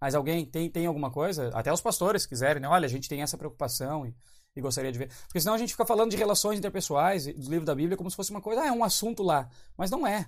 Mas 0.00 0.14
alguém 0.14 0.44
tem, 0.44 0.68
tem 0.70 0.86
alguma 0.86 1.10
coisa? 1.10 1.48
Até 1.54 1.72
os 1.72 1.80
pastores 1.80 2.26
quiserem, 2.26 2.60
né? 2.60 2.68
Olha, 2.68 2.86
a 2.86 2.88
gente 2.88 3.08
tem 3.08 3.22
essa 3.22 3.36
preocupação 3.36 4.06
e, 4.06 4.14
e 4.56 4.60
gostaria 4.60 4.92
de 4.92 4.98
ver. 4.98 5.08
Porque 5.24 5.40
senão 5.40 5.54
a 5.54 5.58
gente 5.58 5.72
fica 5.72 5.86
falando 5.86 6.10
de 6.10 6.16
relações 6.16 6.58
interpessoais 6.58 7.26
dos 7.34 7.48
livros 7.48 7.66
da 7.66 7.74
Bíblia 7.74 7.96
como 7.96 8.10
se 8.10 8.16
fosse 8.16 8.30
uma 8.30 8.42
coisa, 8.42 8.62
ah, 8.62 8.66
é 8.66 8.72
um 8.72 8.84
assunto 8.84 9.22
lá. 9.22 9.48
Mas 9.76 9.90
não 9.90 10.06
é. 10.06 10.26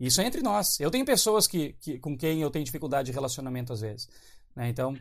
Isso 0.00 0.20
é 0.22 0.24
entre 0.24 0.42
nós. 0.42 0.80
Eu 0.80 0.90
tenho 0.90 1.04
pessoas 1.04 1.46
que, 1.46 1.74
que, 1.74 1.98
com 1.98 2.16
quem 2.16 2.40
eu 2.40 2.50
tenho 2.50 2.64
dificuldade 2.64 3.06
de 3.06 3.12
relacionamento 3.12 3.72
às 3.72 3.82
vezes. 3.82 4.08
Né? 4.56 4.70
Então. 4.70 4.96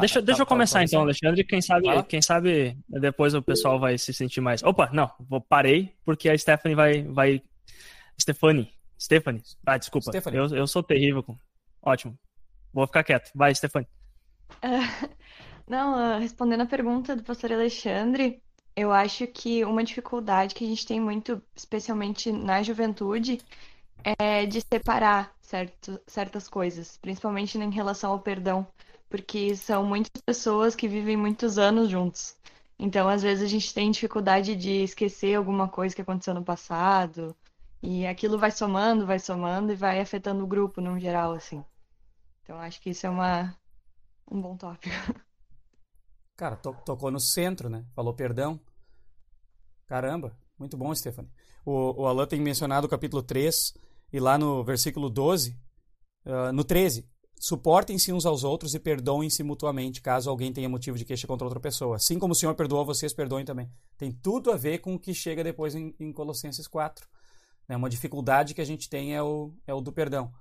Deixa, 0.00 0.20
deixa 0.22 0.42
eu 0.42 0.46
começar 0.46 0.82
então, 0.82 1.02
Alexandre. 1.02 1.44
Quem 1.44 1.60
sabe, 1.60 2.02
quem 2.04 2.22
sabe 2.22 2.76
depois 2.88 3.34
o 3.34 3.42
pessoal 3.42 3.78
vai 3.78 3.98
se 3.98 4.12
sentir 4.12 4.40
mais. 4.40 4.62
Opa, 4.62 4.90
não, 4.92 5.10
vou 5.20 5.40
parei 5.40 5.94
porque 6.04 6.28
a 6.30 6.36
Stephanie 6.36 6.74
vai. 6.74 7.02
vai... 7.02 7.42
Stephanie. 8.18 8.72
Stephanie. 8.98 9.42
Ah, 9.66 9.76
desculpa. 9.76 10.10
Stephanie. 10.10 10.38
Eu, 10.38 10.56
eu 10.56 10.66
sou 10.66 10.82
terrível 10.82 11.22
com. 11.22 11.36
Ótimo. 11.82 12.18
Vou 12.72 12.86
ficar 12.86 13.04
quieto. 13.04 13.30
Vai, 13.34 13.54
Stefani. 13.54 13.86
Uh, 14.62 15.08
não, 15.68 16.16
uh, 16.16 16.18
respondendo 16.18 16.62
a 16.62 16.66
pergunta 16.66 17.14
do 17.14 17.22
pastor 17.22 17.52
Alexandre, 17.52 18.42
eu 18.74 18.90
acho 18.90 19.26
que 19.26 19.64
uma 19.64 19.84
dificuldade 19.84 20.54
que 20.54 20.64
a 20.64 20.68
gente 20.68 20.86
tem 20.86 20.98
muito, 20.98 21.40
especialmente 21.54 22.32
na 22.32 22.62
juventude, 22.62 23.40
é 24.18 24.46
de 24.46 24.60
separar 24.60 25.34
certo, 25.40 26.00
certas 26.06 26.48
coisas, 26.48 26.98
principalmente 26.98 27.58
em 27.58 27.70
relação 27.70 28.12
ao 28.12 28.20
perdão, 28.20 28.66
porque 29.08 29.56
são 29.56 29.84
muitas 29.84 30.20
pessoas 30.22 30.74
que 30.74 30.88
vivem 30.88 31.16
muitos 31.16 31.58
anos 31.58 31.88
juntos. 31.88 32.36
Então, 32.78 33.08
às 33.08 33.22
vezes, 33.22 33.44
a 33.44 33.48
gente 33.48 33.72
tem 33.72 33.90
dificuldade 33.90 34.54
de 34.56 34.82
esquecer 34.82 35.34
alguma 35.36 35.68
coisa 35.68 35.94
que 35.94 36.02
aconteceu 36.02 36.34
no 36.34 36.44
passado, 36.44 37.34
e 37.86 38.06
aquilo 38.06 38.38
vai 38.38 38.50
somando, 38.50 39.06
vai 39.06 39.18
somando 39.18 39.70
e 39.70 39.76
vai 39.76 40.00
afetando 40.00 40.42
o 40.42 40.46
grupo 40.46 40.80
no 40.80 40.98
geral, 40.98 41.34
assim. 41.34 41.62
Então 42.42 42.58
acho 42.58 42.80
que 42.80 42.90
isso 42.90 43.06
é 43.06 43.10
uma, 43.10 43.54
um 44.30 44.40
bom 44.40 44.56
tópico. 44.56 44.94
Cara, 46.34 46.56
to 46.56 46.74
tocou 46.84 47.10
no 47.10 47.20
centro, 47.20 47.68
né? 47.68 47.84
Falou 47.94 48.14
perdão. 48.14 48.58
Caramba, 49.86 50.34
muito 50.58 50.78
bom, 50.78 50.94
Stephanie. 50.94 51.30
O, 51.62 52.02
o 52.02 52.06
Alan 52.06 52.26
tem 52.26 52.40
mencionado 52.40 52.86
o 52.86 52.90
capítulo 52.90 53.22
3 53.22 53.74
e 54.14 54.20
lá 54.20 54.38
no 54.38 54.62
versículo 54.62 55.10
12, 55.10 55.50
uh, 56.24 56.30
ah, 56.30 56.52
no 56.52 56.62
13, 56.62 57.04
suportem-se 57.36 58.12
uns 58.12 58.24
aos 58.24 58.44
outros 58.44 58.72
e 58.72 58.78
perdoem-se 58.78 59.42
mutuamente, 59.42 60.00
caso 60.00 60.30
alguém 60.30 60.52
tenha 60.52 60.68
motivo 60.68 60.96
de 60.96 61.04
queixa 61.04 61.26
contra 61.26 61.44
outra 61.44 61.58
pessoa. 61.58 61.96
Assim 61.96 62.16
como 62.16 62.30
o 62.30 62.36
Senhor 62.36 62.54
perdoou, 62.54 62.86
vocês 62.86 63.12
perdoem 63.12 63.44
também. 63.44 63.68
Tem 63.98 64.12
tudo 64.12 64.52
a 64.52 64.56
ver 64.56 64.78
com 64.78 64.94
o 64.94 65.00
que 65.00 65.12
chega 65.12 65.42
depois 65.42 65.74
em, 65.74 65.92
em 65.98 66.12
Colossenses 66.12 66.68
4. 66.68 67.04
Né? 67.68 67.76
Uma 67.76 67.90
dificuldade 67.90 68.54
que 68.54 68.60
a 68.60 68.64
gente 68.64 68.88
tem 68.88 69.16
é 69.16 69.20
o, 69.20 69.52
é 69.66 69.74
o 69.74 69.80
do 69.80 69.92
perdão. 69.92 70.32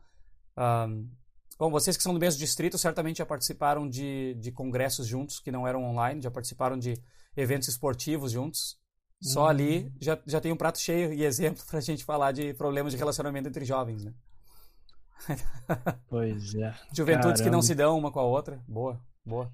Um, 0.56 1.10
Bom, 1.58 1.72
vocês 1.72 1.98
que 1.98 2.04
são 2.04 2.14
do 2.14 2.20
mesmo 2.20 2.40
distrito 2.40 2.78
certamente 2.78 3.18
já 3.18 3.26
participaram 3.26 3.90
de, 3.90 4.36
de 4.36 4.52
congressos 4.52 5.08
juntos 5.08 5.40
que 5.40 5.52
não 5.52 5.68
eram 5.68 5.84
online, 5.84 6.22
já 6.22 6.30
participaram 6.30 6.78
de 6.78 6.94
eventos 7.36 7.70
esportivos 7.70 8.32
juntos. 8.34 8.78
Só 9.24 9.48
ali 9.48 9.84
uhum. 9.84 9.92
já, 10.02 10.20
já 10.28 10.42
tem 10.42 10.52
um 10.52 10.58
prato 10.58 10.80
cheio 10.80 11.14
e 11.14 11.24
exemplo 11.24 11.64
para 11.70 11.80
a 11.80 11.82
gente 11.82 12.04
falar 12.04 12.34
de 12.34 12.54
problemas 12.54 12.92
de 12.92 13.00
relacionamento 13.00 13.48
entre 13.48 13.64
jovens, 13.64 14.04
né? 14.04 14.14
Pois 16.10 16.54
é. 16.56 16.74
Juventudes 16.92 17.40
Caramba. 17.40 17.44
que 17.44 17.50
não 17.50 17.62
se 17.62 17.74
dão 17.74 17.98
uma 17.98 18.12
com 18.12 18.20
a 18.20 18.24
outra. 18.24 18.62
Boa, 18.68 19.00
boa. 19.26 19.50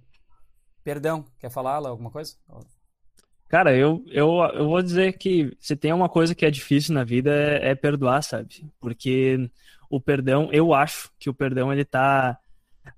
Perdão, 0.83 1.23
quer 1.37 1.51
falar 1.51 1.75
alguma 1.75 2.09
coisa? 2.09 2.33
Cara, 3.47 3.75
eu, 3.75 4.03
eu, 4.07 4.31
eu 4.53 4.67
vou 4.67 4.81
dizer 4.81 5.13
que 5.13 5.55
se 5.59 5.75
tem 5.75 5.93
uma 5.93 6.09
coisa 6.09 6.33
que 6.33 6.45
é 6.45 6.51
difícil 6.51 6.95
na 6.95 7.03
vida 7.03 7.31
é, 7.31 7.69
é 7.69 7.75
perdoar, 7.75 8.23
sabe? 8.23 8.67
Porque 8.79 9.49
o 9.87 10.01
perdão, 10.01 10.49
eu 10.51 10.73
acho 10.73 11.11
que 11.19 11.29
o 11.29 11.33
perdão 11.33 11.71
ele 11.71 11.85
tá 11.85 12.39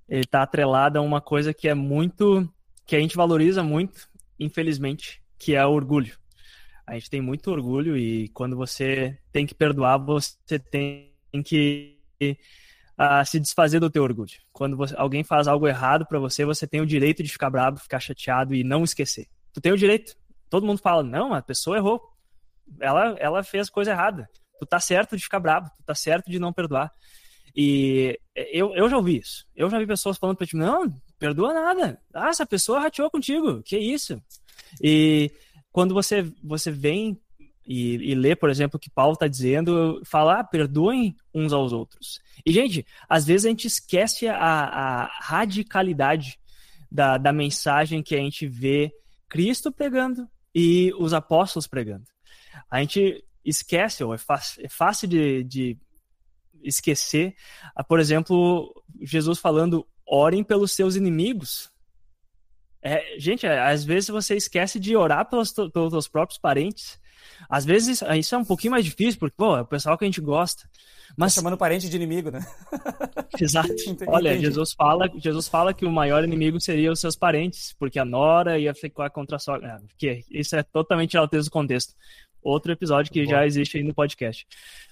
ele 0.08 0.24
tá 0.24 0.42
atrelado 0.42 0.98
a 0.98 1.02
uma 1.02 1.20
coisa 1.20 1.52
que 1.52 1.68
é 1.68 1.74
muito 1.74 2.48
que 2.86 2.96
a 2.96 3.00
gente 3.00 3.16
valoriza 3.16 3.62
muito, 3.62 4.08
infelizmente, 4.38 5.22
que 5.38 5.54
é 5.54 5.66
o 5.66 5.70
orgulho. 5.70 6.16
A 6.86 6.94
gente 6.94 7.10
tem 7.10 7.20
muito 7.20 7.50
orgulho 7.50 7.96
e 7.96 8.28
quando 8.30 8.56
você 8.56 9.18
tem 9.30 9.46
que 9.46 9.54
perdoar, 9.54 9.98
você 9.98 10.58
tem 10.58 11.12
que 11.44 11.98
uh, 12.98 13.24
se 13.24 13.38
desfazer 13.40 13.80
do 13.80 13.90
teu 13.90 14.02
orgulho. 14.02 14.32
Quando 14.52 14.76
você, 14.76 14.94
alguém 14.96 15.24
faz 15.24 15.46
algo 15.48 15.66
errado 15.66 16.06
para 16.06 16.18
você, 16.18 16.44
você 16.44 16.66
tem 16.66 16.80
o 16.80 16.86
direito 16.86 17.22
de 17.22 17.30
ficar 17.30 17.50
bravo, 17.50 17.78
ficar 17.78 18.00
chateado 18.00 18.54
e 18.54 18.64
não 18.64 18.84
esquecer. 18.84 19.28
Tu 19.52 19.60
tem 19.60 19.72
o 19.72 19.78
direito. 19.78 20.16
Todo 20.50 20.66
mundo 20.66 20.78
fala, 20.78 21.02
não, 21.02 21.32
a 21.32 21.42
pessoa 21.42 21.76
errou. 21.76 22.00
Ela, 22.80 23.16
ela 23.18 23.42
fez 23.42 23.70
coisa 23.70 23.90
errada. 23.90 24.28
Tu 24.58 24.66
tá 24.66 24.78
certo 24.78 25.16
de 25.16 25.22
ficar 25.22 25.40
bravo, 25.40 25.70
tu 25.76 25.84
tá 25.84 25.94
certo 25.94 26.30
de 26.30 26.38
não 26.38 26.52
perdoar. 26.52 26.92
E 27.54 28.18
eu, 28.34 28.74
eu 28.74 28.88
já 28.88 28.96
ouvi 28.96 29.18
isso. 29.18 29.46
Eu 29.54 29.68
já 29.68 29.78
vi 29.78 29.86
pessoas 29.86 30.16
falando 30.16 30.36
pra 30.36 30.46
ti, 30.46 30.56
não, 30.56 30.88
perdoa 31.18 31.52
nada. 31.52 32.00
Ah, 32.14 32.28
essa 32.28 32.46
pessoa 32.46 32.80
rateou 32.80 33.10
contigo, 33.10 33.62
que 33.62 33.76
isso? 33.76 34.22
E 34.82 35.30
quando 35.72 35.94
você, 35.94 36.22
você 36.42 36.70
vem 36.70 37.18
e, 37.66 38.10
e 38.10 38.14
lê, 38.14 38.36
por 38.36 38.50
exemplo, 38.50 38.76
o 38.76 38.80
que 38.80 38.90
Paulo 38.90 39.14
está 39.14 39.26
dizendo, 39.26 40.02
fala, 40.04 40.40
ah, 40.40 40.44
perdoem 40.44 41.16
uns 41.34 41.52
aos 41.52 41.72
outros. 41.72 42.20
E, 42.44 42.52
gente, 42.52 42.86
às 43.08 43.24
vezes 43.24 43.46
a 43.46 43.48
gente 43.48 43.66
esquece 43.66 44.28
a, 44.28 44.36
a 44.36 45.04
radicalidade 45.20 46.38
da, 46.90 47.16
da 47.16 47.32
mensagem 47.32 48.02
que 48.02 48.14
a 48.14 48.18
gente 48.18 48.46
vê 48.46 48.92
Cristo 49.28 49.72
pregando 49.72 50.28
e 50.54 50.92
os 50.98 51.14
apóstolos 51.14 51.66
pregando. 51.66 52.04
A 52.70 52.80
gente 52.80 53.24
esquece, 53.44 54.04
ou 54.04 54.14
é 54.14 54.18
é 54.58 54.68
fácil 54.68 55.08
de, 55.08 55.42
de 55.44 55.78
esquecer, 56.62 57.34
por 57.88 57.98
exemplo, 57.98 58.72
Jesus 59.00 59.38
falando, 59.38 59.86
orem 60.06 60.44
pelos 60.44 60.72
seus 60.72 60.96
inimigos. 60.96 61.71
É, 62.82 63.18
gente, 63.18 63.46
é, 63.46 63.60
às 63.60 63.84
vezes 63.84 64.08
você 64.08 64.36
esquece 64.36 64.80
de 64.80 64.96
orar 64.96 65.28
pelos, 65.28 65.52
pelos 65.52 65.92
seus 65.92 66.08
próprios 66.08 66.38
parentes. 66.38 67.00
Às 67.48 67.64
vezes 67.64 68.02
isso 68.16 68.34
é 68.34 68.38
um 68.38 68.44
pouquinho 68.44 68.72
mais 68.72 68.84
difícil, 68.84 69.18
porque, 69.18 69.36
pô, 69.36 69.56
é 69.56 69.62
o 69.62 69.66
pessoal 69.66 69.96
que 69.96 70.04
a 70.04 70.08
gente 70.08 70.20
gosta. 70.20 70.68
Mas... 71.16 71.34
Tá 71.34 71.40
chamando 71.40 71.56
parente 71.58 71.88
de 71.88 71.96
inimigo, 71.96 72.30
né? 72.30 72.40
Exato. 73.40 73.72
Olha, 74.08 74.38
Jesus 74.38 74.72
fala, 74.72 75.10
Jesus 75.16 75.48
fala 75.48 75.74
que 75.74 75.84
o 75.84 75.92
maior 75.92 76.24
inimigo 76.24 76.60
seria 76.60 76.90
os 76.90 77.00
seus 77.00 77.14
parentes, 77.16 77.74
porque 77.78 77.98
a 77.98 78.04
nora 78.04 78.58
ia 78.58 78.74
ficar 78.74 79.10
contra 79.10 79.36
a 79.36 79.38
sogra. 79.38 79.76
Ah, 79.76 79.80
que 79.98 80.24
isso 80.30 80.56
é 80.56 80.62
totalmente 80.62 81.16
ao 81.16 81.26
do 81.26 81.50
contexto 81.50 81.94
outro 82.42 82.72
episódio 82.72 83.12
que 83.12 83.24
já 83.24 83.46
existe 83.46 83.78
aí 83.78 83.84
no 83.84 83.94
podcast. 83.94 84.46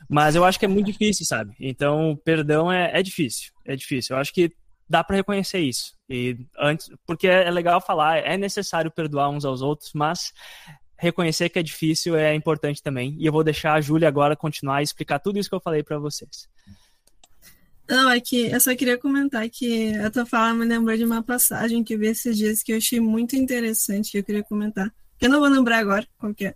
Mas 0.08 0.36
eu 0.36 0.44
acho 0.44 0.58
que 0.58 0.64
é 0.64 0.68
muito 0.68 0.86
difícil, 0.86 1.26
sabe? 1.26 1.54
Então, 1.58 2.18
perdão 2.24 2.70
é, 2.70 2.98
é 2.98 3.02
difícil. 3.02 3.50
É 3.66 3.74
difícil. 3.74 4.14
Eu 4.14 4.20
acho 4.20 4.32
que 4.32 4.52
dá 4.90 5.04
para 5.04 5.16
reconhecer 5.16 5.60
isso. 5.60 5.94
E 6.08 6.36
antes, 6.58 6.90
porque 7.06 7.28
é, 7.28 7.50
legal 7.50 7.80
falar, 7.80 8.18
é 8.18 8.36
necessário 8.36 8.90
perdoar 8.90 9.30
uns 9.30 9.44
aos 9.44 9.62
outros, 9.62 9.92
mas 9.94 10.32
reconhecer 10.98 11.48
que 11.48 11.58
é 11.58 11.62
difícil 11.62 12.16
é 12.16 12.34
importante 12.34 12.82
também. 12.82 13.16
E 13.18 13.24
eu 13.24 13.32
vou 13.32 13.44
deixar 13.44 13.74
a 13.74 13.80
Júlia 13.80 14.08
agora 14.08 14.36
continuar 14.36 14.76
a 14.76 14.82
explicar 14.82 15.20
tudo 15.20 15.38
isso 15.38 15.48
que 15.48 15.54
eu 15.54 15.60
falei 15.60 15.82
para 15.82 15.98
vocês. 15.98 16.48
Não, 17.88 18.10
é 18.10 18.20
que 18.20 18.50
eu 18.50 18.60
só 18.60 18.74
queria 18.74 18.98
comentar 18.98 19.48
que 19.48 19.94
a 19.94 20.10
tua 20.10 20.26
fala 20.26 20.52
me 20.52 20.64
lembrou 20.64 20.96
de 20.96 21.04
uma 21.04 21.22
passagem 21.22 21.82
que 21.82 21.94
eu 21.94 21.98
vi 21.98 22.06
esses 22.06 22.36
dias 22.36 22.62
que 22.62 22.72
eu 22.72 22.76
achei 22.76 23.00
muito 23.00 23.34
interessante, 23.34 24.12
que 24.12 24.18
eu 24.18 24.24
queria 24.24 24.44
comentar. 24.44 24.92
Eu 25.20 25.28
não 25.28 25.40
vou 25.40 25.48
lembrar 25.48 25.78
agora 25.78 26.06
qual 26.18 26.34
que 26.34 26.46
é 26.46 26.54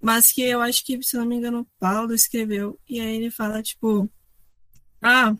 mas 0.00 0.30
que 0.30 0.42
eu 0.42 0.60
acho 0.60 0.84
que, 0.84 1.02
se 1.02 1.16
não 1.16 1.26
me 1.26 1.34
engano, 1.34 1.66
Paulo 1.80 2.14
escreveu, 2.14 2.78
e 2.88 3.00
aí 3.00 3.16
ele 3.16 3.30
fala, 3.30 3.62
tipo, 3.62 4.08
ah, 5.02 5.34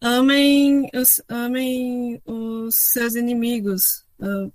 amem 0.00 0.88
os, 0.94 1.20
amem 1.28 2.20
os 2.24 2.74
seus 2.74 3.14
inimigos. 3.14 4.04
Uh, 4.18 4.52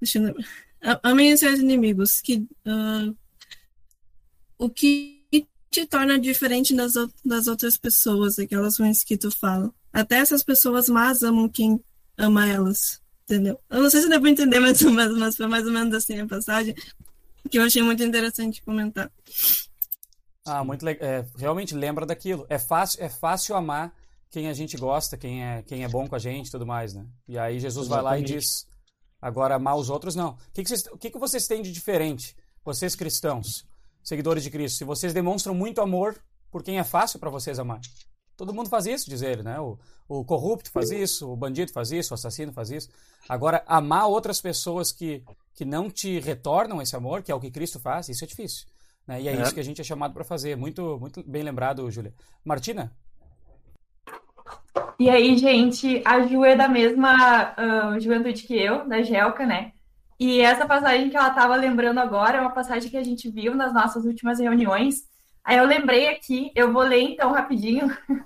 deixa 0.00 0.18
eu 0.18 0.34
Amem 1.02 1.32
os 1.32 1.40
seus 1.40 1.58
inimigos. 1.58 2.20
Que, 2.20 2.46
uh, 2.66 3.16
o 4.58 4.68
que 4.68 5.24
te 5.70 5.86
torna 5.86 6.18
diferente 6.18 6.74
das, 6.74 6.92
das 7.24 7.46
outras 7.46 7.76
pessoas, 7.76 8.38
aquelas 8.38 8.78
ruins 8.78 9.02
que 9.02 9.16
tu 9.16 9.30
fala. 9.30 9.72
Até 9.92 10.16
essas 10.16 10.42
pessoas 10.42 10.88
más 10.88 11.22
amam 11.22 11.48
quem 11.48 11.82
ama 12.16 12.46
elas. 12.46 13.02
Entendeu? 13.24 13.58
Eu 13.70 13.82
não 13.82 13.90
sei 13.90 14.02
se 14.02 14.08
deu 14.08 14.20
pra 14.20 14.30
entender, 14.30 14.60
mas, 14.60 14.82
mas 14.82 15.36
foi 15.36 15.46
mais 15.46 15.66
ou 15.66 15.72
menos 15.72 15.94
assim 15.94 16.20
a 16.20 16.26
passagem 16.26 16.74
que 17.50 17.58
eu 17.58 17.62
achei 17.62 17.82
muito 17.82 18.02
interessante 18.02 18.62
comentar. 18.62 19.10
Ah, 20.46 20.62
muito 20.62 20.84
legal. 20.84 21.08
É, 21.08 21.26
realmente 21.36 21.74
lembra 21.74 22.04
daquilo. 22.04 22.46
É 22.48 22.58
fácil, 22.58 23.02
é 23.02 23.08
fácil 23.08 23.56
amar 23.56 23.94
quem 24.30 24.48
a 24.48 24.52
gente 24.52 24.76
gosta, 24.76 25.16
quem 25.16 25.42
é, 25.44 25.62
quem 25.62 25.84
é 25.84 25.88
bom 25.88 26.06
com 26.06 26.14
a 26.14 26.18
gente 26.18 26.50
tudo 26.50 26.66
mais, 26.66 26.92
né? 26.92 27.06
E 27.26 27.38
aí 27.38 27.58
Jesus 27.58 27.86
Exatamente. 27.86 28.04
vai 28.04 28.12
lá 28.12 28.20
e 28.20 28.24
diz, 28.24 28.66
agora 29.22 29.54
amar 29.54 29.76
os 29.76 29.88
outros, 29.88 30.14
não. 30.14 30.30
O 30.30 30.36
que, 30.52 30.62
que, 30.62 30.68
vocês, 30.68 30.86
o 30.86 30.98
que, 30.98 31.10
que 31.10 31.18
vocês 31.18 31.46
têm 31.46 31.62
de 31.62 31.72
diferente, 31.72 32.36
vocês 32.64 32.94
cristãos, 32.94 33.64
seguidores 34.02 34.42
de 34.42 34.50
Cristo? 34.50 34.78
Se 34.78 34.84
vocês 34.84 35.14
demonstram 35.14 35.54
muito 35.54 35.80
amor 35.80 36.20
por 36.50 36.62
quem 36.62 36.78
é 36.78 36.84
fácil 36.84 37.18
para 37.18 37.30
vocês 37.30 37.58
amar. 37.58 37.80
Todo 38.36 38.52
mundo 38.52 38.68
faz 38.68 38.86
isso, 38.86 39.08
diz 39.08 39.22
ele, 39.22 39.42
né? 39.42 39.58
O, 39.60 39.78
o 40.08 40.24
corrupto 40.24 40.70
faz 40.70 40.90
isso, 40.90 41.30
o 41.30 41.36
bandido 41.36 41.72
faz 41.72 41.90
isso, 41.92 42.12
o 42.12 42.16
assassino 42.16 42.52
faz 42.52 42.70
isso. 42.70 42.88
Agora, 43.28 43.62
amar 43.66 44.08
outras 44.08 44.40
pessoas 44.40 44.92
que, 44.92 45.22
que 45.54 45.64
não 45.64 45.88
te 45.88 46.18
retornam 46.18 46.82
esse 46.82 46.94
amor, 46.96 47.22
que 47.22 47.30
é 47.30 47.34
o 47.34 47.40
que 47.40 47.50
Cristo 47.50 47.78
faz, 47.78 48.08
isso 48.08 48.24
é 48.24 48.26
difícil. 48.26 48.66
Né? 49.06 49.22
E 49.22 49.28
é, 49.28 49.32
é. 49.32 49.42
isso 49.42 49.54
que 49.54 49.60
a 49.60 49.64
gente 49.64 49.80
é 49.80 49.84
chamado 49.84 50.14
para 50.14 50.24
fazer. 50.24 50.56
Muito, 50.56 50.98
muito 51.00 51.22
bem 51.22 51.42
lembrado, 51.42 51.90
Júlia. 51.90 52.14
Martina? 52.44 52.92
E 54.98 55.10
aí, 55.10 55.36
gente, 55.36 56.02
a 56.04 56.22
Ju 56.22 56.44
é 56.44 56.54
da 56.54 56.68
mesma 56.68 57.54
uh, 57.54 58.00
juventude 58.00 58.42
que 58.44 58.54
eu, 58.54 58.86
da 58.88 59.02
Gelca, 59.02 59.44
né? 59.44 59.72
E 60.18 60.40
essa 60.40 60.66
passagem 60.66 61.10
que 61.10 61.16
ela 61.16 61.28
estava 61.28 61.56
lembrando 61.56 61.98
agora 61.98 62.38
é 62.38 62.40
uma 62.40 62.52
passagem 62.52 62.88
que 62.88 62.96
a 62.96 63.02
gente 63.02 63.28
viu 63.28 63.54
nas 63.54 63.74
nossas 63.74 64.04
últimas 64.04 64.38
reuniões. 64.38 65.08
Aí 65.42 65.58
eu 65.58 65.66
lembrei 65.66 66.08
aqui, 66.08 66.52
eu 66.54 66.72
vou 66.72 66.82
ler 66.82 67.02
então 67.02 67.32
rapidinho, 67.32 67.94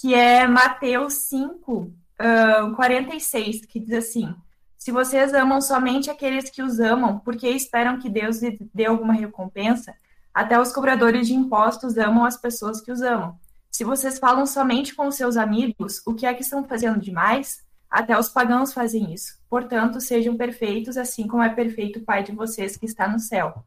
que 0.00 0.14
é 0.14 0.46
Mateus 0.46 1.14
5, 1.28 1.72
uh, 1.72 2.76
46, 2.76 3.64
que 3.64 3.80
diz 3.80 3.92
assim: 3.94 4.34
Se 4.76 4.92
vocês 4.92 5.32
amam 5.32 5.60
somente 5.62 6.10
aqueles 6.10 6.50
que 6.50 6.62
os 6.62 6.78
amam, 6.78 7.18
porque 7.20 7.48
esperam 7.48 7.98
que 7.98 8.10
Deus 8.10 8.42
lhe 8.42 8.58
dê 8.74 8.84
alguma 8.84 9.14
recompensa, 9.14 9.94
até 10.34 10.60
os 10.60 10.72
cobradores 10.72 11.28
de 11.28 11.34
impostos 11.34 11.96
amam 11.96 12.24
as 12.24 12.36
pessoas 12.36 12.80
que 12.80 12.90
os 12.90 13.00
amam. 13.00 13.38
Se 13.70 13.84
vocês 13.84 14.18
falam 14.18 14.44
somente 14.46 14.94
com 14.94 15.06
os 15.06 15.14
seus 15.14 15.36
amigos, 15.36 16.02
o 16.04 16.14
que 16.14 16.26
é 16.26 16.34
que 16.34 16.42
estão 16.42 16.64
fazendo 16.64 17.00
demais? 17.00 17.62
Até 17.88 18.18
os 18.18 18.28
pagãos 18.28 18.72
fazem 18.72 19.14
isso. 19.14 19.38
Portanto, 19.48 20.00
sejam 20.00 20.36
perfeitos, 20.36 20.96
assim 20.96 21.28
como 21.28 21.42
é 21.42 21.48
perfeito 21.48 22.00
o 22.00 22.04
Pai 22.04 22.24
de 22.24 22.32
vocês 22.32 22.76
que 22.76 22.86
está 22.86 23.06
no 23.06 23.20
céu. 23.20 23.64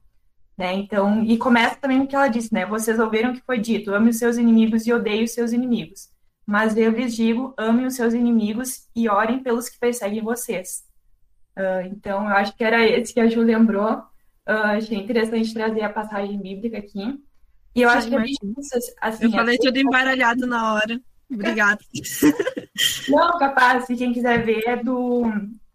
Né? 0.58 0.74
Então, 0.74 1.24
e 1.24 1.38
começa 1.38 1.76
também 1.76 2.02
o 2.02 2.08
que 2.08 2.16
ela 2.16 2.28
disse, 2.28 2.54
né? 2.54 2.66
Vocês 2.66 3.00
ouviram 3.00 3.32
o 3.32 3.34
que 3.34 3.46
foi 3.46 3.60
dito: 3.60 3.94
ame 3.94 4.10
os 4.10 4.18
seus 4.18 4.38
inimigos 4.38 4.86
e 4.88 4.92
odeie 4.92 5.24
os 5.24 5.32
seus 5.32 5.54
inimigos. 5.54 6.10
Mas 6.46 6.76
eu 6.76 6.92
lhes 6.92 7.16
digo: 7.16 7.54
amem 7.58 7.86
os 7.86 7.96
seus 7.96 8.14
inimigos 8.14 8.88
e 8.96 9.08
orem 9.08 9.44
pelos 9.44 9.70
que 9.70 9.80
perseguem 9.80 10.24
vocês. 10.24 10.84
Uh, 11.56 11.88
então, 11.92 12.24
eu 12.24 12.36
acho 12.36 12.56
que 12.56 12.64
era 12.64 12.86
esse 12.86 13.14
que 13.14 13.20
a 13.20 13.28
Ju 13.28 13.42
lembrou. 13.42 14.04
Uh, 14.48 14.78
achei 14.78 14.98
interessante 14.98 15.54
trazer 15.54 15.82
a 15.82 15.90
passagem 15.90 16.40
bíblica 16.40 16.78
aqui. 16.78 17.22
E 17.76 17.82
eu 17.82 17.90
acho 17.90 18.08
que 18.08 18.16
é 18.16 18.26
isso, 18.26 18.94
assim, 19.02 19.26
Eu 19.26 19.32
falei 19.32 19.58
tudo 19.58 19.78
embaralhado 19.78 20.48
na 20.48 20.74
hora. 20.74 21.00
Obrigada. 21.30 21.80
Não, 23.10 23.38
capaz, 23.38 23.86
se 23.86 23.96
quem 23.96 24.14
quiser 24.14 24.46
ver 24.46 24.64
é 24.66 24.78
do 24.78 25.24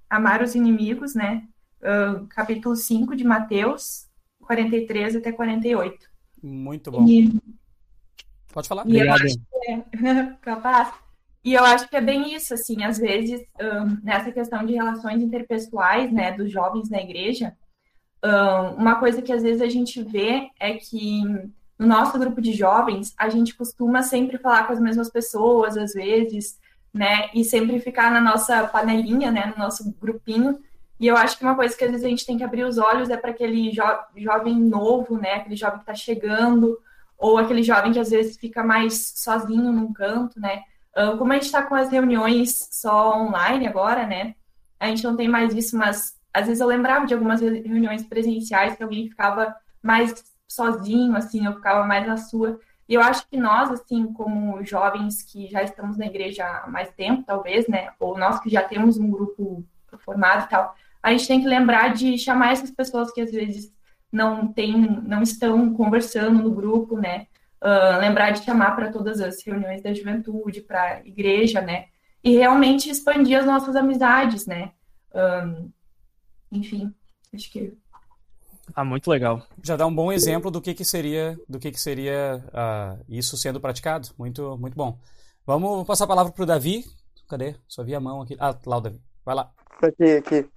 Amar 0.08 0.42
os 0.42 0.54
Inimigos, 0.54 1.14
né? 1.14 1.46
Uh, 1.80 2.26
capítulo 2.28 2.74
5 2.74 3.14
de 3.14 3.24
Mateus, 3.24 4.06
43 4.40 5.16
até 5.16 5.30
48. 5.30 6.08
Muito 6.42 6.90
bom. 6.90 7.06
E... 7.06 7.38
Pode 8.52 8.68
falar. 8.68 8.84
E 8.86 8.96
Obrigado. 8.96 9.22
É... 9.66 10.36
capaz. 10.40 10.94
E 11.44 11.54
eu 11.54 11.64
acho 11.64 11.88
que 11.88 11.96
é 11.96 12.00
bem 12.00 12.34
isso, 12.34 12.54
assim, 12.54 12.84
às 12.84 12.98
vezes, 12.98 13.40
um, 13.60 13.98
nessa 14.02 14.30
questão 14.30 14.64
de 14.64 14.74
relações 14.74 15.20
interpessoais, 15.20 16.12
né, 16.12 16.32
dos 16.32 16.52
jovens 16.52 16.88
na 16.88 17.00
igreja, 17.00 17.56
uma 18.76 18.96
coisa 18.96 19.20
que 19.20 19.32
às 19.32 19.42
vezes 19.42 19.60
a 19.60 19.68
gente 19.68 20.02
vê 20.02 20.48
é 20.60 20.74
que 20.74 21.22
no 21.78 21.86
nosso 21.88 22.18
grupo 22.18 22.40
de 22.40 22.52
jovens, 22.52 23.12
a 23.18 23.28
gente 23.28 23.54
costuma 23.54 24.02
sempre 24.02 24.38
falar 24.38 24.66
com 24.66 24.72
as 24.72 24.80
mesmas 24.80 25.10
pessoas, 25.10 25.76
às 25.76 25.92
vezes, 25.92 26.58
né? 26.94 27.28
E 27.34 27.44
sempre 27.44 27.80
ficar 27.80 28.12
na 28.12 28.20
nossa 28.20 28.66
panelinha, 28.68 29.32
né? 29.32 29.52
No 29.56 29.64
nosso 29.64 29.92
grupinho. 30.00 30.58
E 31.00 31.08
eu 31.08 31.16
acho 31.16 31.36
que 31.36 31.42
uma 31.42 31.56
coisa 31.56 31.76
que 31.76 31.82
às 31.82 31.90
vezes 31.90 32.06
a 32.06 32.08
gente 32.08 32.24
tem 32.24 32.38
que 32.38 32.44
abrir 32.44 32.62
os 32.62 32.78
olhos 32.78 33.10
é 33.10 33.16
para 33.16 33.30
aquele 33.30 33.72
jo 33.72 33.82
jovem 34.16 34.54
novo, 34.54 35.18
né? 35.18 35.34
Aquele 35.34 35.56
jovem 35.56 35.78
que 35.78 35.82
está 35.82 35.94
chegando, 35.94 36.78
ou 37.18 37.38
aquele 37.38 37.64
jovem 37.64 37.92
que 37.92 37.98
às 37.98 38.10
vezes 38.10 38.36
fica 38.36 38.62
mais 38.62 39.14
sozinho 39.16 39.72
num 39.72 39.92
canto, 39.92 40.38
né? 40.38 40.62
Como 41.18 41.32
a 41.32 41.34
gente 41.34 41.46
está 41.46 41.62
com 41.62 41.74
as 41.74 41.90
reuniões 41.90 42.68
só 42.70 43.18
online 43.18 43.66
agora, 43.66 44.06
né? 44.06 44.36
A 44.78 44.86
gente 44.88 45.02
não 45.02 45.16
tem 45.16 45.26
mais 45.28 45.52
isso, 45.54 45.76
mas 45.76 46.14
às 46.32 46.46
vezes 46.46 46.60
eu 46.60 46.66
lembrava 46.66 47.06
de 47.06 47.14
algumas 47.14 47.40
reuniões 47.40 48.04
presenciais 48.04 48.76
que 48.76 48.82
alguém 48.82 49.08
ficava 49.08 49.54
mais 49.82 50.24
sozinho, 50.48 51.16
assim, 51.16 51.44
eu 51.44 51.54
ficava 51.54 51.86
mais 51.86 52.06
na 52.06 52.16
sua. 52.16 52.58
E 52.88 52.94
eu 52.94 53.00
acho 53.00 53.26
que 53.28 53.36
nós, 53.36 53.70
assim, 53.70 54.12
como 54.12 54.62
jovens 54.64 55.22
que 55.22 55.48
já 55.48 55.62
estamos 55.62 55.96
na 55.96 56.06
igreja 56.06 56.44
há 56.44 56.68
mais 56.68 56.90
tempo, 56.92 57.22
talvez, 57.26 57.66
né, 57.68 57.90
ou 57.98 58.18
nós 58.18 58.40
que 58.40 58.50
já 58.50 58.62
temos 58.62 58.98
um 58.98 59.10
grupo 59.10 59.64
formado 59.98 60.46
e 60.46 60.48
tal, 60.48 60.74
a 61.02 61.10
gente 61.10 61.26
tem 61.26 61.40
que 61.40 61.46
lembrar 61.46 61.94
de 61.94 62.18
chamar 62.18 62.52
essas 62.52 62.70
pessoas 62.70 63.12
que 63.12 63.20
às 63.20 63.32
vezes 63.32 63.72
não 64.10 64.46
tem, 64.46 64.78
não 65.02 65.22
estão 65.22 65.72
conversando 65.72 66.42
no 66.42 66.50
grupo, 66.50 66.98
né, 66.98 67.26
uh, 67.62 67.98
lembrar 67.98 68.30
de 68.30 68.44
chamar 68.44 68.76
para 68.76 68.90
todas 68.90 69.20
as 69.20 69.42
reuniões 69.44 69.82
da 69.82 69.94
juventude, 69.94 70.60
para 70.60 71.00
igreja, 71.04 71.60
né, 71.60 71.86
e 72.22 72.32
realmente 72.36 72.90
expandir 72.90 73.38
as 73.38 73.46
nossas 73.46 73.74
amizades, 73.74 74.46
né. 74.46 74.72
Um, 75.14 75.70
enfim, 76.52 76.94
acho 77.32 77.50
que 77.50 77.76
ah, 78.74 78.84
muito 78.84 79.10
legal. 79.10 79.42
Já 79.62 79.76
dá 79.76 79.86
um 79.86 79.94
bom 79.94 80.12
exemplo 80.12 80.50
do 80.50 80.60
que, 80.60 80.72
que 80.72 80.84
seria, 80.84 81.38
do 81.48 81.58
que, 81.58 81.70
que 81.70 81.80
seria 81.80 82.42
uh, 82.48 83.04
isso 83.08 83.36
sendo 83.36 83.60
praticado. 83.60 84.08
Muito, 84.16 84.56
muito 84.56 84.76
bom. 84.76 84.98
Vamos 85.44 85.86
passar 85.86 86.04
a 86.04 86.08
palavra 86.08 86.32
para 86.32 86.42
o 86.42 86.46
Davi. 86.46 86.84
Cadê? 87.28 87.56
Só 87.66 87.82
vi 87.82 87.94
a 87.94 88.00
mão 88.00 88.22
aqui. 88.22 88.36
Ah, 88.38 88.56
lá 88.64 88.76
o 88.76 88.80
Davi. 88.80 89.00
Vai 89.24 89.34
lá. 89.34 89.52
Aqui, 89.82 90.12
aqui. 90.12 90.48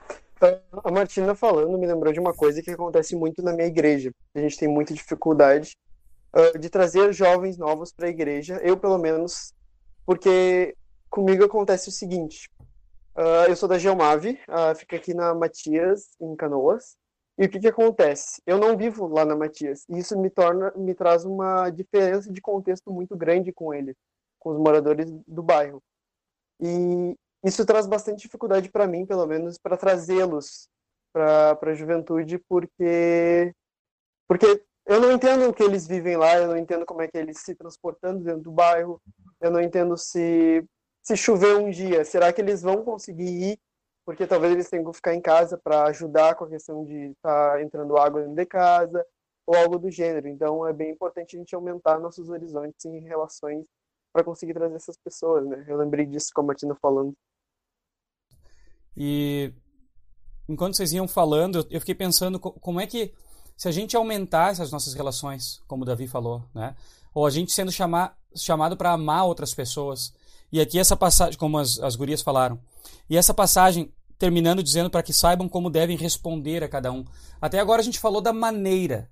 A 0.84 0.92
Martina 0.92 1.34
falando 1.34 1.78
me 1.78 1.88
lembrou 1.88 2.14
de 2.14 2.20
uma 2.20 2.34
coisa 2.34 2.62
que 2.62 2.70
acontece 2.70 3.16
muito 3.16 3.42
na 3.42 3.54
minha 3.54 3.68
igreja. 3.68 4.12
A 4.36 4.40
gente 4.40 4.58
tem 4.58 4.68
muita 4.68 4.94
dificuldade 4.94 5.72
uh, 6.36 6.60
de 6.60 6.70
trazer 6.70 7.12
jovens 7.14 7.58
novos 7.58 7.92
para 7.92 8.08
a 8.08 8.10
igreja. 8.10 8.60
Eu, 8.64 8.78
pelo 8.78 8.98
menos, 8.98 9.54
porque 10.06 10.76
comigo 11.10 11.44
acontece 11.44 11.90
o 11.90 11.92
seguinte. 11.92 12.50
Uh, 13.16 13.48
eu 13.48 13.56
sou 13.56 13.70
da 13.70 13.78
Geomave, 13.78 14.40
uh, 14.50 14.76
fica 14.76 14.98
aqui 14.98 15.14
na 15.14 15.34
Matias, 15.34 16.16
em 16.20 16.36
Canoas. 16.36 16.98
E 17.38 17.46
o 17.46 17.50
que, 17.50 17.60
que 17.60 17.68
acontece? 17.68 18.42
Eu 18.46 18.58
não 18.58 18.78
vivo 18.78 19.08
lá 19.08 19.24
na 19.24 19.36
Matias. 19.36 19.86
E 19.90 19.98
isso 20.00 20.18
me 20.20 20.30
torna, 20.30 20.72
me 20.76 20.94
traz 20.94 21.24
uma 21.24 21.70
diferença 21.70 22.32
de 22.32 22.42
contexto 22.42 22.92
muito 22.92 23.16
grande 23.16 23.54
com 23.54 23.74
ele, 23.74 23.96
com 24.38 24.52
os 24.52 24.58
moradores 24.58 25.10
do 25.28 25.42
bairro. 25.42 25.82
E 26.60 27.16
isso 27.44 27.66
traz 27.66 27.88
bastante 27.88 28.22
dificuldade 28.22 28.70
para 28.70 28.88
mim, 28.88 29.06
pelo 29.06 29.26
menos, 29.26 29.58
para 29.58 29.78
trazê-los 29.78 30.68
para 31.14 31.58
a 31.62 31.74
juventude, 31.74 32.38
porque 32.50 33.54
porque 34.28 34.62
eu 34.86 35.00
não 35.00 35.12
entendo 35.12 35.48
o 35.48 35.54
que 35.54 35.64
eles 35.64 35.88
vivem 35.88 36.18
lá, 36.18 36.36
eu 36.38 36.48
não 36.48 36.58
entendo 36.58 36.86
como 36.86 37.02
é 37.02 37.08
que 37.08 37.18
eles 37.18 37.40
se 37.40 37.56
transportando 37.56 38.24
dentro 38.24 38.42
do 38.42 38.52
bairro, 38.52 39.02
eu 39.40 39.50
não 39.50 39.62
entendo 39.62 39.96
se 39.98 40.66
se 41.06 41.16
chover 41.16 41.56
um 41.58 41.70
dia, 41.70 42.04
será 42.04 42.34
que 42.34 42.42
eles 42.42 42.62
vão 42.62 42.84
conseguir 42.84 43.52
ir 43.52 43.60
porque 44.06 44.28
talvez 44.28 44.54
eles 44.54 44.70
tenham 44.70 44.86
que 44.86 44.94
ficar 44.94 45.16
em 45.16 45.22
casa 45.22 45.58
para 45.58 45.86
ajudar 45.86 46.36
com 46.36 46.46
a 46.46 46.50
questão 46.50 46.86
de 46.86 47.08
estar 47.08 47.54
tá 47.54 47.62
entrando 47.62 47.98
água 47.98 48.22
dentro 48.22 48.36
de 48.36 48.46
casa 48.46 49.04
ou 49.48 49.56
algo 49.56 49.80
do 49.80 49.90
gênero. 49.90 50.28
Então 50.28 50.66
é 50.66 50.72
bem 50.72 50.92
importante 50.92 51.36
a 51.36 51.40
gente 51.40 51.56
aumentar 51.56 52.00
nossos 52.00 52.30
horizontes 52.30 52.86
em 52.86 53.00
relações 53.00 53.66
para 54.14 54.24
conseguir 54.24 54.54
trazer 54.54 54.76
essas 54.76 54.96
pessoas, 54.98 55.46
né? 55.48 55.66
Eu 55.68 55.76
lembrei 55.76 56.06
disso 56.06 56.30
com 56.34 56.42
a 56.42 56.44
Martina 56.46 56.76
falando. 56.76 57.14
E 58.96 59.52
enquanto 60.48 60.78
vocês 60.78 60.94
iam 60.94 61.08
falando, 61.08 61.68
eu 61.72 61.80
fiquei 61.80 61.96
pensando 61.96 62.40
como 62.40 62.80
é 62.80 62.86
que 62.86 63.12
se 63.58 63.68
a 63.68 63.72
gente 63.72 63.98
aumentar 63.98 64.52
essas 64.52 64.72
nossas 64.72 64.94
relações, 64.94 65.64
como 65.68 65.82
o 65.82 65.86
Davi 65.86 66.08
falou, 66.08 66.44
né? 66.54 66.76
Ou 67.14 67.26
a 67.26 67.30
gente 67.30 67.52
sendo 67.52 67.72
chamado 67.72 68.78
para 68.78 68.92
amar 68.92 69.26
outras 69.26 69.54
pessoas. 69.54 70.14
E 70.56 70.62
aqui 70.62 70.80
essa 70.80 70.96
passagem, 70.96 71.38
como 71.38 71.58
as, 71.58 71.78
as 71.80 71.98
gurias 71.98 72.22
falaram, 72.22 72.58
e 73.10 73.18
essa 73.18 73.34
passagem 73.34 73.92
terminando 74.18 74.64
dizendo 74.64 74.90
para 74.90 75.04
que 75.04 75.12
saibam 75.12 75.50
como 75.50 75.70
devem 75.70 75.98
responder 75.98 76.64
a 76.64 76.70
cada 76.70 76.94
um. 76.94 77.04
Até 77.42 77.60
agora 77.60 77.82
a 77.82 77.84
gente 77.84 78.00
falou 78.00 78.22
da 78.22 78.32
maneira. 78.32 79.12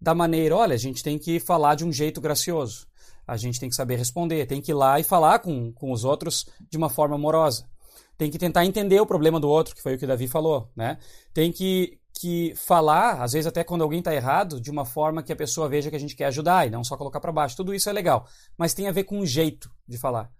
Da 0.00 0.14
maneira, 0.14 0.54
olha, 0.54 0.74
a 0.74 0.78
gente 0.78 1.02
tem 1.02 1.18
que 1.18 1.40
falar 1.40 1.74
de 1.74 1.84
um 1.84 1.92
jeito 1.92 2.20
gracioso. 2.20 2.86
A 3.26 3.36
gente 3.36 3.58
tem 3.58 3.68
que 3.68 3.74
saber 3.74 3.96
responder, 3.96 4.46
tem 4.46 4.60
que 4.60 4.70
ir 4.70 4.74
lá 4.74 5.00
e 5.00 5.02
falar 5.02 5.40
com, 5.40 5.72
com 5.72 5.90
os 5.90 6.04
outros 6.04 6.46
de 6.70 6.78
uma 6.78 6.88
forma 6.88 7.16
amorosa. 7.16 7.68
Tem 8.16 8.30
que 8.30 8.38
tentar 8.38 8.64
entender 8.64 9.00
o 9.00 9.06
problema 9.06 9.40
do 9.40 9.48
outro, 9.48 9.74
que 9.74 9.82
foi 9.82 9.96
o 9.96 9.98
que 9.98 10.04
o 10.04 10.08
Davi 10.08 10.28
falou, 10.28 10.70
né? 10.76 10.98
Tem 11.32 11.50
que, 11.50 11.98
que 12.20 12.54
falar, 12.54 13.20
às 13.20 13.32
vezes 13.32 13.48
até 13.48 13.64
quando 13.64 13.82
alguém 13.82 13.98
está 13.98 14.14
errado, 14.14 14.60
de 14.60 14.70
uma 14.70 14.84
forma 14.84 15.24
que 15.24 15.32
a 15.32 15.36
pessoa 15.36 15.68
veja 15.68 15.90
que 15.90 15.96
a 15.96 16.00
gente 16.00 16.14
quer 16.14 16.26
ajudar 16.26 16.68
e 16.68 16.70
não 16.70 16.84
só 16.84 16.96
colocar 16.96 17.18
para 17.18 17.32
baixo. 17.32 17.56
Tudo 17.56 17.74
isso 17.74 17.90
é 17.90 17.92
legal, 17.92 18.28
mas 18.56 18.74
tem 18.74 18.86
a 18.86 18.92
ver 18.92 19.02
com 19.02 19.18
o 19.18 19.26
jeito 19.26 19.68
de 19.88 19.98
falar. 19.98 20.30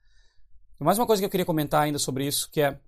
Mais 0.79 0.99
uma 0.99 1.07
coisa 1.07 1.21
que 1.21 1.27
eu 1.27 1.31
queria 1.31 1.47
comentar 1.47 1.83
ainda 1.83 1.99
sobre 1.99 2.27
isso, 2.27 2.51
que 2.51 2.61
é 2.61 2.79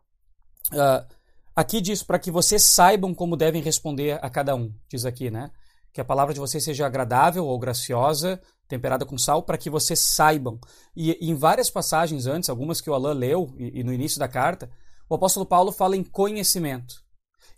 Uh, 0.73 1.07
aqui 1.55 1.81
diz 1.81 2.03
para 2.03 2.19
que 2.19 2.31
vocês 2.31 2.63
saibam 2.63 3.15
como 3.15 3.37
devem 3.37 3.63
responder 3.63 4.19
a 4.23 4.29
cada 4.29 4.55
um, 4.55 4.73
diz 4.89 5.05
aqui, 5.05 5.31
né? 5.31 5.51
Que 5.93 6.01
a 6.01 6.05
palavra 6.05 6.35
de 6.35 6.41
vocês 6.41 6.63
seja 6.63 6.87
agradável 6.87 7.47
ou 7.47 7.59
graciosa, 7.59 8.41
temperada 8.69 9.07
com 9.07 9.17
sal, 9.17 9.43
para 9.43 9.57
que 9.57 9.71
vocês 9.71 10.01
saibam. 10.01 10.59
E, 10.95 11.17
e, 11.21 11.31
em 11.31 11.35
várias 11.35 11.71
passagens 11.71 12.27
antes, 12.27 12.51
algumas 12.51 12.81
que 12.81 12.91
o 12.91 12.95
Alain 12.95 13.15
leu, 13.15 13.55
e, 13.57 13.81
e 13.81 13.85
no 13.85 13.93
início 13.93 14.19
da 14.19 14.29
carta, 14.29 14.69
o 15.09 15.15
apóstolo 15.15 15.47
Paulo 15.47 15.73
fala 15.73 15.97
em 15.97 16.03
conhecimento. 16.03 17.03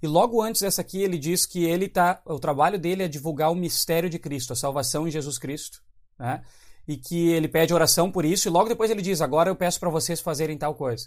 E 0.01 0.07
logo 0.07 0.41
antes 0.41 0.61
dessa 0.61 0.83
aqui, 0.83 1.03
ele 1.03 1.19
diz 1.19 1.45
que 1.45 1.65
ele 1.65 1.89
tá, 1.89 2.23
o 2.25 2.39
trabalho 2.39 2.79
dele 2.79 3.03
é 3.03 3.09
divulgar 3.09 3.51
o 3.51 3.57
mistério 3.57 4.09
de 4.09 4.19
Cristo, 4.19 4.53
a 4.53 4.57
salvação 4.57 5.09
em 5.09 5.11
Jesus 5.11 5.39
Cristo, 5.39 5.83
né? 6.19 6.43
E 6.89 6.97
que 6.97 7.29
ele 7.29 7.47
pede 7.47 7.75
oração 7.75 8.11
por 8.11 8.25
isso, 8.25 8.49
e 8.49 8.51
logo 8.51 8.69
depois 8.69 8.91
ele 8.91 9.03
diz: 9.03 9.21
Agora 9.21 9.51
eu 9.51 9.55
peço 9.55 9.79
para 9.79 9.91
vocês 9.91 10.21
fazerem 10.21 10.57
tal 10.57 10.75
coisa. 10.75 11.07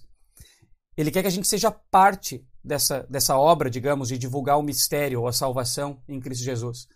Ele 0.95 1.09
quer 1.09 1.23
que 1.23 1.27
a 1.27 1.31
gente 1.31 1.47
seja 1.47 1.71
parte 1.71 2.45
dessa, 2.63 3.05
dessa 3.09 3.35
obra, 3.37 3.69
digamos, 3.69 4.09
de 4.09 4.17
divulgar 4.17 4.59
o 4.59 4.63
mistério 4.63 5.21
ou 5.21 5.27
a 5.27 5.33
salvação 5.33 5.99
em 6.07 6.19
Cristo 6.19 6.43
Jesus. 6.43 6.87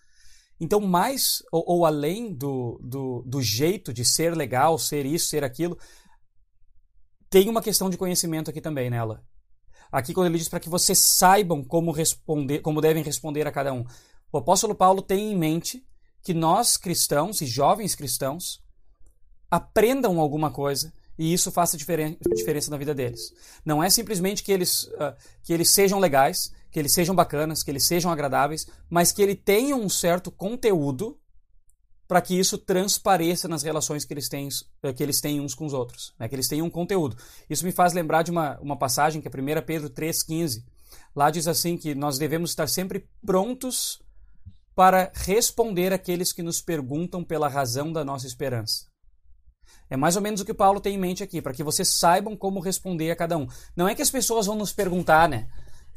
Então, 0.60 0.80
mais 0.80 1.42
ou, 1.52 1.64
ou 1.68 1.86
além 1.86 2.34
do, 2.34 2.80
do, 2.84 3.24
do, 3.26 3.42
jeito 3.42 3.92
de 3.92 4.06
ser 4.06 4.36
legal, 4.36 4.78
ser 4.78 5.06
isso, 5.06 5.28
ser 5.28 5.44
aquilo, 5.44 5.78
tem 7.30 7.50
uma 7.50 7.62
questão 7.62 7.90
de 7.90 7.98
conhecimento 7.98 8.50
aqui 8.50 8.62
também 8.62 8.90
nela. 8.90 9.24
Aqui, 9.92 10.14
quando 10.14 10.28
ele 10.28 10.38
diz 10.38 10.50
para 10.50 10.60
que 10.60 10.70
vocês 10.70 11.00
saibam 11.00 11.64
como 11.64 11.92
responder, 11.92 12.60
como 12.60 12.82
devem 12.82 13.04
responder 13.04 13.48
a 13.48 13.52
cada 13.52 13.74
um. 13.74 13.84
O 14.32 14.38
apóstolo 14.38 14.76
Paulo 14.76 15.02
tem 15.02 15.32
em 15.32 15.38
mente 15.38 15.86
que 16.22 16.34
nós 16.34 16.78
cristãos 16.78 17.42
e 17.42 17.46
jovens 17.46 17.96
cristãos 17.96 18.65
aprendam 19.56 20.20
alguma 20.20 20.52
coisa 20.52 20.94
e 21.18 21.34
isso 21.34 21.52
faça 21.52 21.78
diferen 21.78 22.18
diferença 22.36 22.70
na 22.70 22.78
vida 22.78 22.94
deles. 22.94 23.34
Não 23.64 23.84
é 23.84 23.90
simplesmente 23.90 24.44
que 24.44 24.52
eles, 24.52 24.84
uh, 24.84 25.16
que 25.44 25.54
eles 25.54 25.70
sejam 25.70 26.00
legais, 26.00 26.52
que 26.70 26.80
eles 26.80 26.94
sejam 26.94 27.16
bacanas, 27.16 27.64
que 27.64 27.72
eles 27.72 27.88
sejam 27.88 28.12
agradáveis, 28.12 28.68
mas 28.90 29.12
que 29.12 29.22
ele 29.22 29.36
tenha 29.36 29.76
um 29.76 29.88
certo 29.88 30.30
conteúdo 30.30 31.18
para 32.08 32.22
que 32.22 32.38
isso 32.38 32.58
transpareça 32.58 33.48
nas 33.48 33.64
relações 33.64 34.06
que 34.06 34.14
eles 34.14 34.30
têm, 34.30 34.48
eh, 34.84 34.94
que 34.94 35.02
eles 35.02 35.20
têm 35.20 35.40
uns 35.40 35.56
com 35.56 35.66
os 35.66 35.74
outros, 35.74 36.14
né? 36.20 36.28
que 36.28 36.36
eles 36.36 36.48
tenham 36.48 36.68
um 36.68 36.70
conteúdo. 36.70 37.18
Isso 37.50 37.66
me 37.66 37.72
faz 37.72 37.94
lembrar 37.94 38.22
de 38.22 38.30
uma, 38.30 38.60
uma 38.60 38.78
passagem 38.78 39.22
que 39.22 39.28
é 39.28 39.32
1 39.32 39.66
Pedro 39.66 39.90
3,15. 39.90 40.64
Lá 41.16 41.32
diz 41.32 41.48
assim 41.48 41.78
que 41.78 41.96
nós 41.96 42.20
devemos 42.20 42.52
estar 42.52 42.68
sempre 42.68 43.08
prontos 43.26 44.02
para 44.76 45.12
responder 45.16 45.94
aqueles 45.94 46.32
que 46.34 46.44
nos 46.44 46.62
perguntam 46.62 47.24
pela 47.24 47.48
razão 47.48 47.92
da 47.92 48.04
nossa 48.04 48.28
esperança. 48.28 48.86
É 49.90 49.96
mais 49.96 50.16
ou 50.16 50.22
menos 50.22 50.42
o 50.42 50.46
que 50.46 50.54
Paulo 50.54 50.80
tem 50.80 50.96
em 50.96 50.98
mente 50.98 51.24
aqui, 51.24 51.42
para 51.42 51.54
que 51.54 51.64
vocês 51.64 51.88
saibam 51.88 52.36
como 52.36 52.60
responder 52.60 53.12
a 53.12 53.16
cada 53.16 53.38
um. 53.38 53.48
Não 53.76 53.88
é 53.88 53.96
que 53.96 54.02
as 54.02 54.10
pessoas 54.10 54.46
vão 54.46 54.56
nos 54.56 54.74
perguntar, 54.74 55.30
né? 55.30 55.48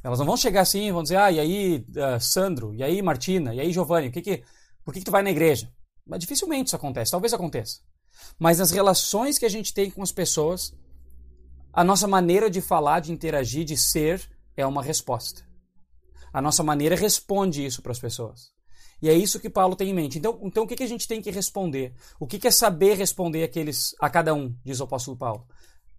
Elas 0.03 0.19
não 0.19 0.27
vão 0.27 0.37
chegar 0.37 0.61
assim 0.61 0.87
e 0.87 0.93
vão 0.93 1.03
dizer, 1.03 1.17
ah, 1.17 1.31
e 1.31 1.41
aí, 1.41 1.87
uh, 1.91 2.21
Sandro, 2.21 2.75
e 2.75 2.83
aí, 2.83 3.03
Martina, 3.03 3.55
e 3.55 3.61
aí, 3.61 3.73
Giovanni, 3.73 4.09
o 4.09 4.13
que 4.13 4.23
que, 4.23 4.45
por 4.85 4.93
que, 4.93 5.01
que 5.01 5.07
tu 5.07 5.11
vai 5.11 5.23
na 5.23 5.31
igreja? 5.31 5.73
Mas 6.07 6.21
dificilmente 6.21 6.69
isso 6.69 6.77
acontece, 6.77 7.11
talvez 7.11 7.35
aconteça. 7.35 7.81
Mas 8.39 8.59
nas 8.59 8.71
relações 8.71 9.39
que 9.39 9.45
a 9.45 9.49
gente 9.49 9.75
tem 9.75 9.91
com 9.91 10.03
as 10.03 10.13
pessoas, 10.13 10.73
a 11.73 11.83
nossa 11.85 12.07
maneira 12.07 12.49
de 12.49 12.61
falar, 12.61 13.01
de 13.01 13.13
interagir, 13.13 13.65
de 13.65 13.77
ser, 13.77 14.23
é 14.57 14.67
uma 14.67 14.83
resposta. 14.83 15.47
A 16.33 16.41
nossa 16.41 16.63
maneira 16.63 16.97
responde 16.97 17.65
isso 17.65 17.83
para 17.83 17.93
as 17.93 17.99
pessoas. 17.99 18.53
E 19.01 19.09
é 19.09 19.15
isso 19.15 19.39
que 19.39 19.49
Paulo 19.49 19.77
tem 19.77 19.91
em 19.91 19.95
mente. 19.95 20.19
Então, 20.19 20.39
então 20.43 20.65
o 20.65 20.67
que, 20.67 20.77
que 20.77 20.83
a 20.83 20.89
gente 20.89 21.07
tem 21.07 21.23
que 21.23 21.31
responder? 21.31 21.95
O 22.19 22.27
que, 22.27 22.39
que 22.39 22.49
é 22.49 22.51
saber 22.51 22.95
responder 22.95 23.45
aqueles, 23.45 23.95
a 24.01 24.11
cada 24.11 24.35
um, 24.35 24.55
diz 24.65 24.81
o 24.81 24.85
apóstolo 24.85 25.17
Paulo? 25.17 25.47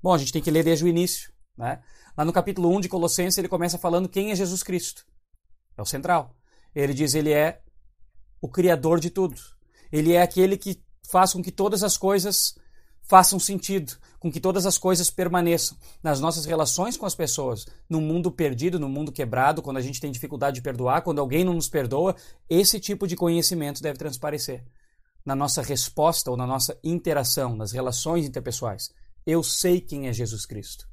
Bom, 0.01 0.13
a 0.13 0.17
gente 0.17 0.33
tem 0.33 0.41
que 0.41 0.51
ler 0.51 0.63
desde 0.63 0.83
o 0.83 0.87
início. 0.87 1.31
Né? 1.57 1.81
Lá 2.17 2.25
no 2.25 2.33
capítulo 2.33 2.69
1 2.75 2.81
de 2.81 2.89
Colossenses, 2.89 3.37
ele 3.37 3.47
começa 3.47 3.77
falando 3.77 4.09
quem 4.09 4.31
é 4.31 4.35
Jesus 4.35 4.63
Cristo. 4.63 5.05
É 5.77 5.81
o 5.81 5.85
central. 5.85 6.35
Ele 6.75 6.93
diz 6.93 7.15
ele 7.15 7.31
é 7.31 7.61
o 8.41 8.49
Criador 8.49 8.99
de 8.99 9.09
tudo. 9.09 9.39
Ele 9.91 10.13
é 10.13 10.21
aquele 10.21 10.57
que 10.57 10.81
faz 11.09 11.33
com 11.33 11.41
que 11.41 11.51
todas 11.51 11.83
as 11.83 11.97
coisas 11.97 12.55
façam 13.01 13.39
sentido, 13.39 13.97
com 14.19 14.31
que 14.31 14.39
todas 14.39 14.65
as 14.65 14.77
coisas 14.77 15.09
permaneçam 15.09 15.77
nas 16.03 16.19
nossas 16.19 16.45
relações 16.45 16.97
com 16.97 17.05
as 17.05 17.15
pessoas, 17.15 17.65
no 17.89 18.01
mundo 18.01 18.31
perdido, 18.31 18.79
no 18.79 18.89
mundo 18.89 19.11
quebrado, 19.11 19.61
quando 19.61 19.77
a 19.77 19.81
gente 19.81 20.01
tem 20.01 20.11
dificuldade 20.11 20.55
de 20.55 20.61
perdoar, 20.61 21.01
quando 21.01 21.19
alguém 21.19 21.43
não 21.43 21.53
nos 21.53 21.69
perdoa, 21.69 22.15
esse 22.49 22.79
tipo 22.79 23.07
de 23.07 23.15
conhecimento 23.15 23.81
deve 23.81 23.97
transparecer 23.97 24.63
na 25.25 25.35
nossa 25.35 25.61
resposta 25.61 26.31
ou 26.31 26.37
na 26.37 26.47
nossa 26.47 26.77
interação, 26.83 27.55
nas 27.55 27.71
relações 27.71 28.25
interpessoais. 28.25 28.91
Eu 29.25 29.43
sei 29.43 29.79
quem 29.79 30.07
é 30.07 30.13
Jesus 30.13 30.45
Cristo, 30.45 30.87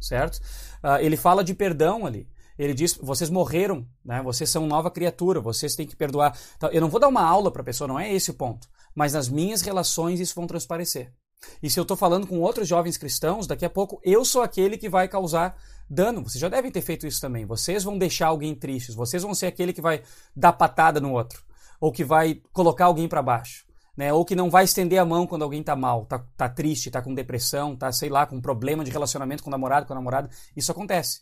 certo? 0.00 0.36
Uh, 0.82 0.98
ele 1.00 1.16
fala 1.16 1.42
de 1.42 1.54
perdão 1.54 2.04
ali. 2.06 2.28
Ele 2.58 2.74
diz: 2.74 2.98
vocês 3.00 3.30
morreram, 3.30 3.86
né? 4.04 4.20
vocês 4.22 4.50
são 4.50 4.66
nova 4.66 4.90
criatura, 4.90 5.40
vocês 5.40 5.74
têm 5.74 5.86
que 5.86 5.96
perdoar. 5.96 6.38
Então, 6.56 6.70
eu 6.70 6.80
não 6.80 6.88
vou 6.88 7.00
dar 7.00 7.08
uma 7.08 7.22
aula 7.22 7.50
para 7.50 7.62
a 7.62 7.64
pessoa, 7.64 7.88
não 7.88 7.98
é 7.98 8.12
esse 8.12 8.30
o 8.30 8.34
ponto. 8.34 8.68
Mas 8.94 9.14
nas 9.14 9.28
minhas 9.28 9.62
relações 9.62 10.20
isso 10.20 10.34
vão 10.34 10.46
transparecer. 10.46 11.12
E 11.62 11.70
se 11.70 11.78
eu 11.78 11.82
estou 11.82 11.96
falando 11.96 12.26
com 12.26 12.40
outros 12.40 12.68
jovens 12.68 12.96
cristãos, 12.96 13.46
daqui 13.46 13.64
a 13.64 13.70
pouco 13.70 14.00
eu 14.04 14.24
sou 14.24 14.42
aquele 14.42 14.76
que 14.76 14.88
vai 14.88 15.08
causar 15.08 15.56
dano. 15.88 16.22
Vocês 16.22 16.40
já 16.40 16.48
devem 16.48 16.70
ter 16.70 16.82
feito 16.82 17.06
isso 17.06 17.20
também. 17.20 17.44
Vocês 17.44 17.84
vão 17.84 17.98
deixar 17.98 18.28
alguém 18.28 18.54
triste, 18.54 18.92
vocês 18.92 19.22
vão 19.22 19.34
ser 19.34 19.46
aquele 19.46 19.72
que 19.72 19.80
vai 19.80 20.02
dar 20.34 20.52
patada 20.52 21.00
no 21.00 21.12
outro, 21.12 21.42
ou 21.80 21.92
que 21.92 22.04
vai 22.04 22.40
colocar 22.52 22.86
alguém 22.86 23.08
para 23.08 23.22
baixo. 23.22 23.64
Né, 23.94 24.10
ou 24.10 24.24
que 24.24 24.34
não 24.34 24.48
vai 24.48 24.64
estender 24.64 24.98
a 24.98 25.04
mão 25.04 25.26
quando 25.26 25.42
alguém 25.42 25.60
está 25.60 25.76
mal, 25.76 26.04
está 26.04 26.18
tá 26.34 26.48
triste, 26.48 26.86
está 26.86 27.02
com 27.02 27.12
depressão, 27.12 27.74
está 27.74 27.92
sei 27.92 28.08
lá, 28.08 28.24
com 28.24 28.40
problema 28.40 28.82
de 28.82 28.90
relacionamento 28.90 29.42
com 29.42 29.50
o 29.50 29.52
namorado, 29.52 29.84
com 29.84 29.92
a 29.92 29.96
namorada. 29.96 30.30
Isso 30.56 30.72
acontece. 30.72 31.20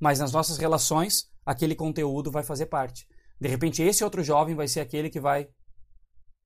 Mas 0.00 0.18
nas 0.18 0.32
nossas 0.32 0.56
relações, 0.56 1.28
aquele 1.44 1.74
conteúdo 1.74 2.30
vai 2.30 2.42
fazer 2.42 2.66
parte. 2.66 3.06
De 3.38 3.48
repente, 3.48 3.82
esse 3.82 4.02
outro 4.02 4.24
jovem 4.24 4.54
vai 4.54 4.66
ser 4.66 4.80
aquele 4.80 5.10
que 5.10 5.20
vai. 5.20 5.48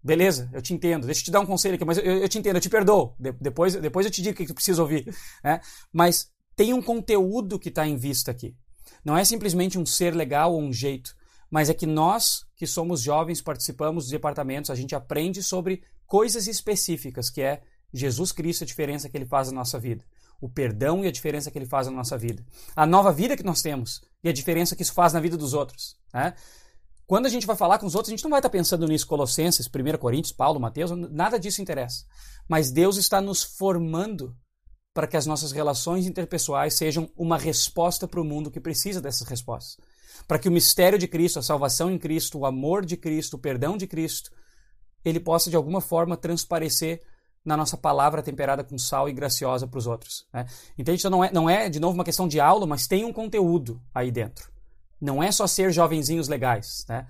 Beleza, 0.02 0.48
eu 0.52 0.62
te 0.62 0.72
entendo. 0.72 1.06
Deixa 1.06 1.20
eu 1.20 1.24
te 1.24 1.30
dar 1.30 1.40
um 1.40 1.46
conselho 1.46 1.74
aqui, 1.74 1.84
mas 1.84 1.98
eu, 1.98 2.04
eu 2.04 2.28
te 2.28 2.38
entendo, 2.38 2.56
eu 2.56 2.60
te 2.60 2.70
perdoo. 2.70 3.14
De, 3.18 3.32
depois, 3.32 3.74
depois 3.74 4.06
eu 4.06 4.12
te 4.12 4.22
digo 4.22 4.34
o 4.34 4.36
que 4.36 4.46
tu 4.46 4.54
precisa 4.54 4.80
ouvir. 4.80 5.14
Né? 5.44 5.60
Mas 5.92 6.30
tem 6.56 6.72
um 6.72 6.82
conteúdo 6.82 7.58
que 7.58 7.68
está 7.68 7.86
em 7.86 7.96
vista 7.96 8.30
aqui. 8.30 8.56
Não 9.04 9.16
é 9.16 9.24
simplesmente 9.24 9.78
um 9.78 9.86
ser 9.86 10.14
legal 10.14 10.52
ou 10.52 10.60
um 10.60 10.72
jeito, 10.72 11.14
mas 11.50 11.70
é 11.70 11.74
que 11.74 11.86
nós, 11.86 12.46
que 12.56 12.66
somos 12.66 13.00
jovens, 13.00 13.40
participamos 13.40 14.04
dos 14.04 14.10
departamentos, 14.10 14.70
a 14.70 14.74
gente 14.74 14.94
aprende 14.94 15.42
sobre 15.42 15.82
coisas 16.06 16.46
específicas, 16.46 17.30
que 17.30 17.40
é 17.40 17.62
Jesus 17.92 18.32
Cristo, 18.32 18.64
a 18.64 18.66
diferença 18.66 19.08
que 19.08 19.16
ele 19.16 19.26
faz 19.26 19.48
na 19.48 19.54
nossa 19.54 19.78
vida 19.78 20.04
o 20.40 20.48
perdão 20.48 21.04
e 21.04 21.08
a 21.08 21.12
diferença 21.12 21.50
que 21.50 21.58
ele 21.58 21.66
faz 21.66 21.86
na 21.86 21.92
nossa 21.92 22.16
vida. 22.16 22.44
A 22.74 22.86
nova 22.86 23.12
vida 23.12 23.36
que 23.36 23.42
nós 23.42 23.60
temos 23.60 24.00
e 24.24 24.28
a 24.28 24.32
diferença 24.32 24.74
que 24.74 24.82
isso 24.82 24.94
faz 24.94 25.12
na 25.12 25.20
vida 25.20 25.36
dos 25.36 25.52
outros. 25.52 25.96
Né? 26.12 26.34
Quando 27.10 27.26
a 27.26 27.28
gente 27.28 27.44
vai 27.44 27.56
falar 27.56 27.80
com 27.80 27.86
os 27.86 27.96
outros, 27.96 28.08
a 28.08 28.14
gente 28.14 28.22
não 28.22 28.30
vai 28.30 28.38
estar 28.38 28.50
pensando 28.50 28.86
nisso, 28.86 29.04
Colossenses, 29.04 29.66
1 29.66 29.98
Coríntios, 29.98 30.30
Paulo, 30.32 30.60
Mateus, 30.60 30.92
nada 30.92 31.40
disso 31.40 31.60
interessa. 31.60 32.04
Mas 32.48 32.70
Deus 32.70 32.96
está 32.96 33.20
nos 33.20 33.42
formando 33.42 34.32
para 34.94 35.08
que 35.08 35.16
as 35.16 35.26
nossas 35.26 35.50
relações 35.50 36.06
interpessoais 36.06 36.74
sejam 36.74 37.10
uma 37.16 37.36
resposta 37.36 38.06
para 38.06 38.20
o 38.20 38.24
mundo 38.24 38.48
que 38.48 38.60
precisa 38.60 39.00
dessas 39.00 39.26
respostas. 39.26 39.76
Para 40.28 40.38
que 40.38 40.48
o 40.48 40.52
mistério 40.52 40.96
de 40.96 41.08
Cristo, 41.08 41.40
a 41.40 41.42
salvação 41.42 41.90
em 41.90 41.98
Cristo, 41.98 42.38
o 42.38 42.46
amor 42.46 42.86
de 42.86 42.96
Cristo, 42.96 43.34
o 43.34 43.40
perdão 43.40 43.76
de 43.76 43.88
Cristo, 43.88 44.30
ele 45.04 45.18
possa 45.18 45.50
de 45.50 45.56
alguma 45.56 45.80
forma 45.80 46.16
transparecer 46.16 47.02
na 47.44 47.56
nossa 47.56 47.76
palavra 47.76 48.22
temperada 48.22 48.62
com 48.62 48.78
sal 48.78 49.08
e 49.08 49.12
graciosa 49.12 49.66
para 49.66 49.78
os 49.78 49.88
outros. 49.88 50.28
Né? 50.32 50.46
Entende? 50.78 51.00
Então 51.00 51.10
não 51.10 51.24
é, 51.24 51.32
não 51.32 51.50
é, 51.50 51.68
de 51.68 51.80
novo, 51.80 51.94
uma 51.94 52.04
questão 52.04 52.28
de 52.28 52.38
aula, 52.38 52.68
mas 52.68 52.86
tem 52.86 53.04
um 53.04 53.12
conteúdo 53.12 53.82
aí 53.92 54.12
dentro. 54.12 54.59
Não 55.00 55.22
é 55.22 55.32
só 55.32 55.46
ser 55.46 55.72
jovenzinhos 55.72 56.28
legais, 56.28 56.84
né? 56.88 57.06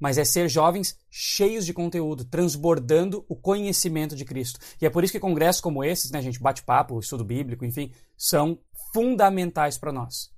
mas 0.00 0.16
é 0.16 0.24
ser 0.24 0.48
jovens 0.48 0.98
cheios 1.10 1.66
de 1.66 1.74
conteúdo, 1.74 2.24
transbordando 2.24 3.24
o 3.28 3.36
conhecimento 3.36 4.16
de 4.16 4.24
Cristo. 4.24 4.58
E 4.80 4.86
é 4.86 4.90
por 4.90 5.04
isso 5.04 5.12
que 5.12 5.20
congressos 5.20 5.60
como 5.60 5.84
esses, 5.84 6.10
né, 6.10 6.22
gente, 6.22 6.40
bate-papo, 6.40 6.98
estudo 6.98 7.22
bíblico, 7.22 7.66
enfim, 7.66 7.92
são 8.16 8.58
fundamentais 8.94 9.76
para 9.76 9.92
nós. 9.92 10.30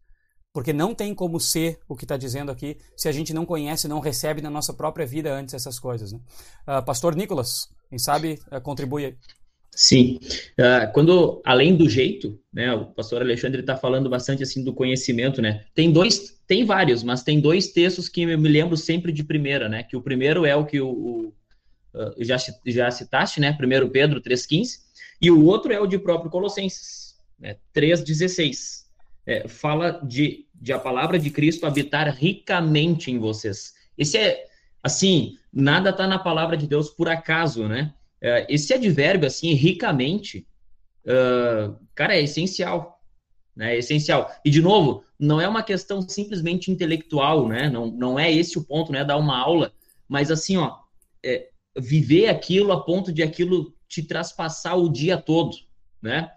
Porque 0.53 0.72
não 0.72 0.94
tem 0.94 1.14
como 1.14 1.40
ser 1.40 1.80
o 1.88 1.96
que 1.96 2.05
está 2.05 2.16
dizendo 2.16 2.50
aqui 2.50 2.76
se 2.94 3.09
a 3.09 3.12
gente 3.12 3.32
não 3.32 3.46
conhece, 3.46 3.88
não 3.88 4.00
recebe 4.00 4.42
na 4.42 4.50
nossa 4.50 4.74
própria 4.74 5.07
vida 5.07 5.32
antes 5.32 5.55
essas 5.55 5.78
coisas. 5.78 6.12
Né? 6.12 6.20
Uh, 6.66 6.84
Pastor 6.84 7.14
Nicolas, 7.14 7.68
quem 7.88 7.98
sabe 7.98 8.38
uh, 8.50 8.61
contribui 8.61 9.07
aí. 9.07 9.16
Sim, 9.74 10.18
uh, 10.58 10.92
quando 10.92 11.40
além 11.46 11.74
do 11.74 11.88
jeito, 11.88 12.38
né, 12.52 12.74
o 12.74 12.86
pastor 12.86 13.22
Alexandre 13.22 13.60
está 13.60 13.74
falando 13.74 14.10
bastante 14.10 14.42
assim 14.42 14.62
do 14.62 14.74
conhecimento, 14.74 15.40
né? 15.40 15.64
Tem 15.74 15.90
dois, 15.90 16.38
tem 16.46 16.62
vários, 16.64 17.02
mas 17.02 17.22
tem 17.22 17.40
dois 17.40 17.68
textos 17.68 18.06
que 18.06 18.22
eu 18.22 18.38
me 18.38 18.48
lembro 18.50 18.76
sempre 18.76 19.10
de 19.10 19.24
primeira, 19.24 19.70
né? 19.70 19.82
Que 19.82 19.96
o 19.96 20.02
primeiro 20.02 20.44
é 20.44 20.54
o 20.54 20.66
que 20.66 20.78
o, 20.78 20.88
o 20.88 21.34
uh, 21.94 22.14
já 22.22 22.36
já 22.66 22.90
citaste, 22.90 23.40
né? 23.40 23.54
Primeiro 23.54 23.88
Pedro 23.88 24.20
3:15 24.20 24.80
e 25.20 25.30
o 25.30 25.42
outro 25.46 25.72
é 25.72 25.80
o 25.80 25.86
de 25.86 25.98
próprio 25.98 26.30
Colossenses, 26.30 27.16
né? 27.38 27.56
3:16 27.74 28.82
é, 29.26 29.48
fala 29.48 30.00
de, 30.02 30.46
de 30.54 30.72
a 30.72 30.78
palavra 30.78 31.18
de 31.18 31.30
Cristo 31.30 31.66
habitar 31.66 32.08
ricamente 32.14 33.10
em 33.10 33.18
vocês. 33.18 33.74
Esse 33.96 34.18
é, 34.18 34.44
assim, 34.82 35.38
nada 35.52 35.90
está 35.90 36.06
na 36.06 36.18
palavra 36.18 36.56
de 36.56 36.66
Deus 36.66 36.90
por 36.90 37.08
acaso, 37.08 37.66
né? 37.68 37.94
É, 38.22 38.46
esse 38.48 38.72
advérbio, 38.72 39.26
assim, 39.26 39.52
ricamente, 39.52 40.46
uh, 41.04 41.76
cara, 41.92 42.14
é 42.14 42.22
essencial. 42.22 43.00
Né? 43.54 43.74
É 43.74 43.78
essencial. 43.78 44.30
E, 44.44 44.50
de 44.50 44.62
novo, 44.62 45.04
não 45.18 45.40
é 45.40 45.48
uma 45.48 45.64
questão 45.64 46.00
simplesmente 46.08 46.70
intelectual, 46.70 47.48
né? 47.48 47.68
Não, 47.68 47.86
não 47.88 48.18
é 48.18 48.32
esse 48.32 48.56
o 48.56 48.64
ponto, 48.64 48.92
né? 48.92 49.04
Dar 49.04 49.16
uma 49.16 49.36
aula. 49.36 49.72
Mas, 50.08 50.30
assim, 50.30 50.56
ó, 50.56 50.76
é, 51.24 51.48
viver 51.76 52.28
aquilo 52.28 52.70
a 52.70 52.84
ponto 52.84 53.12
de 53.12 53.22
aquilo 53.22 53.74
te 53.88 54.02
traspassar 54.02 54.78
o 54.78 54.88
dia 54.88 55.16
todo, 55.18 55.56
né? 56.00 56.30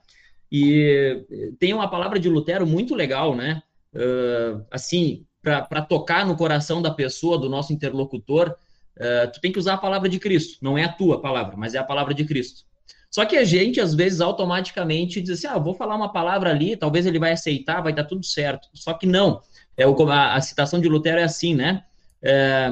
E 0.52 1.26
tem 1.60 1.74
uma 1.74 1.90
palavra 1.90 2.20
de 2.20 2.30
Lutero 2.30 2.66
muito 2.66 2.96
legal, 2.96 3.36
né? 3.36 3.62
Uh, 3.94 4.66
assim, 4.72 5.26
para 5.42 5.82
tocar 5.82 6.26
no 6.26 6.36
coração 6.36 6.82
da 6.82 6.92
pessoa, 6.92 7.38
do 7.38 7.50
nosso 7.50 7.72
interlocutor, 7.72 8.56
uh, 8.98 9.32
tu 9.32 9.42
tem 9.42 9.52
que 9.52 9.60
usar 9.60 9.74
a 9.74 9.78
palavra 9.78 10.10
de 10.10 10.20
Cristo. 10.20 10.58
Não 10.62 10.78
é 10.78 10.84
a 10.84 10.92
tua 10.92 11.22
palavra, 11.22 11.56
mas 11.58 11.76
é 11.76 11.78
a 11.78 11.84
palavra 11.84 12.14
de 12.14 12.26
Cristo. 12.26 12.64
Só 13.10 13.26
que 13.26 13.38
a 13.38 13.46
gente, 13.46 13.80
às 13.80 13.94
vezes, 13.94 14.20
automaticamente 14.20 15.22
diz 15.22 15.40
assim: 15.40 15.48
ah, 15.48 15.58
vou 15.58 15.74
falar 15.74 15.96
uma 15.96 16.12
palavra 16.12 16.50
ali, 16.50 16.76
talvez 16.76 17.06
ele 17.06 17.20
vai 17.20 17.32
aceitar, 17.32 17.82
vai 17.82 17.94
dar 17.94 18.04
tudo 18.04 18.26
certo. 18.26 18.68
Só 18.74 18.94
que 18.94 19.06
não. 19.06 19.42
É 19.78 19.84
a, 19.86 20.36
a 20.36 20.42
citação 20.42 20.80
de 20.80 20.90
Lutero 20.90 21.20
é 21.20 21.24
assim, 21.24 21.56
né? 21.56 21.84
É, 22.22 22.72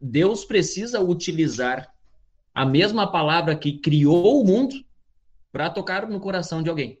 Deus 0.00 0.44
precisa 0.44 1.00
utilizar 1.00 1.92
a 2.54 2.64
mesma 2.64 3.10
palavra 3.10 3.54
que 3.54 3.78
criou 3.78 4.40
o 4.40 4.44
mundo 4.44 4.74
para 5.52 5.70
tocar 5.70 6.08
no 6.08 6.18
coração 6.18 6.62
de 6.62 6.70
alguém. 6.70 6.98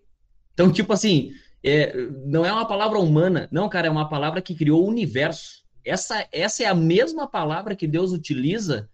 Então, 0.52 0.70
tipo 0.70 0.92
assim, 0.92 1.32
é, 1.64 1.94
não 2.24 2.44
é 2.44 2.52
uma 2.52 2.66
palavra 2.66 2.98
humana, 2.98 3.48
não, 3.50 3.68
cara, 3.68 3.86
é 3.86 3.90
uma 3.90 4.08
palavra 4.08 4.42
que 4.42 4.54
criou 4.54 4.84
o 4.84 4.88
universo. 4.88 5.62
Essa, 5.90 6.28
essa 6.30 6.62
é 6.62 6.66
a 6.66 6.74
mesma 6.74 7.26
palavra 7.26 7.74
que 7.74 7.84
Deus 7.84 8.12
utiliza, 8.12 8.88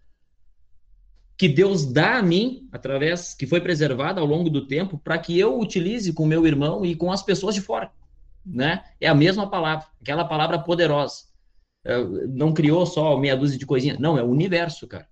que 1.37 1.47
Deus 1.47 1.85
dá 1.85 2.17
a 2.17 2.23
mim, 2.23 2.67
através, 2.71 3.35
que 3.35 3.45
foi 3.45 3.61
preservada 3.61 4.19
ao 4.19 4.25
longo 4.25 4.49
do 4.49 4.65
tempo, 4.65 4.97
para 4.97 5.19
que 5.19 5.37
eu 5.37 5.59
utilize 5.59 6.11
com 6.11 6.25
meu 6.25 6.47
irmão 6.47 6.83
e 6.83 6.95
com 6.95 7.11
as 7.11 7.21
pessoas 7.21 7.53
de 7.53 7.61
fora. 7.61 7.91
Né? 8.43 8.83
É 8.99 9.07
a 9.07 9.13
mesma 9.13 9.47
palavra, 9.47 9.85
aquela 10.01 10.25
palavra 10.25 10.57
poderosa. 10.57 11.25
É, 11.85 12.03
não 12.03 12.51
criou 12.51 12.83
só 12.87 13.15
meia 13.15 13.37
dúzia 13.37 13.59
de 13.59 13.65
coisinha, 13.67 13.95
não, 13.99 14.17
é 14.17 14.23
o 14.23 14.31
universo, 14.31 14.87
cara. 14.87 15.07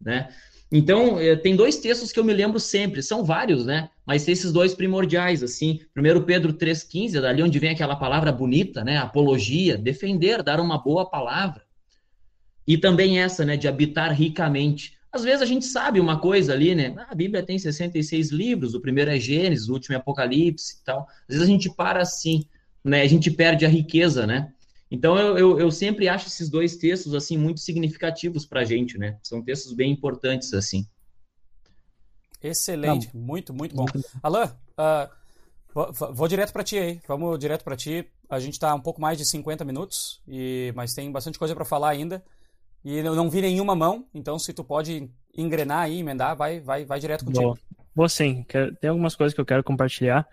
Né? 0.00 0.34
Então, 0.70 1.20
eh, 1.20 1.36
tem 1.36 1.54
dois 1.54 1.76
textos 1.76 2.10
que 2.10 2.18
eu 2.18 2.24
me 2.24 2.34
lembro 2.34 2.58
sempre, 2.58 3.02
são 3.02 3.24
vários, 3.24 3.64
né? 3.64 3.88
Mas 4.04 4.26
esses 4.26 4.52
dois 4.52 4.74
primordiais, 4.74 5.42
assim. 5.42 5.80
Primeiro 5.94 6.24
Pedro 6.24 6.52
3,15, 6.52 7.16
é 7.16 7.20
dali 7.20 7.42
onde 7.42 7.58
vem 7.58 7.70
aquela 7.70 7.96
palavra 7.96 8.32
bonita, 8.32 8.82
né? 8.82 8.96
Apologia, 8.96 9.78
defender, 9.78 10.42
dar 10.42 10.60
uma 10.60 10.78
boa 10.78 11.08
palavra. 11.08 11.62
E 12.66 12.76
também 12.76 13.20
essa, 13.20 13.44
né? 13.44 13.56
De 13.56 13.68
habitar 13.68 14.12
ricamente. 14.12 14.96
Às 15.12 15.22
vezes 15.22 15.40
a 15.40 15.46
gente 15.46 15.64
sabe 15.64 16.00
uma 16.00 16.18
coisa 16.18 16.52
ali, 16.52 16.74
né? 16.74 16.92
Ah, 16.98 17.06
a 17.10 17.14
Bíblia 17.14 17.42
tem 17.42 17.58
66 17.58 18.30
livros, 18.30 18.74
o 18.74 18.80
primeiro 18.80 19.10
é 19.10 19.18
Gênesis, 19.18 19.68
o 19.68 19.72
último 19.72 19.94
é 19.94 19.98
Apocalipse 19.98 20.78
e 20.80 20.84
tal. 20.84 21.06
Às 21.28 21.36
vezes 21.36 21.42
a 21.42 21.50
gente 21.50 21.70
para 21.70 22.02
assim, 22.02 22.44
né? 22.84 23.02
A 23.02 23.06
gente 23.06 23.30
perde 23.30 23.64
a 23.64 23.68
riqueza, 23.68 24.26
né? 24.26 24.52
Então 24.90 25.18
eu, 25.18 25.36
eu, 25.36 25.58
eu, 25.58 25.70
sempre 25.70 26.08
acho 26.08 26.28
esses 26.28 26.48
dois 26.48 26.76
textos 26.76 27.14
assim 27.14 27.36
muito 27.36 27.60
significativos 27.60 28.46
para 28.46 28.60
a 28.60 28.64
gente, 28.64 28.96
né? 28.96 29.18
São 29.22 29.42
textos 29.42 29.72
bem 29.72 29.90
importantes 29.90 30.54
assim. 30.54 30.86
Excelente, 32.42 33.10
Não. 33.12 33.20
muito 33.20 33.52
muito 33.52 33.74
bom. 33.74 33.86
Alain, 34.22 34.46
uh, 34.46 35.10
vou, 35.74 35.92
vou, 35.92 36.28
direto 36.28 36.52
para 36.52 36.62
ti 36.62 36.78
aí. 36.78 37.00
Vamos 37.08 37.38
direto 37.38 37.64
para 37.64 37.76
ti. 37.76 38.06
A 38.30 38.38
gente 38.38 38.54
está 38.54 38.72
um 38.74 38.80
pouco 38.80 39.00
mais 39.00 39.18
de 39.18 39.28
50 39.28 39.64
minutos 39.64 40.20
e 40.26 40.72
mas 40.76 40.94
tem 40.94 41.10
bastante 41.10 41.38
coisa 41.38 41.54
para 41.54 41.64
falar 41.64 41.90
ainda. 41.90 42.24
E 42.84 42.98
eu 42.98 43.16
não 43.16 43.28
vi 43.28 43.40
nenhuma 43.40 43.74
mão, 43.74 44.06
então 44.14 44.38
se 44.38 44.52
tu 44.52 44.62
pode 44.62 45.10
engrenar 45.36 45.80
aí, 45.80 45.98
emendar, 45.98 46.36
vai 46.36 46.60
vai 46.60 46.84
vai 46.84 47.00
direto 47.00 47.24
contigo. 47.24 47.42
Vou, 47.42 47.58
vou 47.92 48.08
sim. 48.08 48.44
Tem 48.80 48.90
algumas 48.90 49.16
coisas 49.16 49.34
que 49.34 49.40
eu 49.40 49.46
quero 49.46 49.64
compartilhar 49.64 50.28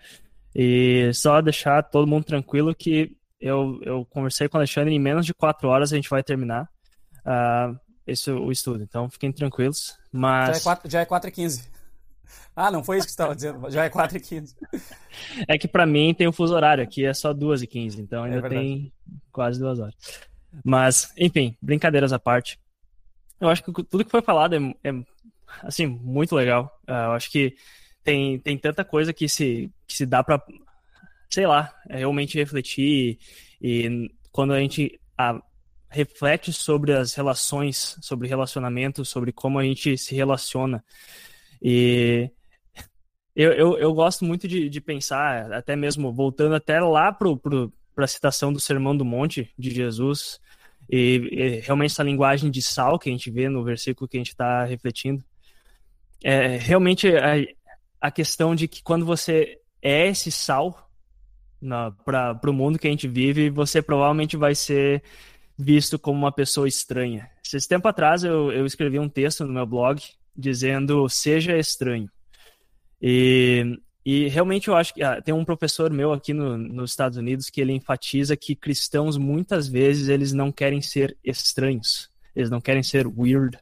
e 0.55 1.11
só 1.15 1.41
deixar 1.41 1.81
todo 1.81 2.05
mundo 2.05 2.25
tranquilo 2.25 2.75
que 2.75 3.17
eu, 3.43 3.77
eu 3.83 4.05
conversei 4.05 4.47
com 4.47 4.55
o 4.55 4.59
Alexandre, 4.59 4.93
em 4.93 4.99
menos 4.99 5.25
de 5.25 5.33
quatro 5.33 5.67
horas 5.67 5.91
a 5.91 5.97
gente 5.97 6.09
vai 6.09 6.23
terminar 6.23 6.69
uh, 7.25 7.77
esse, 8.07 8.31
o 8.31 8.49
estudo. 8.49 8.81
Então 8.81 9.09
fiquem 9.09 9.33
tranquilos. 9.33 9.97
Mas... 10.09 10.49
Já 10.49 10.55
é 10.55 10.59
4, 10.61 10.89
já 10.89 11.01
é 11.01 11.41
e 11.41 11.61
Ah, 12.55 12.71
não 12.71 12.81
foi 12.81 12.97
isso 12.97 13.07
que 13.07 13.11
você 13.11 13.15
estava 13.15 13.35
dizendo. 13.35 13.69
Já 13.69 13.83
é 13.83 13.89
4 13.89 14.17
e 14.17 14.19
15. 14.21 14.55
É 15.45 15.57
que 15.57 15.67
para 15.67 15.85
mim 15.85 16.13
tem 16.13 16.25
o 16.25 16.29
um 16.29 16.33
fuso 16.33 16.55
horário. 16.55 16.81
Aqui 16.81 17.05
é 17.05 17.13
só 17.13 17.33
2 17.33 17.63
e 17.63 17.67
15. 17.67 18.01
Então 18.01 18.23
ainda 18.23 18.47
é 18.47 18.49
tem 18.49 18.93
quase 19.29 19.59
duas 19.59 19.77
horas. 19.77 19.95
Mas, 20.63 21.11
enfim, 21.17 21.57
brincadeiras 21.61 22.13
à 22.13 22.19
parte. 22.19 22.57
Eu 23.41 23.49
acho 23.49 23.61
que 23.61 23.73
tudo 23.83 24.05
que 24.05 24.11
foi 24.11 24.21
falado 24.21 24.55
é, 24.55 24.89
é 24.89 25.03
assim, 25.63 25.85
muito 25.85 26.33
legal. 26.33 26.79
Uh, 26.87 26.91
eu 26.91 27.11
acho 27.11 27.29
que 27.29 27.57
tem, 28.03 28.39
tem 28.39 28.57
tanta 28.57 28.85
coisa 28.85 29.11
que 29.11 29.27
se, 29.27 29.69
que 29.85 29.97
se 29.97 30.05
dá 30.05 30.23
para 30.23 30.41
sei 31.33 31.47
lá, 31.47 31.73
é 31.89 31.97
realmente 31.97 32.37
refletir 32.37 33.17
e 33.59 34.09
quando 34.31 34.53
a 34.53 34.59
gente 34.59 34.99
a, 35.17 35.41
reflete 35.89 36.53
sobre 36.53 36.93
as 36.93 37.15
relações, 37.15 37.97
sobre 38.01 38.27
relacionamento, 38.27 39.03
sobre 39.03 39.31
como 39.31 39.57
a 39.57 39.63
gente 39.63 39.97
se 39.97 40.13
relaciona. 40.13 40.83
E 41.61 42.29
eu, 43.35 43.51
eu, 43.53 43.77
eu 43.79 43.93
gosto 43.93 44.23
muito 44.23 44.47
de, 44.47 44.69
de 44.69 44.81
pensar, 44.81 45.51
até 45.51 45.75
mesmo 45.75 46.13
voltando 46.13 46.53
até 46.53 46.79
lá 46.79 47.11
para 47.11 48.05
a 48.05 48.07
citação 48.07 48.53
do 48.53 48.59
Sermão 48.59 48.95
do 48.95 49.03
Monte 49.03 49.51
de 49.57 49.71
Jesus, 49.71 50.39
e, 50.89 51.29
e, 51.31 51.59
realmente 51.61 51.91
essa 51.91 52.03
linguagem 52.03 52.51
de 52.51 52.61
sal 52.61 52.99
que 52.99 53.09
a 53.09 53.11
gente 53.11 53.31
vê 53.31 53.49
no 53.49 53.63
versículo 53.63 54.07
que 54.07 54.17
a 54.17 54.19
gente 54.19 54.29
está 54.29 54.65
refletindo, 54.65 55.23
é 56.23 56.57
realmente 56.57 57.07
a, 57.15 57.33
a 57.99 58.11
questão 58.11 58.53
de 58.53 58.67
que 58.67 58.83
quando 58.83 59.05
você 59.05 59.59
é 59.81 60.07
esse 60.07 60.31
sal, 60.31 60.89
para 62.05 62.49
o 62.49 62.53
mundo 62.53 62.77
que 62.79 62.87
a 62.87 62.91
gente 62.91 63.07
vive, 63.07 63.49
você 63.49 63.81
provavelmente 63.81 64.35
vai 64.35 64.55
ser 64.55 65.03
visto 65.57 65.99
como 65.99 66.17
uma 66.17 66.31
pessoa 66.31 66.67
estranha. 66.67 67.29
Esse 67.43 67.67
tempo 67.67 67.87
atrás 67.87 68.23
eu, 68.23 68.51
eu 68.51 68.65
escrevi 68.65 68.99
um 68.99 69.09
texto 69.09 69.45
no 69.45 69.53
meu 69.53 69.65
blog 69.65 70.01
dizendo 70.35 71.07
seja 71.07 71.57
estranho. 71.57 72.09
E, 73.01 73.79
e 74.05 74.27
realmente 74.27 74.67
eu 74.67 74.75
acho 74.75 74.93
que 74.93 75.03
ah, 75.03 75.21
tem 75.21 75.33
um 75.33 75.45
professor 75.45 75.91
meu 75.91 76.11
aqui 76.11 76.33
no, 76.33 76.57
nos 76.57 76.91
Estados 76.91 77.17
Unidos 77.17 77.49
que 77.49 77.61
ele 77.61 77.73
enfatiza 77.73 78.35
que 78.35 78.55
cristãos 78.55 79.17
muitas 79.17 79.67
vezes 79.67 80.09
eles 80.09 80.33
não 80.33 80.51
querem 80.51 80.81
ser 80.81 81.17
estranhos, 81.23 82.09
eles 82.35 82.49
não 82.49 82.59
querem 82.59 82.81
ser 82.81 83.05
weird. 83.07 83.57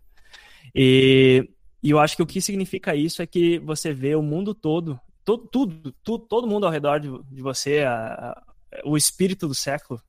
E, 0.73 1.49
e 1.83 1.89
eu 1.89 1.99
acho 1.99 2.15
que 2.15 2.23
o 2.23 2.27
que 2.27 2.39
significa 2.39 2.95
isso 2.95 3.21
é 3.21 3.27
que 3.27 3.59
você 3.59 3.91
vê 3.91 4.15
o 4.15 4.21
mundo 4.21 4.53
todo 4.53 4.99
tudo, 5.23 5.47
tudo, 5.47 6.19
todo 6.19 6.47
mundo 6.47 6.65
ao 6.65 6.71
redor 6.71 6.99
de, 6.99 7.09
de 7.29 7.41
você, 7.41 7.79
a, 7.79 8.31
a, 8.31 8.43
o 8.85 8.97
espírito 8.97 9.47
do 9.47 9.55
século, 9.55 10.01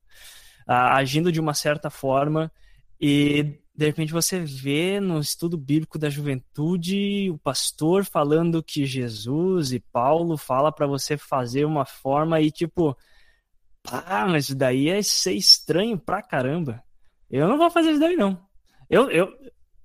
a, 0.67 0.97
agindo 0.97 1.31
de 1.31 1.39
uma 1.39 1.53
certa 1.53 1.89
forma 1.89 2.51
e 2.99 3.59
de 3.75 3.85
repente 3.85 4.13
você 4.13 4.39
vê 4.39 4.99
no 4.99 5.19
estudo 5.19 5.57
bíblico 5.57 5.97
da 5.97 6.09
juventude 6.09 7.29
o 7.31 7.37
pastor 7.37 8.05
falando 8.05 8.63
que 8.63 8.85
Jesus 8.85 9.73
e 9.73 9.79
Paulo 9.79 10.37
fala 10.37 10.71
para 10.71 10.85
você 10.85 11.17
fazer 11.17 11.65
uma 11.65 11.85
forma 11.85 12.39
e 12.39 12.51
tipo, 12.51 12.95
pá, 13.81 14.27
mas 14.29 14.45
isso 14.45 14.55
daí 14.55 14.89
é 14.89 15.01
ser 15.01 15.33
estranho 15.33 15.97
pra 15.97 16.21
caramba. 16.21 16.83
Eu 17.29 17.47
não 17.47 17.57
vou 17.57 17.71
fazer 17.71 17.91
isso 17.91 17.99
daí 17.99 18.15
não. 18.15 18.39
Eu, 18.89 19.09
eu, 19.09 19.33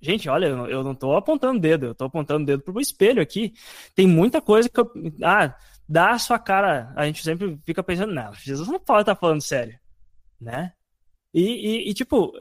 Gente, 0.00 0.28
olha, 0.28 0.46
eu 0.46 0.84
não 0.84 0.94
tô 0.94 1.16
apontando 1.16 1.58
dedo, 1.58 1.86
eu 1.86 1.94
tô 1.94 2.04
apontando 2.04 2.46
dedo 2.46 2.62
pro 2.62 2.80
espelho 2.80 3.20
aqui. 3.20 3.52
Tem 3.94 4.06
muita 4.06 4.40
coisa 4.40 4.68
que 4.68 4.78
eu. 4.78 4.90
Ah, 5.22 5.56
dá 5.88 6.12
a 6.12 6.18
sua 6.18 6.38
cara. 6.38 6.92
A 6.96 7.04
gente 7.06 7.22
sempre 7.22 7.58
fica 7.64 7.82
pensando, 7.82 8.14
não, 8.14 8.32
Jesus 8.34 8.68
não 8.68 8.78
pode 8.78 9.02
estar 9.02 9.14
tá 9.14 9.20
falando 9.20 9.40
sério, 9.40 9.78
né? 10.40 10.72
E, 11.34 11.42
e, 11.42 11.90
e 11.90 11.94
tipo, 11.94 12.32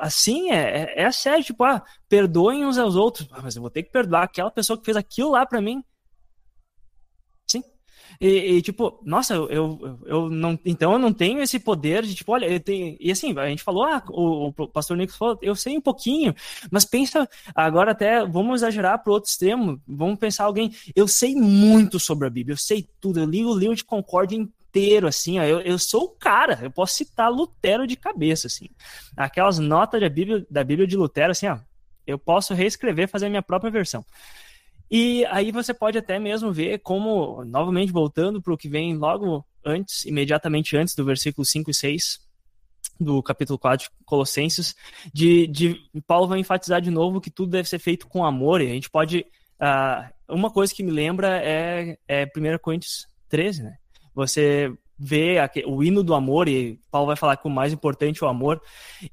assim 0.00 0.50
é, 0.50 0.94
é, 0.94 1.02
é 1.02 1.12
sério, 1.12 1.44
tipo, 1.44 1.64
ah, 1.64 1.82
perdoem 2.08 2.64
uns 2.64 2.78
aos 2.78 2.96
outros. 2.96 3.28
Ah, 3.32 3.40
mas 3.42 3.56
eu 3.56 3.62
vou 3.62 3.70
ter 3.70 3.82
que 3.82 3.90
perdoar 3.90 4.24
aquela 4.24 4.50
pessoa 4.50 4.78
que 4.78 4.84
fez 4.84 4.96
aquilo 4.96 5.30
lá 5.30 5.46
para 5.46 5.60
mim. 5.60 5.82
E, 8.20 8.56
e, 8.56 8.62
tipo, 8.62 9.00
nossa, 9.02 9.32
eu, 9.32 9.48
eu, 9.48 9.98
eu, 10.04 10.30
não. 10.30 10.58
Então 10.62 10.92
eu 10.92 10.98
não 10.98 11.10
tenho 11.10 11.40
esse 11.40 11.58
poder 11.58 12.02
de, 12.02 12.14
tipo, 12.14 12.32
olha, 12.32 12.44
eu 12.44 12.60
tenho. 12.60 12.94
E 13.00 13.10
assim, 13.10 13.36
a 13.38 13.48
gente 13.48 13.62
falou, 13.62 13.84
ah, 13.84 14.02
o, 14.10 14.48
o 14.48 14.68
pastor 14.68 14.94
Nico 14.94 15.14
falou, 15.14 15.38
eu 15.40 15.56
sei 15.56 15.78
um 15.78 15.80
pouquinho, 15.80 16.34
mas 16.70 16.84
pensa, 16.84 17.26
agora 17.54 17.92
até 17.92 18.26
vamos 18.26 18.60
exagerar 18.60 19.02
para 19.02 19.10
o 19.10 19.14
outro 19.14 19.30
extremo, 19.30 19.80
vamos 19.88 20.18
pensar 20.18 20.44
alguém. 20.44 20.70
Eu 20.94 21.08
sei 21.08 21.34
muito 21.34 21.98
sobre 21.98 22.26
a 22.26 22.30
Bíblia, 22.30 22.52
eu 22.52 22.58
sei 22.58 22.86
tudo, 23.00 23.20
eu 23.20 23.24
li 23.24 23.42
o 23.42 23.56
livro 23.56 23.74
de 23.74 23.84
Concórdia 23.84 24.36
inteiro, 24.36 25.06
assim, 25.06 25.38
ó, 25.38 25.44
eu, 25.44 25.60
eu 25.62 25.78
sou 25.78 26.04
o 26.04 26.10
cara, 26.10 26.58
eu 26.62 26.70
posso 26.70 26.94
citar 26.96 27.32
Lutero 27.32 27.86
de 27.86 27.96
cabeça, 27.96 28.48
assim. 28.48 28.68
Aquelas 29.16 29.58
notas 29.58 29.98
da 29.98 30.10
Bíblia, 30.10 30.46
da 30.50 30.62
Bíblia 30.62 30.86
de 30.86 30.96
Lutero, 30.96 31.32
assim, 31.32 31.46
ó, 31.46 31.58
eu 32.06 32.18
posso 32.18 32.52
reescrever, 32.52 33.08
fazer 33.08 33.26
a 33.26 33.30
minha 33.30 33.42
própria 33.42 33.70
versão. 33.70 34.04
E 34.90 35.24
aí 35.26 35.52
você 35.52 35.72
pode 35.72 35.96
até 35.96 36.18
mesmo 36.18 36.52
ver 36.52 36.80
como, 36.80 37.44
novamente 37.44 37.92
voltando 37.92 38.42
para 38.42 38.52
o 38.52 38.58
que 38.58 38.68
vem 38.68 38.96
logo 38.96 39.44
antes, 39.64 40.04
imediatamente 40.04 40.76
antes 40.76 40.94
do 40.94 41.04
versículo 41.04 41.44
5 41.44 41.70
e 41.70 41.74
6 41.74 42.30
do 42.98 43.22
capítulo 43.22 43.58
4 43.58 43.86
de 43.86 44.04
Colossenses, 44.04 44.74
de, 45.12 45.46
de 45.46 45.80
Paulo 46.06 46.28
vai 46.28 46.38
enfatizar 46.38 46.80
de 46.80 46.90
novo 46.90 47.20
que 47.20 47.30
tudo 47.30 47.52
deve 47.52 47.68
ser 47.68 47.78
feito 47.78 48.06
com 48.06 48.24
amor, 48.24 48.60
e 48.60 48.66
a 48.66 48.74
gente 48.74 48.90
pode. 48.90 49.24
Uh, 49.60 50.34
uma 50.34 50.50
coisa 50.50 50.74
que 50.74 50.82
me 50.82 50.90
lembra 50.90 51.40
é, 51.42 51.98
é 52.06 52.24
1 52.24 52.58
Coríntios 52.58 53.06
13, 53.28 53.62
né? 53.62 53.76
Você 54.14 54.72
vê 54.98 55.36
o 55.66 55.82
hino 55.82 56.02
do 56.02 56.14
amor, 56.14 56.48
e 56.48 56.78
Paulo 56.90 57.06
vai 57.06 57.16
falar 57.16 57.36
que 57.36 57.46
o 57.46 57.50
mais 57.50 57.72
importante 57.72 58.22
é 58.22 58.26
o 58.26 58.30
amor, 58.30 58.60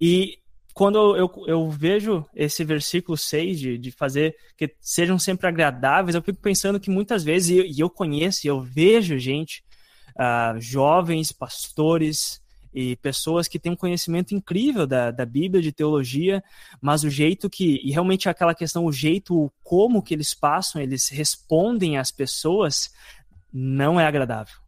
e 0.01 0.37
quando 0.77 1.15
eu, 1.15 1.31
eu 1.47 1.67
vejo 1.71 2.23
esse 2.35 2.63
versículo 2.63 3.17
6 3.17 3.59
de, 3.59 3.77
de 3.79 3.89
fazer 3.89 4.35
que 4.55 4.75
sejam 4.79 5.17
sempre 5.17 5.47
agradáveis, 5.47 6.13
eu 6.13 6.21
fico 6.21 6.39
pensando 6.39 6.79
que 6.79 6.91
muitas 6.91 7.23
vezes, 7.23 7.49
e 7.49 7.57
eu, 7.57 7.65
e 7.65 7.79
eu 7.79 7.89
conheço, 7.89 8.47
eu 8.47 8.61
vejo 8.61 9.17
gente, 9.17 9.63
uh, 10.11 10.61
jovens, 10.61 11.31
pastores, 11.31 12.39
e 12.71 12.95
pessoas 12.97 13.47
que 13.47 13.57
têm 13.57 13.71
um 13.71 13.75
conhecimento 13.75 14.35
incrível 14.35 14.85
da, 14.85 15.09
da 15.09 15.25
Bíblia, 15.25 15.63
de 15.63 15.71
teologia, 15.71 16.43
mas 16.79 17.03
o 17.03 17.09
jeito 17.09 17.49
que, 17.49 17.81
e 17.83 17.89
realmente 17.89 18.29
aquela 18.29 18.53
questão, 18.53 18.85
o 18.85 18.91
jeito, 18.91 19.51
como 19.63 20.03
que 20.03 20.13
eles 20.13 20.35
passam, 20.35 20.79
eles 20.79 21.09
respondem 21.09 21.97
às 21.97 22.11
pessoas, 22.11 22.91
não 23.51 23.99
é 23.99 24.05
agradável. 24.05 24.66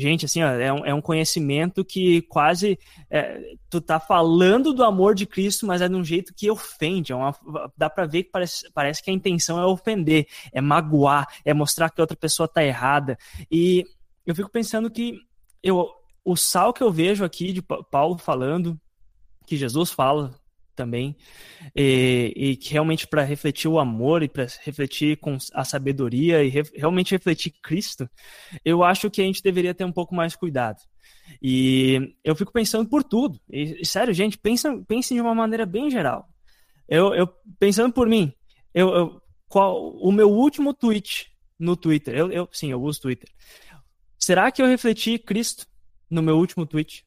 Gente, 0.00 0.24
assim, 0.24 0.42
ó, 0.42 0.48
é, 0.48 0.72
um, 0.72 0.86
é 0.86 0.94
um 0.94 1.00
conhecimento 1.02 1.84
que 1.84 2.22
quase 2.22 2.78
é, 3.10 3.38
tu 3.68 3.82
tá 3.82 4.00
falando 4.00 4.72
do 4.72 4.82
amor 4.82 5.14
de 5.14 5.26
Cristo, 5.26 5.66
mas 5.66 5.82
é 5.82 5.88
de 5.90 5.94
um 5.94 6.02
jeito 6.02 6.32
que 6.34 6.50
ofende. 6.50 7.12
É 7.12 7.14
uma, 7.14 7.34
dá 7.76 7.90
para 7.90 8.06
ver 8.06 8.22
que 8.22 8.30
parece, 8.30 8.70
parece 8.72 9.02
que 9.02 9.10
a 9.10 9.12
intenção 9.12 9.60
é 9.60 9.66
ofender, 9.66 10.26
é 10.54 10.60
magoar, 10.62 11.28
é 11.44 11.52
mostrar 11.52 11.90
que 11.90 12.00
a 12.00 12.04
outra 12.04 12.16
pessoa 12.16 12.48
tá 12.48 12.64
errada. 12.64 13.18
E 13.50 13.84
eu 14.24 14.34
fico 14.34 14.48
pensando 14.48 14.90
que 14.90 15.20
eu, 15.62 15.90
o 16.24 16.34
sal 16.34 16.72
que 16.72 16.82
eu 16.82 16.90
vejo 16.90 17.22
aqui 17.22 17.52
de 17.52 17.60
Paulo 17.60 18.16
falando, 18.16 18.80
que 19.46 19.54
Jesus 19.54 19.90
fala 19.90 20.39
também, 20.74 21.16
e, 21.74 22.32
e 22.36 22.56
que 22.56 22.72
realmente 22.72 23.06
para 23.06 23.22
refletir 23.22 23.68
o 23.68 23.78
amor 23.78 24.22
e 24.22 24.28
para 24.28 24.46
refletir 24.62 25.16
com 25.18 25.36
a 25.52 25.64
sabedoria 25.64 26.42
e 26.42 26.48
re, 26.48 26.62
realmente 26.74 27.12
refletir 27.12 27.52
Cristo, 27.62 28.08
eu 28.64 28.82
acho 28.82 29.10
que 29.10 29.20
a 29.20 29.24
gente 29.24 29.42
deveria 29.42 29.74
ter 29.74 29.84
um 29.84 29.92
pouco 29.92 30.14
mais 30.14 30.36
cuidado. 30.36 30.78
E 31.40 32.14
eu 32.24 32.34
fico 32.34 32.52
pensando 32.52 32.88
por 32.88 33.04
tudo. 33.04 33.40
E, 33.48 33.84
sério, 33.84 34.12
gente, 34.12 34.36
pensa, 34.36 34.76
pense 34.86 35.14
de 35.14 35.20
uma 35.20 35.34
maneira 35.34 35.64
bem 35.64 35.90
geral. 35.90 36.28
Eu, 36.88 37.14
eu 37.14 37.28
pensando 37.58 37.92
por 37.92 38.08
mim, 38.08 38.32
eu, 38.74 38.88
eu, 38.88 39.22
qual 39.48 39.94
o 39.96 40.10
meu 40.10 40.30
último 40.30 40.74
tweet 40.74 41.30
no 41.58 41.76
Twitter? 41.76 42.16
Eu, 42.16 42.32
eu 42.32 42.48
sim, 42.52 42.70
eu 42.70 42.82
uso 42.82 43.00
Twitter. 43.00 43.28
Será 44.18 44.50
que 44.50 44.60
eu 44.60 44.66
refleti 44.66 45.18
Cristo? 45.18 45.70
no 46.10 46.22
meu 46.22 46.36
último 46.36 46.66
tweet? 46.66 47.06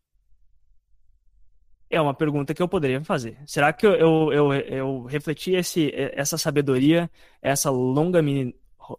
É 1.94 2.02
uma 2.02 2.16
pergunta 2.16 2.56
que 2.56 2.62
eu 2.62 2.68
poderia 2.68 3.04
fazer. 3.04 3.38
Será 3.46 3.72
que 3.72 3.86
eu, 3.86 3.94
eu, 3.94 4.34
eu, 4.34 4.54
eu 4.54 5.04
refleti 5.04 5.52
esse, 5.52 5.92
essa 5.94 6.40
sabedoria, 6.40 7.08
essa 7.40 7.70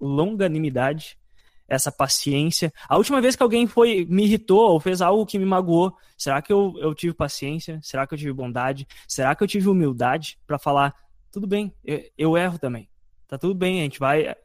longanimidade, 0.00 1.18
essa 1.66 1.90
paciência? 1.90 2.72
A 2.88 2.96
última 2.96 3.20
vez 3.20 3.34
que 3.34 3.42
alguém 3.42 3.66
foi 3.66 4.06
me 4.08 4.22
irritou 4.22 4.70
ou 4.70 4.78
fez 4.78 5.02
algo 5.02 5.26
que 5.26 5.40
me 5.40 5.44
magoou, 5.44 5.92
será 6.16 6.40
que 6.40 6.52
eu, 6.52 6.72
eu 6.78 6.94
tive 6.94 7.12
paciência? 7.12 7.80
Será 7.82 8.06
que 8.06 8.14
eu 8.14 8.18
tive 8.18 8.32
bondade? 8.32 8.86
Será 9.08 9.34
que 9.34 9.42
eu 9.42 9.48
tive 9.48 9.68
humildade 9.68 10.38
para 10.46 10.56
falar, 10.56 10.94
tudo 11.32 11.48
bem, 11.48 11.74
eu, 11.84 12.00
eu 12.16 12.38
erro 12.38 12.60
também. 12.60 12.88
Tá 13.26 13.36
tudo 13.36 13.56
bem, 13.56 13.80
a 13.80 13.82
gente 13.82 13.98
vai, 13.98 14.36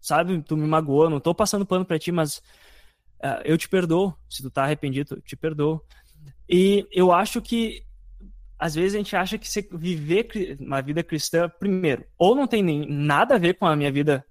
sabe, 0.00 0.42
tu 0.42 0.56
me 0.56 0.66
magoou, 0.66 1.08
não 1.08 1.20
tô 1.20 1.32
passando 1.32 1.64
pano 1.64 1.84
para 1.84 2.00
ti, 2.00 2.10
mas 2.10 2.38
uh, 3.22 3.42
eu 3.44 3.56
te 3.56 3.68
perdoo. 3.68 4.12
Se 4.28 4.42
tu 4.42 4.50
tá 4.50 4.64
arrependido, 4.64 5.14
eu 5.14 5.20
te 5.20 5.36
perdoo. 5.36 5.80
E 6.48 6.84
eu 6.90 7.12
acho 7.12 7.40
que 7.40 7.84
às 8.62 8.76
vezes 8.76 8.94
a 8.94 8.98
gente 8.98 9.16
acha 9.16 9.36
que 9.36 9.48
você 9.48 9.66
viver 9.72 10.56
uma 10.60 10.80
vida 10.80 11.02
cristã, 11.02 11.48
primeiro, 11.48 12.04
ou 12.16 12.36
não 12.36 12.46
tem 12.46 12.62
nem 12.62 12.86
nada 12.88 13.34
a 13.34 13.38
ver 13.38 13.54
com 13.54 13.66
a 13.66 13.74
minha 13.74 13.90
vida 13.90 14.24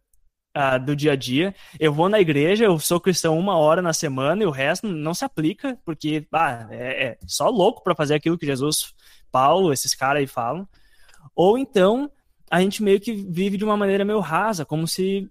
uh, 0.56 0.80
do 0.80 0.96
dia 0.96 1.12
a 1.12 1.16
dia. 1.18 1.54
Eu 1.78 1.92
vou 1.92 2.08
na 2.08 2.18
igreja, 2.18 2.64
eu 2.64 2.80
sou 2.80 2.98
cristão 3.02 3.38
uma 3.38 3.58
hora 3.58 3.82
na 3.82 3.92
semana 3.92 4.42
e 4.42 4.46
o 4.46 4.50
resto 4.50 4.88
não 4.88 5.14
se 5.14 5.26
aplica, 5.26 5.78
porque 5.84 6.26
ah, 6.32 6.66
é, 6.72 7.08
é 7.08 7.18
só 7.28 7.50
louco 7.50 7.84
para 7.84 7.94
fazer 7.94 8.16
aquilo 8.16 8.38
que 8.38 8.46
Jesus, 8.46 8.94
Paulo, 9.30 9.74
esses 9.74 9.94
caras 9.94 10.22
aí 10.22 10.28
falam. 10.28 10.66
Ou 11.36 11.58
então 11.58 12.10
a 12.50 12.62
gente 12.62 12.82
meio 12.82 13.02
que 13.02 13.12
vive 13.12 13.58
de 13.58 13.66
uma 13.66 13.76
maneira 13.76 14.06
meio 14.06 14.22
rasa, 14.22 14.64
como 14.64 14.88
se. 14.88 15.30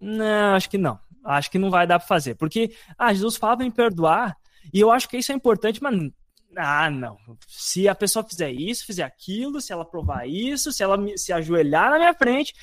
Não, 0.00 0.54
acho 0.54 0.70
que 0.70 0.78
não 0.78 0.98
acho 1.24 1.50
que 1.50 1.58
não 1.58 1.70
vai 1.70 1.86
dar 1.86 1.98
para 1.98 2.08
fazer. 2.08 2.34
Porque, 2.36 2.74
ah, 2.98 3.12
Jesus 3.12 3.36
fala 3.36 3.64
em 3.64 3.70
perdoar, 3.70 4.36
e 4.72 4.80
eu 4.80 4.90
acho 4.90 5.08
que 5.08 5.16
isso 5.16 5.32
é 5.32 5.34
importante, 5.34 5.82
mas 5.82 6.10
ah, 6.56 6.90
não. 6.90 7.16
Se 7.46 7.88
a 7.88 7.94
pessoa 7.94 8.24
fizer 8.24 8.50
isso, 8.50 8.86
fizer 8.86 9.02
aquilo, 9.02 9.60
se 9.60 9.72
ela 9.72 9.84
provar 9.84 10.28
isso, 10.28 10.72
se 10.72 10.82
ela 10.82 10.98
se 11.16 11.32
ajoelhar 11.32 11.90
na 11.90 11.98
minha 11.98 12.14
frente, 12.14 12.54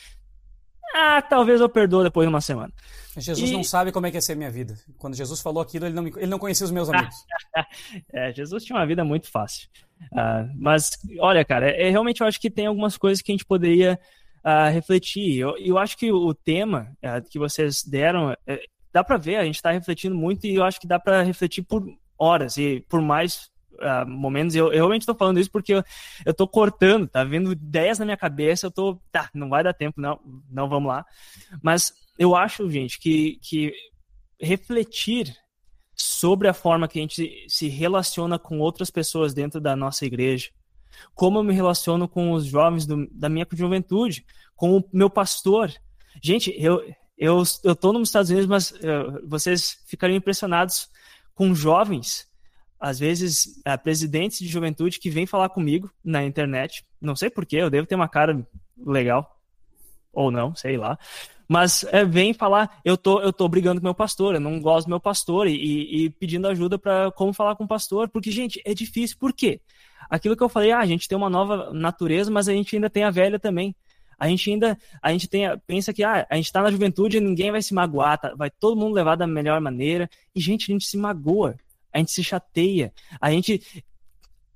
ah, 0.94 1.22
talvez 1.22 1.62
eu 1.62 1.70
perdoe 1.70 2.04
depois 2.04 2.28
de 2.28 2.30
uma 2.34 2.42
semana. 2.42 2.74
Jesus 3.18 3.50
e... 3.50 3.54
não 3.54 3.64
sabe 3.64 3.92
como 3.92 4.08
é 4.08 4.12
que 4.12 4.18
é 4.18 4.22
ser 4.22 4.36
minha 4.36 4.52
vida. 4.52 4.76
Quando 4.98 5.16
Jesus 5.16 5.42
falou 5.42 5.62
aquilo, 5.62 5.86
ele 5.86 5.96
não, 5.96 6.08
ele 6.08 6.28
não 6.28 6.40
conhecia 6.40 6.66
os 6.66 6.72
meus 6.72 6.90
amigos. 6.92 7.16
é, 8.14 8.34
Jesus 8.34 8.64
tinha 8.64 8.78
uma 8.78 8.86
vida 8.86 9.04
muito 9.04 9.30
fácil. 9.30 9.70
Uh, 10.12 10.50
mas, 10.56 10.90
olha, 11.20 11.46
cara, 11.46 11.70
é, 11.70 11.90
realmente 11.90 12.22
eu 12.22 12.28
acho 12.28 12.40
que 12.40 12.50
tem 12.50 12.66
algumas 12.66 12.98
coisas 12.98 13.22
que 13.22 13.32
a 13.32 13.36
gente 13.36 13.46
poderia 13.46 14.00
uh, 14.44 14.72
refletir. 14.72 15.38
Eu, 15.38 15.58
eu 15.58 15.78
acho 15.78 15.98
que 15.98 16.12
o 16.12 16.34
tema 16.34 16.92
uh, 16.98 17.30
que 17.30 17.40
vocês 17.40 17.84
deram, 17.84 18.32
uh, 18.32 18.60
dá 18.92 19.04
para 19.04 19.18
ver, 19.18 19.38
a 19.38 19.46
gente 19.46 19.56
está 19.56 19.72
refletindo 19.72 20.16
muito 20.16 20.46
e 20.46 20.56
eu 20.56 20.64
acho 20.64 20.80
que 20.80 20.88
dá 20.88 21.00
para 21.00 21.22
refletir 21.22 21.64
por 21.64 21.86
horas 22.18 22.58
e 22.58 22.86
por 22.90 23.02
mais 23.02 23.51
Uh, 23.82 24.08
momentos. 24.08 24.56
Eu, 24.56 24.68
eu 24.68 24.80
realmente 24.80 25.02
estou 25.02 25.16
falando 25.16 25.40
isso 25.40 25.50
porque 25.50 25.84
eu, 26.24 26.34
tô 26.34 26.48
cortando, 26.48 27.08
tá 27.08 27.24
vendo 27.24 27.52
ideias 27.52 27.98
na 27.98 28.06
minha 28.06 28.18
cabeça, 28.18 28.68
eu 28.68 28.72
tô. 28.72 29.02
Tá, 29.12 29.30
não 29.34 29.50
vai 29.50 29.64
dar 29.64 29.74
tempo, 29.74 30.00
não, 30.00 30.20
não 30.50 30.70
vamos 30.70 30.88
lá. 30.88 31.04
Mas 31.64 31.92
eu 32.18 32.36
acho, 32.36 32.70
gente, 32.70 33.00
que, 33.00 33.40
que 33.42 33.74
refletir 34.40 35.36
sobre 35.96 36.48
a 36.48 36.54
forma 36.54 36.88
que 36.88 37.00
a 37.00 37.02
gente 37.02 37.46
se 37.48 37.68
relaciona 37.68 38.38
com 38.38 38.60
outras 38.60 38.90
pessoas 38.90 39.34
dentro 39.34 39.60
da 39.60 39.76
nossa 39.76 40.06
igreja, 40.06 40.50
como 41.14 41.40
eu 41.40 41.44
me 41.44 41.54
relaciono 41.54 42.08
com 42.08 42.32
os 42.32 42.46
jovens 42.46 42.86
do, 42.86 43.08
da 43.12 43.30
minha 43.30 43.48
juventude, 43.52 44.26
com 44.56 44.78
o 44.78 44.84
meu 44.92 45.10
pastor. 45.10 45.74
Gente, 46.22 46.54
eu, 46.58 46.84
eu, 47.18 47.44
eu 47.64 47.76
tô 47.76 47.94
nos 47.94 48.10
Estados 48.10 48.30
Unidos, 48.30 48.48
mas 48.48 48.72
uh, 48.72 49.28
vocês 49.28 49.84
ficariam 49.88 50.18
impressionados 50.18 50.90
com 51.34 51.56
jovens, 51.56 52.28
às 52.82 53.00
vezes 53.00 53.62
uh, 53.68 53.82
presidentes 53.82 54.40
de 54.40 54.48
juventude 54.48 55.00
que 55.00 55.10
vêm 55.10 55.26
falar 55.26 55.50
comigo 55.50 55.90
na 56.04 56.26
internet. 56.26 56.84
Não 57.00 57.16
sei 57.16 57.30
porquê, 57.30 57.58
eu 57.58 57.70
devo 57.70 57.88
ter 57.88 57.96
uma 57.96 58.10
cara 58.10 58.46
legal. 58.78 59.38
Ou 60.12 60.32
não, 60.32 60.56
sei 60.56 60.76
lá. 60.76 60.98
Mas 61.48 61.86
é, 61.92 62.04
vem 62.04 62.34
falar, 62.34 62.80
eu 62.84 62.98
tô, 62.98 63.22
eu 63.22 63.32
tô 63.32 63.48
brigando 63.48 63.80
com 63.80 63.88
meu 63.88 63.94
pastor, 63.94 64.36
eu 64.36 64.42
não 64.42 64.60
gosto 64.60 64.88
do 64.88 64.90
meu 64.90 65.00
pastor, 65.00 65.48
e, 65.48 66.06
e 66.06 66.10
pedindo 66.10 66.48
ajuda 66.48 66.78
para 66.78 67.12
como 67.12 67.34
falar 67.34 67.56
com 67.56 67.66
o 67.66 67.68
pastor. 67.68 68.10
Porque, 68.10 68.32
gente, 68.32 68.62
é 68.66 68.74
difícil. 68.74 69.18
Por 69.20 69.32
quê? 69.34 69.62
aquilo 70.12 70.36
que 70.36 70.44
eu 70.44 70.50
falei, 70.50 70.72
ah, 70.72 70.80
a 70.80 70.86
gente 70.86 71.08
tem 71.08 71.18
uma 71.18 71.30
nova 71.30 71.72
natureza, 71.74 72.30
mas 72.30 72.50
a 72.50 72.54
gente 72.54 72.76
ainda 72.76 72.90
tem 72.90 73.06
a 73.06 73.10
velha 73.10 73.40
também. 73.40 73.74
A 74.20 74.28
gente 74.28 74.52
ainda, 74.52 74.78
a 75.02 75.12
gente 75.12 75.28
tem, 75.28 75.46
pensa 75.66 75.94
que 75.94 76.04
ah, 76.04 76.28
a 76.30 76.36
gente 76.36 76.46
está 76.46 76.62
na 76.62 76.70
juventude 76.70 77.18
e 77.18 77.22
ninguém 77.22 77.50
vai 77.50 77.62
se 77.62 77.74
magoar, 77.74 78.20
tá? 78.20 78.36
vai 78.36 78.52
todo 78.52 78.80
mundo 78.80 78.94
levar 78.94 79.16
da 79.16 79.26
melhor 79.26 79.60
maneira. 79.62 80.10
E, 80.36 80.40
gente, 80.42 80.70
a 80.70 80.74
gente 80.74 80.86
se 80.86 80.98
magoa, 80.98 81.56
a 81.94 81.98
gente 82.00 82.12
se 82.12 82.24
chateia, 82.24 82.94
a 83.20 83.32
gente. 83.32 83.84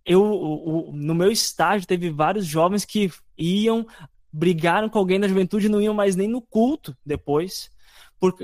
Eu, 0.06 0.22
o, 0.22 0.90
o, 0.90 0.92
no 0.94 1.16
meu 1.16 1.32
estágio, 1.32 1.88
teve 1.88 2.10
vários 2.12 2.46
jovens 2.46 2.86
que 2.86 3.12
iam, 3.38 3.88
brigaram 4.32 4.88
com 4.88 5.00
alguém 5.00 5.20
da 5.20 5.28
juventude 5.28 5.66
e 5.66 5.70
não 5.70 5.82
iam 5.82 5.94
mais 5.94 6.16
nem 6.16 6.28
no 6.28 6.42
culto 6.42 6.96
depois 7.06 7.72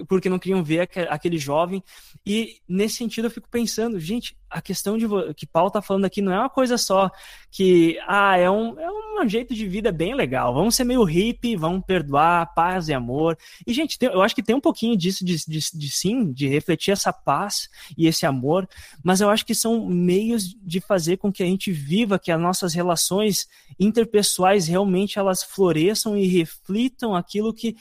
porque 0.08 0.30
não 0.30 0.40
queriam 0.40 0.64
ver 0.64 0.90
aquele 1.10 1.38
jovem. 1.38 1.84
E 2.26 2.58
nesse 2.68 2.96
sentido 2.98 3.26
eu 3.26 3.32
fico 3.32 3.50
pensando, 3.50 4.00
gente, 4.00 4.38
a 4.50 4.62
questão 4.62 4.98
de 4.98 5.06
que 5.34 5.48
Paulo 5.48 5.70
está 5.70 5.82
falando 5.82 6.06
aqui 6.06 6.22
não 6.22 6.34
é 6.34 6.40
uma 6.40 6.50
coisa 6.50 6.78
só 6.78 7.10
que, 7.50 7.98
ah, 8.06 8.38
é 8.38 8.50
um, 8.50 8.78
é 8.80 8.92
um 8.92 9.28
jeito 9.28 9.54
de 9.54 9.68
vida 9.68 9.92
bem 9.92 10.14
legal. 10.14 10.54
Vamos 10.54 10.76
ser 10.76 10.84
meio 10.84 11.04
hippie, 11.04 11.56
vamos 11.56 11.86
perdoar, 11.86 12.54
paz 12.54 12.90
e 12.90 12.94
amor. 12.94 13.38
E, 13.66 13.74
gente, 13.74 13.98
tem, 13.98 14.10
eu 14.10 14.22
acho 14.22 14.36
que 14.36 14.44
tem 14.44 14.56
um 14.56 14.62
pouquinho 14.62 14.98
disso, 14.98 15.24
de, 15.24 15.38
de, 15.46 15.60
de 15.74 15.92
sim, 15.92 16.32
de 16.32 16.48
refletir 16.48 16.92
essa 16.92 17.14
paz 17.14 17.70
e 17.98 18.08
esse 18.08 18.26
amor, 18.26 18.68
mas 19.04 19.22
eu 19.22 19.30
acho 19.30 19.46
que 19.46 19.56
são 19.56 19.86
meios 19.86 20.56
de 20.62 20.82
fazer 20.82 21.18
com 21.18 21.32
que 21.32 21.44
a 21.44 21.46
gente 21.46 21.72
viva, 21.72 22.20
que 22.20 22.32
as 22.32 22.40
nossas 22.40 22.74
relações 22.74 23.48
interpessoais 23.80 24.68
realmente 24.68 25.18
elas 25.18 25.44
floresçam 25.44 26.18
e 26.18 26.28
reflitam 26.28 27.16
aquilo 27.16 27.54
que 27.54 27.76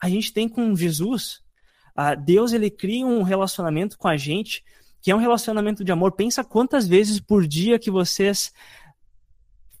a 0.00 0.08
gente 0.08 0.32
tem 0.32 0.48
com 0.48 0.74
Jesus. 0.74 1.42
Ah, 1.94 2.14
Deus 2.14 2.52
ele 2.52 2.70
cria 2.70 3.06
um 3.06 3.22
relacionamento 3.22 3.98
com 3.98 4.08
a 4.08 4.16
gente 4.16 4.62
que 5.00 5.10
é 5.10 5.14
um 5.14 5.20
relacionamento 5.20 5.84
de 5.84 5.92
amor. 5.92 6.12
Pensa 6.12 6.42
quantas 6.42 6.88
vezes 6.88 7.20
por 7.20 7.46
dia 7.46 7.78
que 7.78 7.90
vocês 7.90 8.52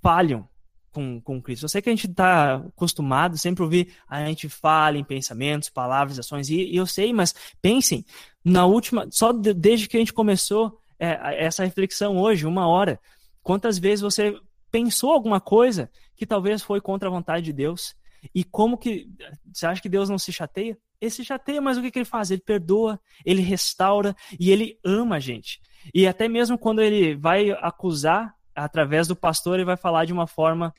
falham 0.00 0.48
com, 0.92 1.20
com 1.20 1.42
Cristo. 1.42 1.64
Eu 1.64 1.68
sei 1.68 1.82
que 1.82 1.90
a 1.90 1.92
gente 1.92 2.06
está 2.06 2.54
acostumado 2.54 3.36
sempre 3.36 3.62
ouvir 3.62 3.92
a 4.08 4.24
gente 4.24 4.48
fala 4.48 4.96
em 4.96 5.04
pensamentos, 5.04 5.68
palavras, 5.68 6.18
ações, 6.18 6.48
e, 6.48 6.72
e 6.72 6.76
eu 6.76 6.86
sei, 6.86 7.12
mas 7.12 7.34
pensem, 7.60 8.04
na 8.44 8.64
última, 8.64 9.06
só 9.10 9.32
de, 9.32 9.52
desde 9.52 9.88
que 9.88 9.96
a 9.96 10.00
gente 10.00 10.12
começou 10.12 10.78
é, 10.98 11.44
essa 11.44 11.64
reflexão 11.64 12.16
hoje, 12.16 12.46
uma 12.46 12.66
hora, 12.66 12.98
quantas 13.42 13.78
vezes 13.78 14.00
você 14.00 14.34
pensou 14.70 15.10
alguma 15.10 15.40
coisa 15.40 15.90
que 16.16 16.24
talvez 16.24 16.62
foi 16.62 16.80
contra 16.80 17.08
a 17.08 17.12
vontade 17.12 17.44
de 17.44 17.52
Deus? 17.52 17.94
E 18.34 18.44
como 18.44 18.78
que. 18.78 19.08
Você 19.52 19.66
acha 19.66 19.80
que 19.80 19.88
Deus 19.88 20.08
não 20.08 20.18
se 20.18 20.32
chateia? 20.32 20.78
Ele 21.00 21.10
se 21.10 21.24
chateia, 21.24 21.60
mas 21.60 21.76
o 21.76 21.82
que, 21.82 21.90
que 21.90 21.98
ele 21.98 22.06
faz? 22.06 22.30
Ele 22.30 22.40
perdoa, 22.40 23.00
ele 23.24 23.42
restaura 23.42 24.16
e 24.38 24.50
ele 24.50 24.78
ama 24.84 25.16
a 25.16 25.20
gente. 25.20 25.60
E 25.94 26.06
até 26.06 26.26
mesmo 26.28 26.58
quando 26.58 26.80
ele 26.80 27.14
vai 27.14 27.50
acusar 27.50 28.34
através 28.54 29.06
do 29.06 29.14
pastor, 29.14 29.56
ele 29.56 29.64
vai 29.64 29.76
falar 29.76 30.06
de 30.06 30.12
uma 30.12 30.26
forma 30.26 30.74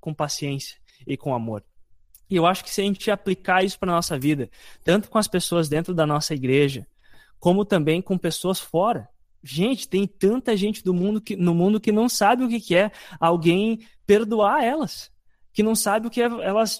com 0.00 0.14
paciência 0.14 0.78
e 1.06 1.16
com 1.16 1.34
amor. 1.34 1.62
E 2.28 2.36
eu 2.36 2.46
acho 2.46 2.64
que 2.64 2.70
se 2.70 2.80
a 2.80 2.84
gente 2.84 3.10
aplicar 3.10 3.62
isso 3.62 3.78
para 3.78 3.92
nossa 3.92 4.18
vida, 4.18 4.50
tanto 4.82 5.10
com 5.10 5.18
as 5.18 5.28
pessoas 5.28 5.68
dentro 5.68 5.94
da 5.94 6.06
nossa 6.06 6.34
igreja, 6.34 6.86
como 7.38 7.64
também 7.64 8.00
com 8.00 8.16
pessoas 8.16 8.58
fora. 8.58 9.08
Gente, 9.42 9.86
tem 9.86 10.06
tanta 10.06 10.56
gente 10.56 10.82
do 10.82 10.94
mundo 10.94 11.20
que, 11.20 11.36
no 11.36 11.54
mundo 11.54 11.78
que 11.78 11.92
não 11.92 12.08
sabe 12.08 12.42
o 12.42 12.48
que, 12.48 12.58
que 12.58 12.74
é 12.74 12.90
alguém 13.20 13.86
perdoar 14.06 14.64
elas. 14.64 15.12
Que 15.54 15.62
não 15.62 15.74
sabe 15.74 16.06
o 16.06 16.10
que 16.10 16.20
é 16.20 16.26
elas. 16.26 16.78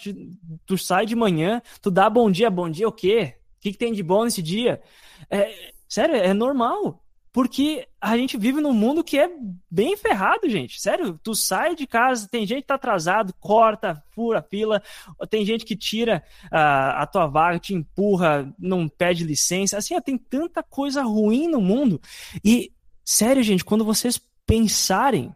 Tu 0.66 0.76
sai 0.76 1.06
de 1.06 1.16
manhã, 1.16 1.62
tu 1.80 1.90
dá 1.90 2.10
bom 2.10 2.30
dia, 2.30 2.50
bom 2.50 2.68
dia 2.68 2.86
o 2.86 2.92
quê? 2.92 3.36
O 3.56 3.60
que, 3.60 3.72
que 3.72 3.78
tem 3.78 3.94
de 3.94 4.02
bom 4.02 4.24
nesse 4.24 4.42
dia? 4.42 4.82
É, 5.30 5.72
sério, 5.88 6.16
é 6.16 6.34
normal. 6.34 7.00
Porque 7.34 7.88
a 8.00 8.16
gente 8.16 8.36
vive 8.36 8.60
num 8.60 8.72
mundo 8.72 9.02
que 9.02 9.18
é 9.18 9.28
bem 9.68 9.96
ferrado, 9.96 10.48
gente. 10.48 10.80
Sério, 10.80 11.18
tu 11.20 11.34
sai 11.34 11.74
de 11.74 11.84
casa, 11.84 12.28
tem 12.28 12.46
gente 12.46 12.60
que 12.60 12.68
tá 12.68 12.76
atrasado, 12.76 13.34
corta, 13.40 14.00
fura 14.12 14.40
fila, 14.40 14.80
tem 15.28 15.44
gente 15.44 15.64
que 15.64 15.74
tira 15.74 16.22
uh, 16.44 16.94
a 16.94 17.08
tua 17.08 17.26
vaga, 17.26 17.58
te 17.58 17.74
empurra, 17.74 18.54
não 18.56 18.88
pede 18.88 19.24
licença. 19.24 19.76
Assim, 19.76 19.96
ó, 19.96 20.00
tem 20.00 20.16
tanta 20.16 20.62
coisa 20.62 21.02
ruim 21.02 21.48
no 21.48 21.60
mundo. 21.60 22.00
E, 22.44 22.72
sério, 23.04 23.42
gente, 23.42 23.64
quando 23.64 23.84
vocês 23.84 24.20
pensarem 24.46 25.34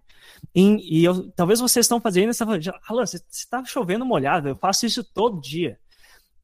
em, 0.55 0.79
e 0.81 1.05
eu, 1.05 1.31
talvez 1.33 1.61
vocês 1.61 1.85
estão 1.85 2.01
fazendo, 2.01 2.31
está 2.31 2.45
falando, 2.45 2.63
Alan, 2.89 3.07
você 3.07 3.23
está 3.31 3.65
chovendo 3.65 4.05
molhado, 4.05 4.49
eu 4.49 4.57
faço 4.57 4.87
isso 4.87 5.05
todo 5.05 5.41
dia. 5.41 5.79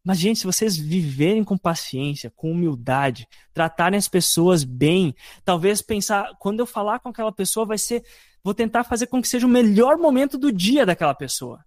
Mas, 0.04 0.18
gente, 0.18 0.40
se 0.40 0.46
vocês 0.46 0.76
viverem 0.76 1.42
com 1.42 1.56
paciência, 1.56 2.30
com 2.36 2.52
humildade, 2.52 3.26
tratarem 3.54 3.96
as 3.96 4.06
pessoas 4.06 4.62
bem, 4.62 5.14
talvez 5.44 5.80
pensar, 5.80 6.30
quando 6.38 6.60
eu 6.60 6.66
falar 6.66 7.00
com 7.00 7.08
aquela 7.08 7.32
pessoa, 7.32 7.64
vai 7.64 7.78
ser. 7.78 8.04
Vou 8.42 8.52
tentar 8.52 8.84
fazer 8.84 9.06
com 9.06 9.22
que 9.22 9.28
seja 9.28 9.46
o 9.46 9.50
melhor 9.50 9.96
momento 9.96 10.36
do 10.36 10.52
dia 10.52 10.84
daquela 10.84 11.14
pessoa. 11.14 11.64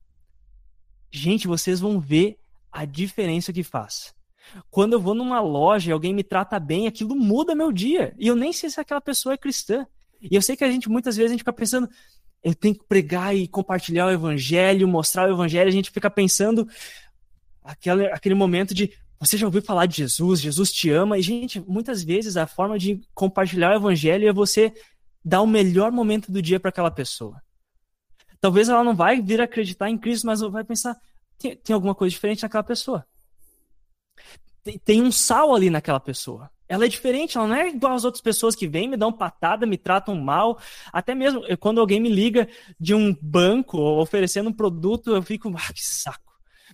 Gente, 1.10 1.48
vocês 1.48 1.80
vão 1.80 2.00
ver 2.00 2.38
a 2.72 2.86
diferença 2.86 3.52
que 3.52 3.64
faz. 3.64 4.14
Quando 4.70 4.94
eu 4.94 5.00
vou 5.00 5.16
numa 5.16 5.40
loja 5.40 5.90
e 5.90 5.92
alguém 5.92 6.14
me 6.14 6.24
trata 6.24 6.60
bem, 6.60 6.86
aquilo 6.86 7.16
muda 7.16 7.56
meu 7.56 7.72
dia. 7.72 8.14
E 8.20 8.28
eu 8.28 8.36
nem 8.36 8.54
sei 8.54 8.70
se 8.70 8.80
aquela 8.80 9.02
pessoa 9.02 9.34
é 9.34 9.38
cristã. 9.38 9.88
E 10.22 10.36
eu 10.36 10.42
sei 10.42 10.56
que 10.56 10.64
a 10.64 10.72
gente, 10.72 10.90
muitas 10.90 11.16
vezes, 11.16 11.32
a 11.32 11.34
gente 11.34 11.42
fica 11.42 11.54
pensando, 11.54 11.90
eu 12.48 12.56
tenho 12.56 12.76
que 12.76 12.86
pregar 12.86 13.36
e 13.36 13.46
compartilhar 13.46 14.06
o 14.06 14.12
evangelho, 14.12 14.88
mostrar 14.88 15.30
o 15.30 15.34
evangelho, 15.34 15.68
a 15.68 15.72
gente 15.72 15.92
fica 15.92 16.10
pensando, 16.10 16.66
aquele, 17.62 18.06
aquele 18.08 18.36
momento 18.36 18.74
de 18.74 18.94
você 19.20 19.36
já 19.36 19.46
ouviu 19.46 19.62
falar 19.62 19.86
de 19.86 19.98
Jesus, 19.98 20.40
Jesus 20.40 20.72
te 20.72 20.90
ama, 20.90 21.18
e, 21.18 21.22
gente, 21.22 21.60
muitas 21.60 22.04
vezes 22.04 22.38
a 22.38 22.48
forma 22.48 22.80
de 22.80 23.02
compartilhar 23.14 23.72
o 23.72 23.76
evangelho 23.76 24.30
é 24.30 24.32
você 24.32 24.72
dar 25.26 25.42
o 25.42 25.48
melhor 25.48 25.92
momento 25.92 26.32
do 26.32 26.42
dia 26.42 26.60
para 26.60 26.70
aquela 26.70 26.92
pessoa. 26.92 27.42
Talvez 28.40 28.70
ela 28.70 28.84
não 28.84 28.96
vai 28.96 29.22
vir 29.22 29.42
acreditar 29.42 29.90
em 29.90 29.98
Cristo, 29.98 30.26
mas 30.26 30.40
vai 30.40 30.64
pensar: 30.64 30.96
tem, 31.38 31.56
tem 31.58 31.74
alguma 31.74 31.96
coisa 31.96 32.14
diferente 32.14 32.44
naquela 32.44 32.64
pessoa. 32.64 33.06
Tem, 34.64 34.78
tem, 34.78 35.02
um 35.02 35.12
sal 35.12 35.54
ali 35.54 35.70
naquela 35.70 36.00
pessoa. 36.00 36.50
Ela 36.70 36.86
é 36.86 36.88
diferente, 36.88 37.38
ela 37.38 37.48
não 37.48 37.56
é 37.56 37.70
igual 37.70 37.94
às 37.94 38.04
outras 38.04 38.22
pessoas 38.22 38.56
que 38.56 38.68
vêm, 38.68 38.88
me 38.88 38.98
dão 38.98 39.12
patada, 39.12 39.66
me 39.66 39.78
tratam 39.78 40.16
mal. 40.16 40.60
Até 40.92 41.16
mesmo 41.16 41.42
quando 41.60 41.80
alguém 41.80 42.00
me 42.00 42.10
liga 42.10 42.48
de 42.80 42.94
um 42.94 43.16
banco 43.22 43.80
oferecendo 43.80 44.50
um 44.50 44.54
produto, 44.54 45.16
eu 45.16 45.22
fico, 45.22 45.54
ah, 45.56 45.74
que 45.74 45.86
saco 45.86 46.28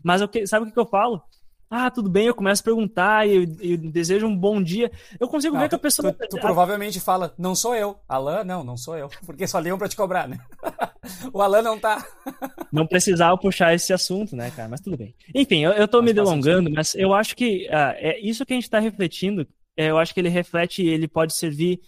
mas 0.03 0.21
eu, 0.21 0.29
sabe 0.45 0.67
o 0.67 0.71
que, 0.71 0.77
eu 0.77 0.85
falo? 0.85 1.21
Ah, 1.69 1.89
tudo 1.89 2.07
bem, 2.07 2.27
eu 2.27 2.35
começo 2.35 2.61
a 2.61 2.65
perguntar 2.65 3.27
e, 3.27 3.47
desejo 3.77 4.27
um 4.27 4.37
bom 4.37 4.61
dia. 4.61 4.91
Eu 5.19 5.27
consigo 5.27 5.55
não, 5.55 5.61
ver 5.61 5.69
que 5.69 5.75
a 5.75 5.79
pessoa. 5.79 6.13
Tu, 6.13 6.27
tu, 6.29 6.39
provavelmente 6.39 6.99
fala, 6.99 7.33
não 7.35 7.55
sou 7.55 7.73
eu. 7.73 7.97
Alan, 8.07 8.43
não, 8.43 8.63
não 8.63 8.77
sou 8.77 8.95
eu. 8.95 9.09
Porque 9.25 9.47
só 9.47 9.57
ligam 9.57 9.77
pra 9.77 9.87
te 9.87 9.95
cobrar, 9.95 10.27
né? 10.27 10.39
o 11.33 11.41
Alan 11.41 11.63
não 11.63 11.79
tá. 11.79 12.05
não 12.71 12.85
precisava 12.85 13.35
puxar 13.37 13.73
esse 13.73 13.91
assunto, 13.91 14.35
né, 14.35 14.51
cara? 14.51 14.69
Mas 14.69 14.81
tudo 14.81 14.97
bem. 14.97 15.15
Enfim, 15.33 15.63
eu, 15.63 15.71
eu 15.71 15.87
tô 15.87 15.97
mas 15.97 16.05
me 16.05 16.13
delongando, 16.13 16.69
mas 16.69 16.93
eu 16.93 17.11
acho 17.11 17.35
que 17.35 17.67
uh, 17.69 17.95
é 17.95 18.19
isso 18.19 18.45
que 18.45 18.53
a 18.53 18.55
gente 18.55 18.69
tá 18.69 18.77
refletindo. 18.77 19.47
É, 19.75 19.89
eu 19.89 19.97
acho 19.97 20.13
que 20.13 20.19
ele 20.19 20.29
reflete 20.29 20.85
ele 20.85 21.07
pode 21.07 21.33
servir 21.33 21.81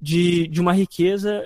de, 0.00 0.46
de 0.48 0.60
uma 0.60 0.72
riqueza 0.72 1.44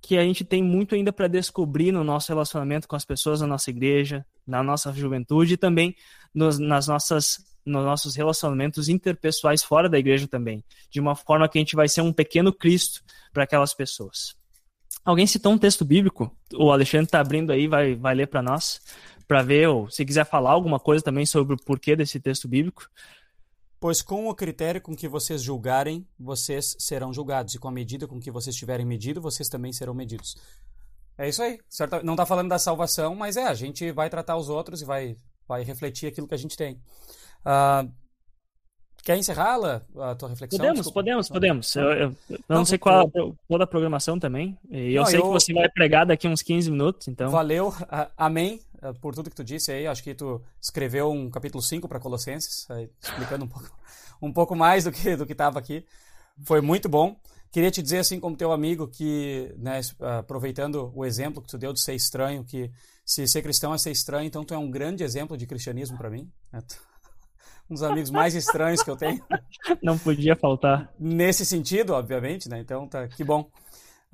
que 0.00 0.16
a 0.16 0.22
gente 0.22 0.44
tem 0.44 0.62
muito 0.62 0.94
ainda 0.94 1.12
para 1.12 1.26
descobrir 1.26 1.90
no 1.90 2.04
nosso 2.04 2.28
relacionamento 2.28 2.86
com 2.86 2.94
as 2.94 3.04
pessoas 3.04 3.40
da 3.40 3.46
nossa 3.46 3.70
igreja, 3.70 4.24
na 4.46 4.62
nossa 4.62 4.92
juventude 4.92 5.54
e 5.54 5.56
também 5.56 5.96
nos, 6.32 6.60
nas 6.60 6.86
nossas, 6.86 7.38
nos 7.64 7.84
nossos 7.84 8.14
relacionamentos 8.14 8.88
interpessoais 8.88 9.64
fora 9.64 9.88
da 9.88 9.98
igreja 9.98 10.28
também, 10.28 10.62
de 10.90 11.00
uma 11.00 11.16
forma 11.16 11.48
que 11.48 11.58
a 11.58 11.60
gente 11.60 11.74
vai 11.74 11.88
ser 11.88 12.02
um 12.02 12.12
pequeno 12.12 12.52
Cristo 12.52 13.02
para 13.32 13.42
aquelas 13.42 13.74
pessoas. 13.74 14.36
Alguém 15.04 15.26
citou 15.26 15.52
um 15.52 15.58
texto 15.58 15.84
bíblico? 15.84 16.30
O 16.54 16.70
Alexandre 16.70 17.06
está 17.06 17.20
abrindo 17.20 17.50
aí, 17.50 17.66
vai, 17.66 17.96
vai 17.96 18.14
ler 18.14 18.28
para 18.28 18.42
nós, 18.42 18.80
para 19.26 19.42
ver, 19.42 19.68
ou 19.68 19.90
se 19.90 20.04
quiser 20.04 20.24
falar 20.24 20.52
alguma 20.52 20.78
coisa 20.78 21.02
também 21.02 21.26
sobre 21.26 21.54
o 21.54 21.56
porquê 21.56 21.96
desse 21.96 22.20
texto 22.20 22.46
bíblico. 22.46 22.88
Pois 23.86 24.02
com 24.02 24.28
o 24.28 24.34
critério 24.34 24.80
com 24.80 24.96
que 24.96 25.06
vocês 25.06 25.40
julgarem, 25.40 26.04
vocês 26.18 26.74
serão 26.76 27.12
julgados, 27.12 27.54
e 27.54 27.58
com 27.60 27.68
a 27.68 27.70
medida 27.70 28.04
com 28.08 28.18
que 28.18 28.32
vocês 28.32 28.56
tiverem 28.56 28.84
medido, 28.84 29.20
vocês 29.20 29.48
também 29.48 29.72
serão 29.72 29.94
medidos. 29.94 30.36
É 31.16 31.28
isso 31.28 31.40
aí. 31.40 31.60
Certo? 31.68 32.04
Não 32.04 32.14
está 32.14 32.26
falando 32.26 32.48
da 32.48 32.58
salvação, 32.58 33.14
mas 33.14 33.36
é, 33.36 33.44
a 33.44 33.54
gente 33.54 33.92
vai 33.92 34.10
tratar 34.10 34.36
os 34.38 34.48
outros 34.48 34.82
e 34.82 34.84
vai, 34.84 35.16
vai 35.46 35.62
refletir 35.62 36.08
aquilo 36.08 36.26
que 36.26 36.34
a 36.34 36.36
gente 36.36 36.56
tem. 36.56 36.82
Uh, 37.46 37.88
quer 39.04 39.16
encerrá-la, 39.16 39.82
a 40.00 40.16
tua 40.16 40.30
reflexão? 40.30 40.58
Podemos, 40.58 40.78
Desculpa. 40.80 41.00
podemos, 41.00 41.28
podemos. 41.28 41.76
Eu, 41.76 41.84
eu, 41.84 42.16
eu 42.28 42.38
não, 42.48 42.56
não, 42.56 42.64
sei 42.64 42.78
qual 42.78 43.08
toda 43.48 43.62
a 43.62 43.68
programação 43.68 44.18
também. 44.18 44.58
E 44.68 44.94
eu 44.94 45.02
não, 45.02 45.06
sei 45.08 45.22
que 45.22 45.28
você 45.28 45.52
vai 45.54 45.68
pregar 45.68 46.04
daqui 46.04 46.26
uns 46.26 46.42
15 46.42 46.72
minutos, 46.72 47.06
então... 47.06 47.30
Valeu, 47.30 47.72
amém. 48.16 48.60
Eh, 48.82 48.92
por 49.00 49.14
tudo 49.14 49.30
que 49.30 49.36
tu 49.36 49.44
disse 49.44 49.72
aí. 49.72 49.86
Acho 49.86 50.02
que 50.02 50.14
tu 50.14 50.42
escreveu 50.60 51.10
um 51.10 51.30
capítulo 51.30 51.62
5 51.62 51.88
para 51.88 52.00
Colossenses, 52.00 52.70
aí, 52.70 52.90
explicando 53.00 53.44
um 53.44 53.48
pouco, 53.48 53.70
um 54.20 54.32
pouco 54.32 54.56
mais 54.56 54.84
do 54.84 54.92
que 54.92 55.16
do 55.16 55.26
que 55.26 55.32
estava 55.32 55.58
aqui. 55.58 55.84
Foi 56.44 56.60
muito 56.60 56.88
bom. 56.88 57.16
Queria 57.50 57.70
te 57.70 57.80
dizer, 57.80 57.98
assim 57.98 58.20
como 58.20 58.36
teu 58.36 58.52
amigo, 58.52 58.86
que, 58.86 59.54
né, 59.56 59.80
aproveitando 60.18 60.92
o 60.94 61.04
exemplo 61.04 61.40
que 61.40 61.48
tu 61.48 61.56
deu 61.56 61.72
de 61.72 61.80
ser 61.80 61.94
estranho, 61.94 62.44
que 62.44 62.70
se 63.04 63.26
ser 63.26 63.40
cristão 63.40 63.72
é 63.72 63.78
ser 63.78 63.92
estranho, 63.92 64.26
então 64.26 64.44
tu 64.44 64.52
é 64.52 64.58
um 64.58 64.70
grande 64.70 65.04
exemplo 65.04 65.36
de 65.36 65.46
cristianismo 65.46 65.96
para 65.96 66.10
mim. 66.10 66.30
Né? 66.52 66.60
Um 67.70 67.74
dos 67.74 67.82
amigos 67.84 68.10
mais 68.10 68.34
estranhos 68.34 68.82
que 68.82 68.90
eu 68.90 68.96
tenho. 68.96 69.24
Não 69.82 69.96
podia 69.96 70.36
faltar. 70.36 70.92
Nesse 70.98 71.46
sentido, 71.46 71.94
obviamente, 71.94 72.48
né? 72.48 72.58
Então, 72.58 72.86
tá, 72.86 73.08
que 73.08 73.24
bom. 73.24 73.48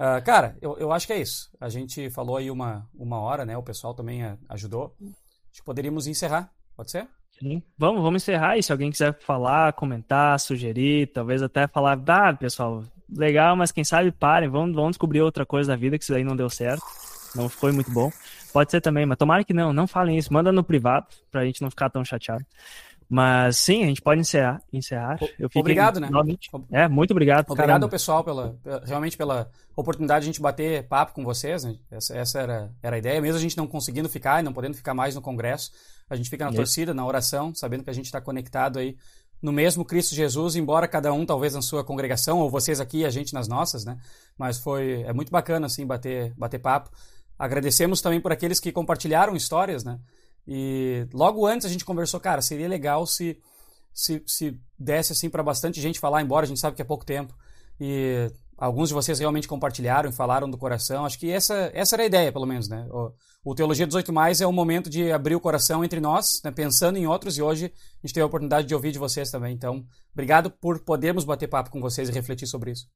Uh, 0.02 0.20
cara, 0.24 0.56
eu, 0.60 0.76
eu 0.78 0.90
acho 0.90 1.06
que 1.06 1.12
é 1.12 1.20
isso. 1.20 1.48
A 1.60 1.68
gente 1.68 2.10
falou 2.10 2.36
aí 2.36 2.50
uma, 2.50 2.88
uma 2.92 3.20
hora, 3.20 3.44
né? 3.44 3.56
O 3.56 3.62
pessoal 3.62 3.94
também 3.94 4.24
uh, 4.24 4.36
ajudou. 4.48 4.96
Acho 5.00 5.60
que 5.60 5.64
poderíamos 5.64 6.08
encerrar. 6.08 6.50
Pode 6.76 6.90
ser? 6.90 7.06
Sim. 7.38 7.62
Vamos, 7.78 8.02
vamos 8.02 8.20
encerrar. 8.20 8.58
E 8.58 8.64
se 8.64 8.72
alguém 8.72 8.90
quiser 8.90 9.16
falar, 9.20 9.72
comentar, 9.74 10.40
sugerir, 10.40 11.06
talvez 11.12 11.40
até 11.40 11.68
falar, 11.68 12.00
ah, 12.08 12.34
pessoal, 12.34 12.82
legal, 13.08 13.54
mas 13.54 13.70
quem 13.70 13.84
sabe 13.84 14.10
parem, 14.10 14.48
vamos, 14.48 14.74
vamos 14.74 14.90
descobrir 14.90 15.22
outra 15.22 15.46
coisa 15.46 15.70
da 15.70 15.76
vida 15.76 15.96
que 15.96 16.02
isso 16.02 16.14
aí 16.14 16.24
não 16.24 16.34
deu 16.34 16.50
certo. 16.50 16.82
Não 17.36 17.48
foi 17.48 17.70
muito 17.70 17.92
bom. 17.92 18.10
Pode 18.52 18.72
ser 18.72 18.80
também, 18.80 19.06
mas 19.06 19.16
tomara 19.16 19.44
que 19.44 19.54
não, 19.54 19.72
não 19.72 19.86
falem 19.86 20.18
isso. 20.18 20.32
Manda 20.32 20.50
no 20.50 20.64
privado, 20.64 21.06
pra 21.30 21.44
gente 21.44 21.62
não 21.62 21.70
ficar 21.70 21.88
tão 21.90 22.04
chateado. 22.04 22.44
Mas 23.12 23.58
sim, 23.58 23.82
a 23.82 23.86
gente 23.86 24.00
pode 24.00 24.22
encerrar. 24.22 24.62
encerrar. 24.72 25.18
Eu 25.38 25.50
obrigado, 25.56 26.00
né? 26.00 26.08
É, 26.70 26.88
muito 26.88 27.10
obrigado. 27.10 27.44
Obrigado 27.44 27.66
caramba. 27.66 27.84
ao 27.84 27.90
pessoal 27.90 28.24
pela, 28.24 28.56
realmente 28.86 29.18
pela 29.18 29.50
oportunidade 29.76 30.24
de 30.24 30.30
a 30.30 30.32
gente 30.32 30.40
bater 30.40 30.88
papo 30.88 31.12
com 31.12 31.22
vocês. 31.22 31.62
Né? 31.62 31.76
Essa, 31.90 32.16
essa 32.16 32.40
era, 32.40 32.70
era 32.82 32.96
a 32.96 32.98
ideia. 32.98 33.20
Mesmo 33.20 33.36
a 33.36 33.40
gente 33.42 33.54
não 33.54 33.66
conseguindo 33.66 34.08
ficar 34.08 34.40
e 34.40 34.42
não 34.42 34.50
podendo 34.54 34.74
ficar 34.74 34.94
mais 34.94 35.14
no 35.14 35.20
congresso, 35.20 35.72
a 36.08 36.16
gente 36.16 36.30
fica 36.30 36.44
na 36.44 36.52
Isso. 36.52 36.56
torcida, 36.56 36.94
na 36.94 37.04
oração, 37.04 37.54
sabendo 37.54 37.84
que 37.84 37.90
a 37.90 37.92
gente 37.92 38.06
está 38.06 38.18
conectado 38.18 38.78
aí 38.78 38.96
no 39.42 39.52
mesmo 39.52 39.84
Cristo 39.84 40.14
Jesus, 40.14 40.56
embora 40.56 40.88
cada 40.88 41.12
um 41.12 41.26
talvez 41.26 41.52
na 41.52 41.60
sua 41.60 41.84
congregação, 41.84 42.38
ou 42.38 42.48
vocês 42.48 42.80
aqui 42.80 43.00
e 43.00 43.04
a 43.04 43.10
gente 43.10 43.34
nas 43.34 43.46
nossas, 43.46 43.84
né? 43.84 43.98
Mas 44.38 44.58
foi 44.58 45.02
é 45.02 45.12
muito 45.12 45.30
bacana 45.30 45.66
assim 45.66 45.86
bater 45.86 46.32
bater 46.34 46.60
papo. 46.60 46.88
Agradecemos 47.38 48.00
também 48.00 48.22
por 48.22 48.32
aqueles 48.32 48.58
que 48.58 48.72
compartilharam 48.72 49.36
histórias, 49.36 49.84
né? 49.84 49.98
E 50.46 51.06
logo 51.12 51.46
antes 51.46 51.66
a 51.66 51.70
gente 51.70 51.84
conversou, 51.84 52.18
cara, 52.18 52.42
seria 52.42 52.68
legal 52.68 53.06
se 53.06 53.38
se, 53.92 54.22
se 54.26 54.58
desse 54.78 55.12
assim 55.12 55.28
para 55.28 55.42
bastante 55.42 55.80
gente 55.80 56.00
falar, 56.00 56.22
embora 56.22 56.44
a 56.44 56.48
gente 56.48 56.60
sabe 56.60 56.74
que 56.74 56.82
é 56.82 56.84
pouco 56.84 57.04
tempo. 57.04 57.34
E 57.80 58.30
alguns 58.56 58.88
de 58.88 58.94
vocês 58.94 59.18
realmente 59.18 59.48
compartilharam 59.48 60.08
e 60.08 60.12
falaram 60.12 60.48
do 60.48 60.56
coração. 60.56 61.04
Acho 61.04 61.18
que 61.18 61.30
essa, 61.30 61.70
essa 61.74 61.96
era 61.96 62.02
a 62.02 62.06
ideia, 62.06 62.32
pelo 62.32 62.46
menos, 62.46 62.68
né? 62.68 62.86
O, 62.90 63.12
o 63.44 63.54
Teologia 63.54 63.86
18 63.86 64.12
Mais 64.12 64.40
é 64.40 64.46
o 64.46 64.52
momento 64.52 64.88
de 64.88 65.10
abrir 65.10 65.34
o 65.34 65.40
coração 65.40 65.84
entre 65.84 66.00
nós, 66.00 66.40
né? 66.44 66.50
pensando 66.50 66.96
em 66.96 67.06
outros, 67.06 67.36
e 67.36 67.42
hoje 67.42 67.66
a 67.66 68.06
gente 68.06 68.14
teve 68.14 68.22
a 68.22 68.26
oportunidade 68.26 68.66
de 68.66 68.74
ouvir 68.74 68.92
de 68.92 68.98
vocês 68.98 69.30
também. 69.30 69.52
Então, 69.52 69.84
obrigado 70.12 70.50
por 70.50 70.80
podermos 70.80 71.24
bater 71.24 71.48
papo 71.48 71.70
com 71.70 71.80
vocês 71.80 72.08
e 72.08 72.12
refletir 72.12 72.46
sobre 72.46 72.70
isso. 72.70 72.86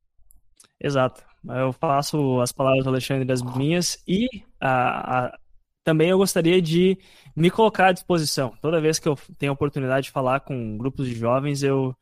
Exato. 0.81 1.23
Eu 1.49 1.73
faço 1.73 2.41
as 2.41 2.53
palavras 2.53 2.85
do 2.85 2.91
Alexandre 2.91 3.25
das 3.25 3.43
minhas 3.43 3.99
e 4.07 4.29
a, 4.61 5.25
a 5.27 5.39
também 5.87 6.11
eu 6.11 6.19
gostaria 6.19 6.61
de 6.61 6.99
me 7.37 7.49
colocar 7.49 7.87
à 7.87 7.93
disposição. 7.93 8.53
Toda 8.61 8.81
vez 8.81 8.99
que 8.99 9.07
eu 9.07 9.17
tenho 9.39 9.53
a 9.53 9.55
oportunidade 9.55 10.07
de 10.07 10.11
falar 10.11 10.41
com 10.41 10.77
grupos 10.77 11.07
de 11.07 11.15
jovens, 11.15 11.63
eu 11.63 11.95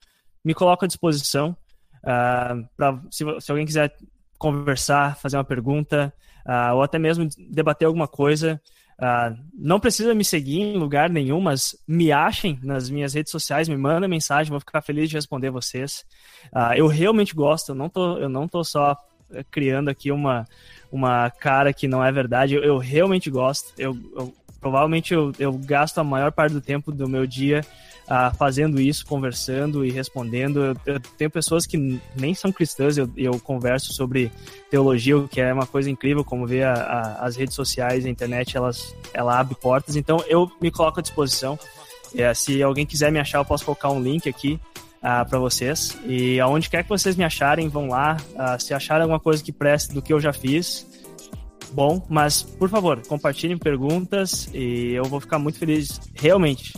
me 0.42 0.54
coloco 0.54 0.86
à 0.86 0.88
disposição. 0.88 1.54
Uh, 2.02 2.66
pra, 2.74 2.98
se, 3.10 3.24
se, 3.40 3.50
alguém 3.50 3.66
quiser 3.66 3.94
conversar, 4.38 5.18
fazer 5.18 5.36
uma 5.36 5.44
pergunta, 5.44 6.14
uh, 6.46 6.76
ou 6.76 6.82
até 6.82 6.98
mesmo 6.98 7.28
debater 7.50 7.84
alguma 7.84 8.08
coisa. 8.08 8.58
Uh, 8.98 9.36
não 9.52 9.78
precisa 9.78 10.14
me 10.14 10.24
seguir 10.24 10.62
em 10.62 10.78
lugar 10.78 11.10
nenhum, 11.10 11.38
mas 11.38 11.76
me 11.86 12.10
achem 12.10 12.58
nas 12.62 12.88
minhas 12.88 13.12
redes 13.12 13.30
sociais, 13.30 13.68
me 13.68 13.76
mandem 13.76 14.08
mensagem, 14.08 14.50
vou 14.50 14.60
ficar 14.60 14.80
feliz 14.80 15.10
de 15.10 15.16
responder 15.16 15.50
vocês. 15.50 16.06
Eu 16.74 16.86
realmente 16.86 17.34
gosto, 17.34 17.72
eu 17.72 18.28
não 18.30 18.48
tô 18.48 18.64
só 18.64 18.96
eh, 19.34 19.44
criando 19.50 19.88
aqui 19.88 20.12
uma, 20.12 20.44
uma 20.94 21.28
cara 21.28 21.72
que 21.72 21.88
não 21.88 22.04
é 22.04 22.12
verdade, 22.12 22.54
eu, 22.54 22.62
eu 22.62 22.78
realmente 22.78 23.28
gosto. 23.28 23.72
Eu, 23.76 23.98
eu 24.16 24.32
provavelmente 24.60 25.12
eu, 25.12 25.32
eu 25.40 25.52
gasto 25.52 25.98
a 25.98 26.04
maior 26.04 26.30
parte 26.30 26.52
do 26.52 26.60
tempo 26.60 26.92
do 26.92 27.08
meu 27.08 27.26
dia 27.26 27.62
uh, 28.04 28.34
fazendo 28.36 28.80
isso, 28.80 29.04
conversando 29.04 29.84
e 29.84 29.90
respondendo. 29.90 30.78
Eu, 30.86 31.00
tenho 31.18 31.28
pessoas 31.28 31.66
que 31.66 32.00
nem 32.14 32.32
são 32.32 32.52
cristãs, 32.52 32.96
eu, 32.96 33.10
eu 33.16 33.40
converso 33.40 33.92
sobre 33.92 34.30
teologia, 34.70 35.18
o 35.18 35.26
que 35.26 35.40
é 35.40 35.52
uma 35.52 35.66
coisa 35.66 35.90
incrível, 35.90 36.24
como 36.24 36.46
ver 36.46 36.62
a, 36.62 36.74
a, 36.74 37.26
as 37.26 37.34
redes 37.34 37.56
sociais, 37.56 38.06
a 38.06 38.08
internet, 38.08 38.56
elas, 38.56 38.94
ela 39.12 39.36
abre 39.36 39.56
portas. 39.56 39.96
Então 39.96 40.22
eu 40.28 40.48
me 40.62 40.70
coloco 40.70 41.00
à 41.00 41.02
disposição. 41.02 41.58
É, 42.14 42.32
se 42.32 42.62
alguém 42.62 42.86
quiser 42.86 43.10
me 43.10 43.18
achar, 43.18 43.38
eu 43.38 43.44
posso 43.44 43.64
colocar 43.64 43.90
um 43.90 44.00
link 44.00 44.28
aqui 44.28 44.60
uh, 45.04 45.20
ah, 45.20 45.24
para 45.24 45.38
vocês. 45.38 45.96
E 46.06 46.40
aonde 46.40 46.70
quer 46.70 46.82
que 46.82 46.88
vocês 46.88 47.14
me 47.14 47.24
acharem, 47.24 47.68
vão 47.68 47.88
lá. 47.88 48.16
Uh, 48.32 48.60
se 48.60 48.72
acharem 48.72 49.02
alguma 49.02 49.20
coisa 49.20 49.44
que 49.44 49.52
preste 49.52 49.92
do 49.92 50.00
que 50.00 50.12
eu 50.12 50.18
já 50.18 50.32
fiz, 50.32 50.86
bom. 51.72 52.04
Mas, 52.08 52.42
por 52.42 52.70
favor, 52.70 53.00
compartilhem 53.06 53.58
perguntas 53.58 54.48
e 54.54 54.92
eu 54.94 55.04
vou 55.04 55.20
ficar 55.20 55.38
muito 55.38 55.58
feliz, 55.58 56.00
realmente, 56.14 56.72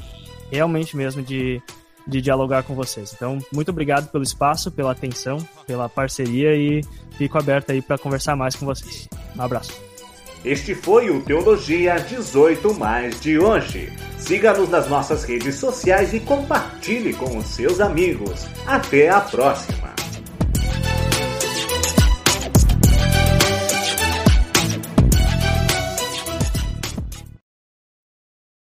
realmente 0.51 0.97
mesmo 0.97 1.23
de, 1.23 1.63
de 2.07 2.21
dialogar 2.21 2.65
com 2.65 2.75
vocês. 2.75 3.13
Então, 3.15 3.39
muito 3.53 3.71
obrigado 3.71 4.11
pelo 4.11 4.25
espaço, 4.25 4.73
pela 4.73 4.91
atenção, 4.91 5.39
pela 5.67 5.89
parceria 5.89 6.55
e 6.57 6.83
fico 7.13 7.39
aberto 7.39 7.71
aí 7.71 7.81
para 7.81 7.97
conversar 7.97 8.35
mais 8.35 8.57
com 8.57 8.67
vocês. 8.67 9.09
Um 9.37 9.43
abraço. 9.43 9.86
Este 10.47 10.77
foi 10.77 11.11
o 11.11 11.21
Teologia 11.21 11.97
18 11.97 12.73
Mais 12.75 13.21
de 13.21 13.37
hoje. 13.37 13.93
Siga-nos 14.17 14.69
nas 14.69 14.89
nossas 14.89 15.25
redes 15.25 15.57
sociais 15.57 16.15
e 16.15 16.21
compartilhe 16.21 17.13
com 17.15 17.37
os 17.37 17.47
seus 17.47 17.81
amigos. 17.81 18.47
Até 18.65 19.09
a 19.09 19.21
próxima! 19.21 19.93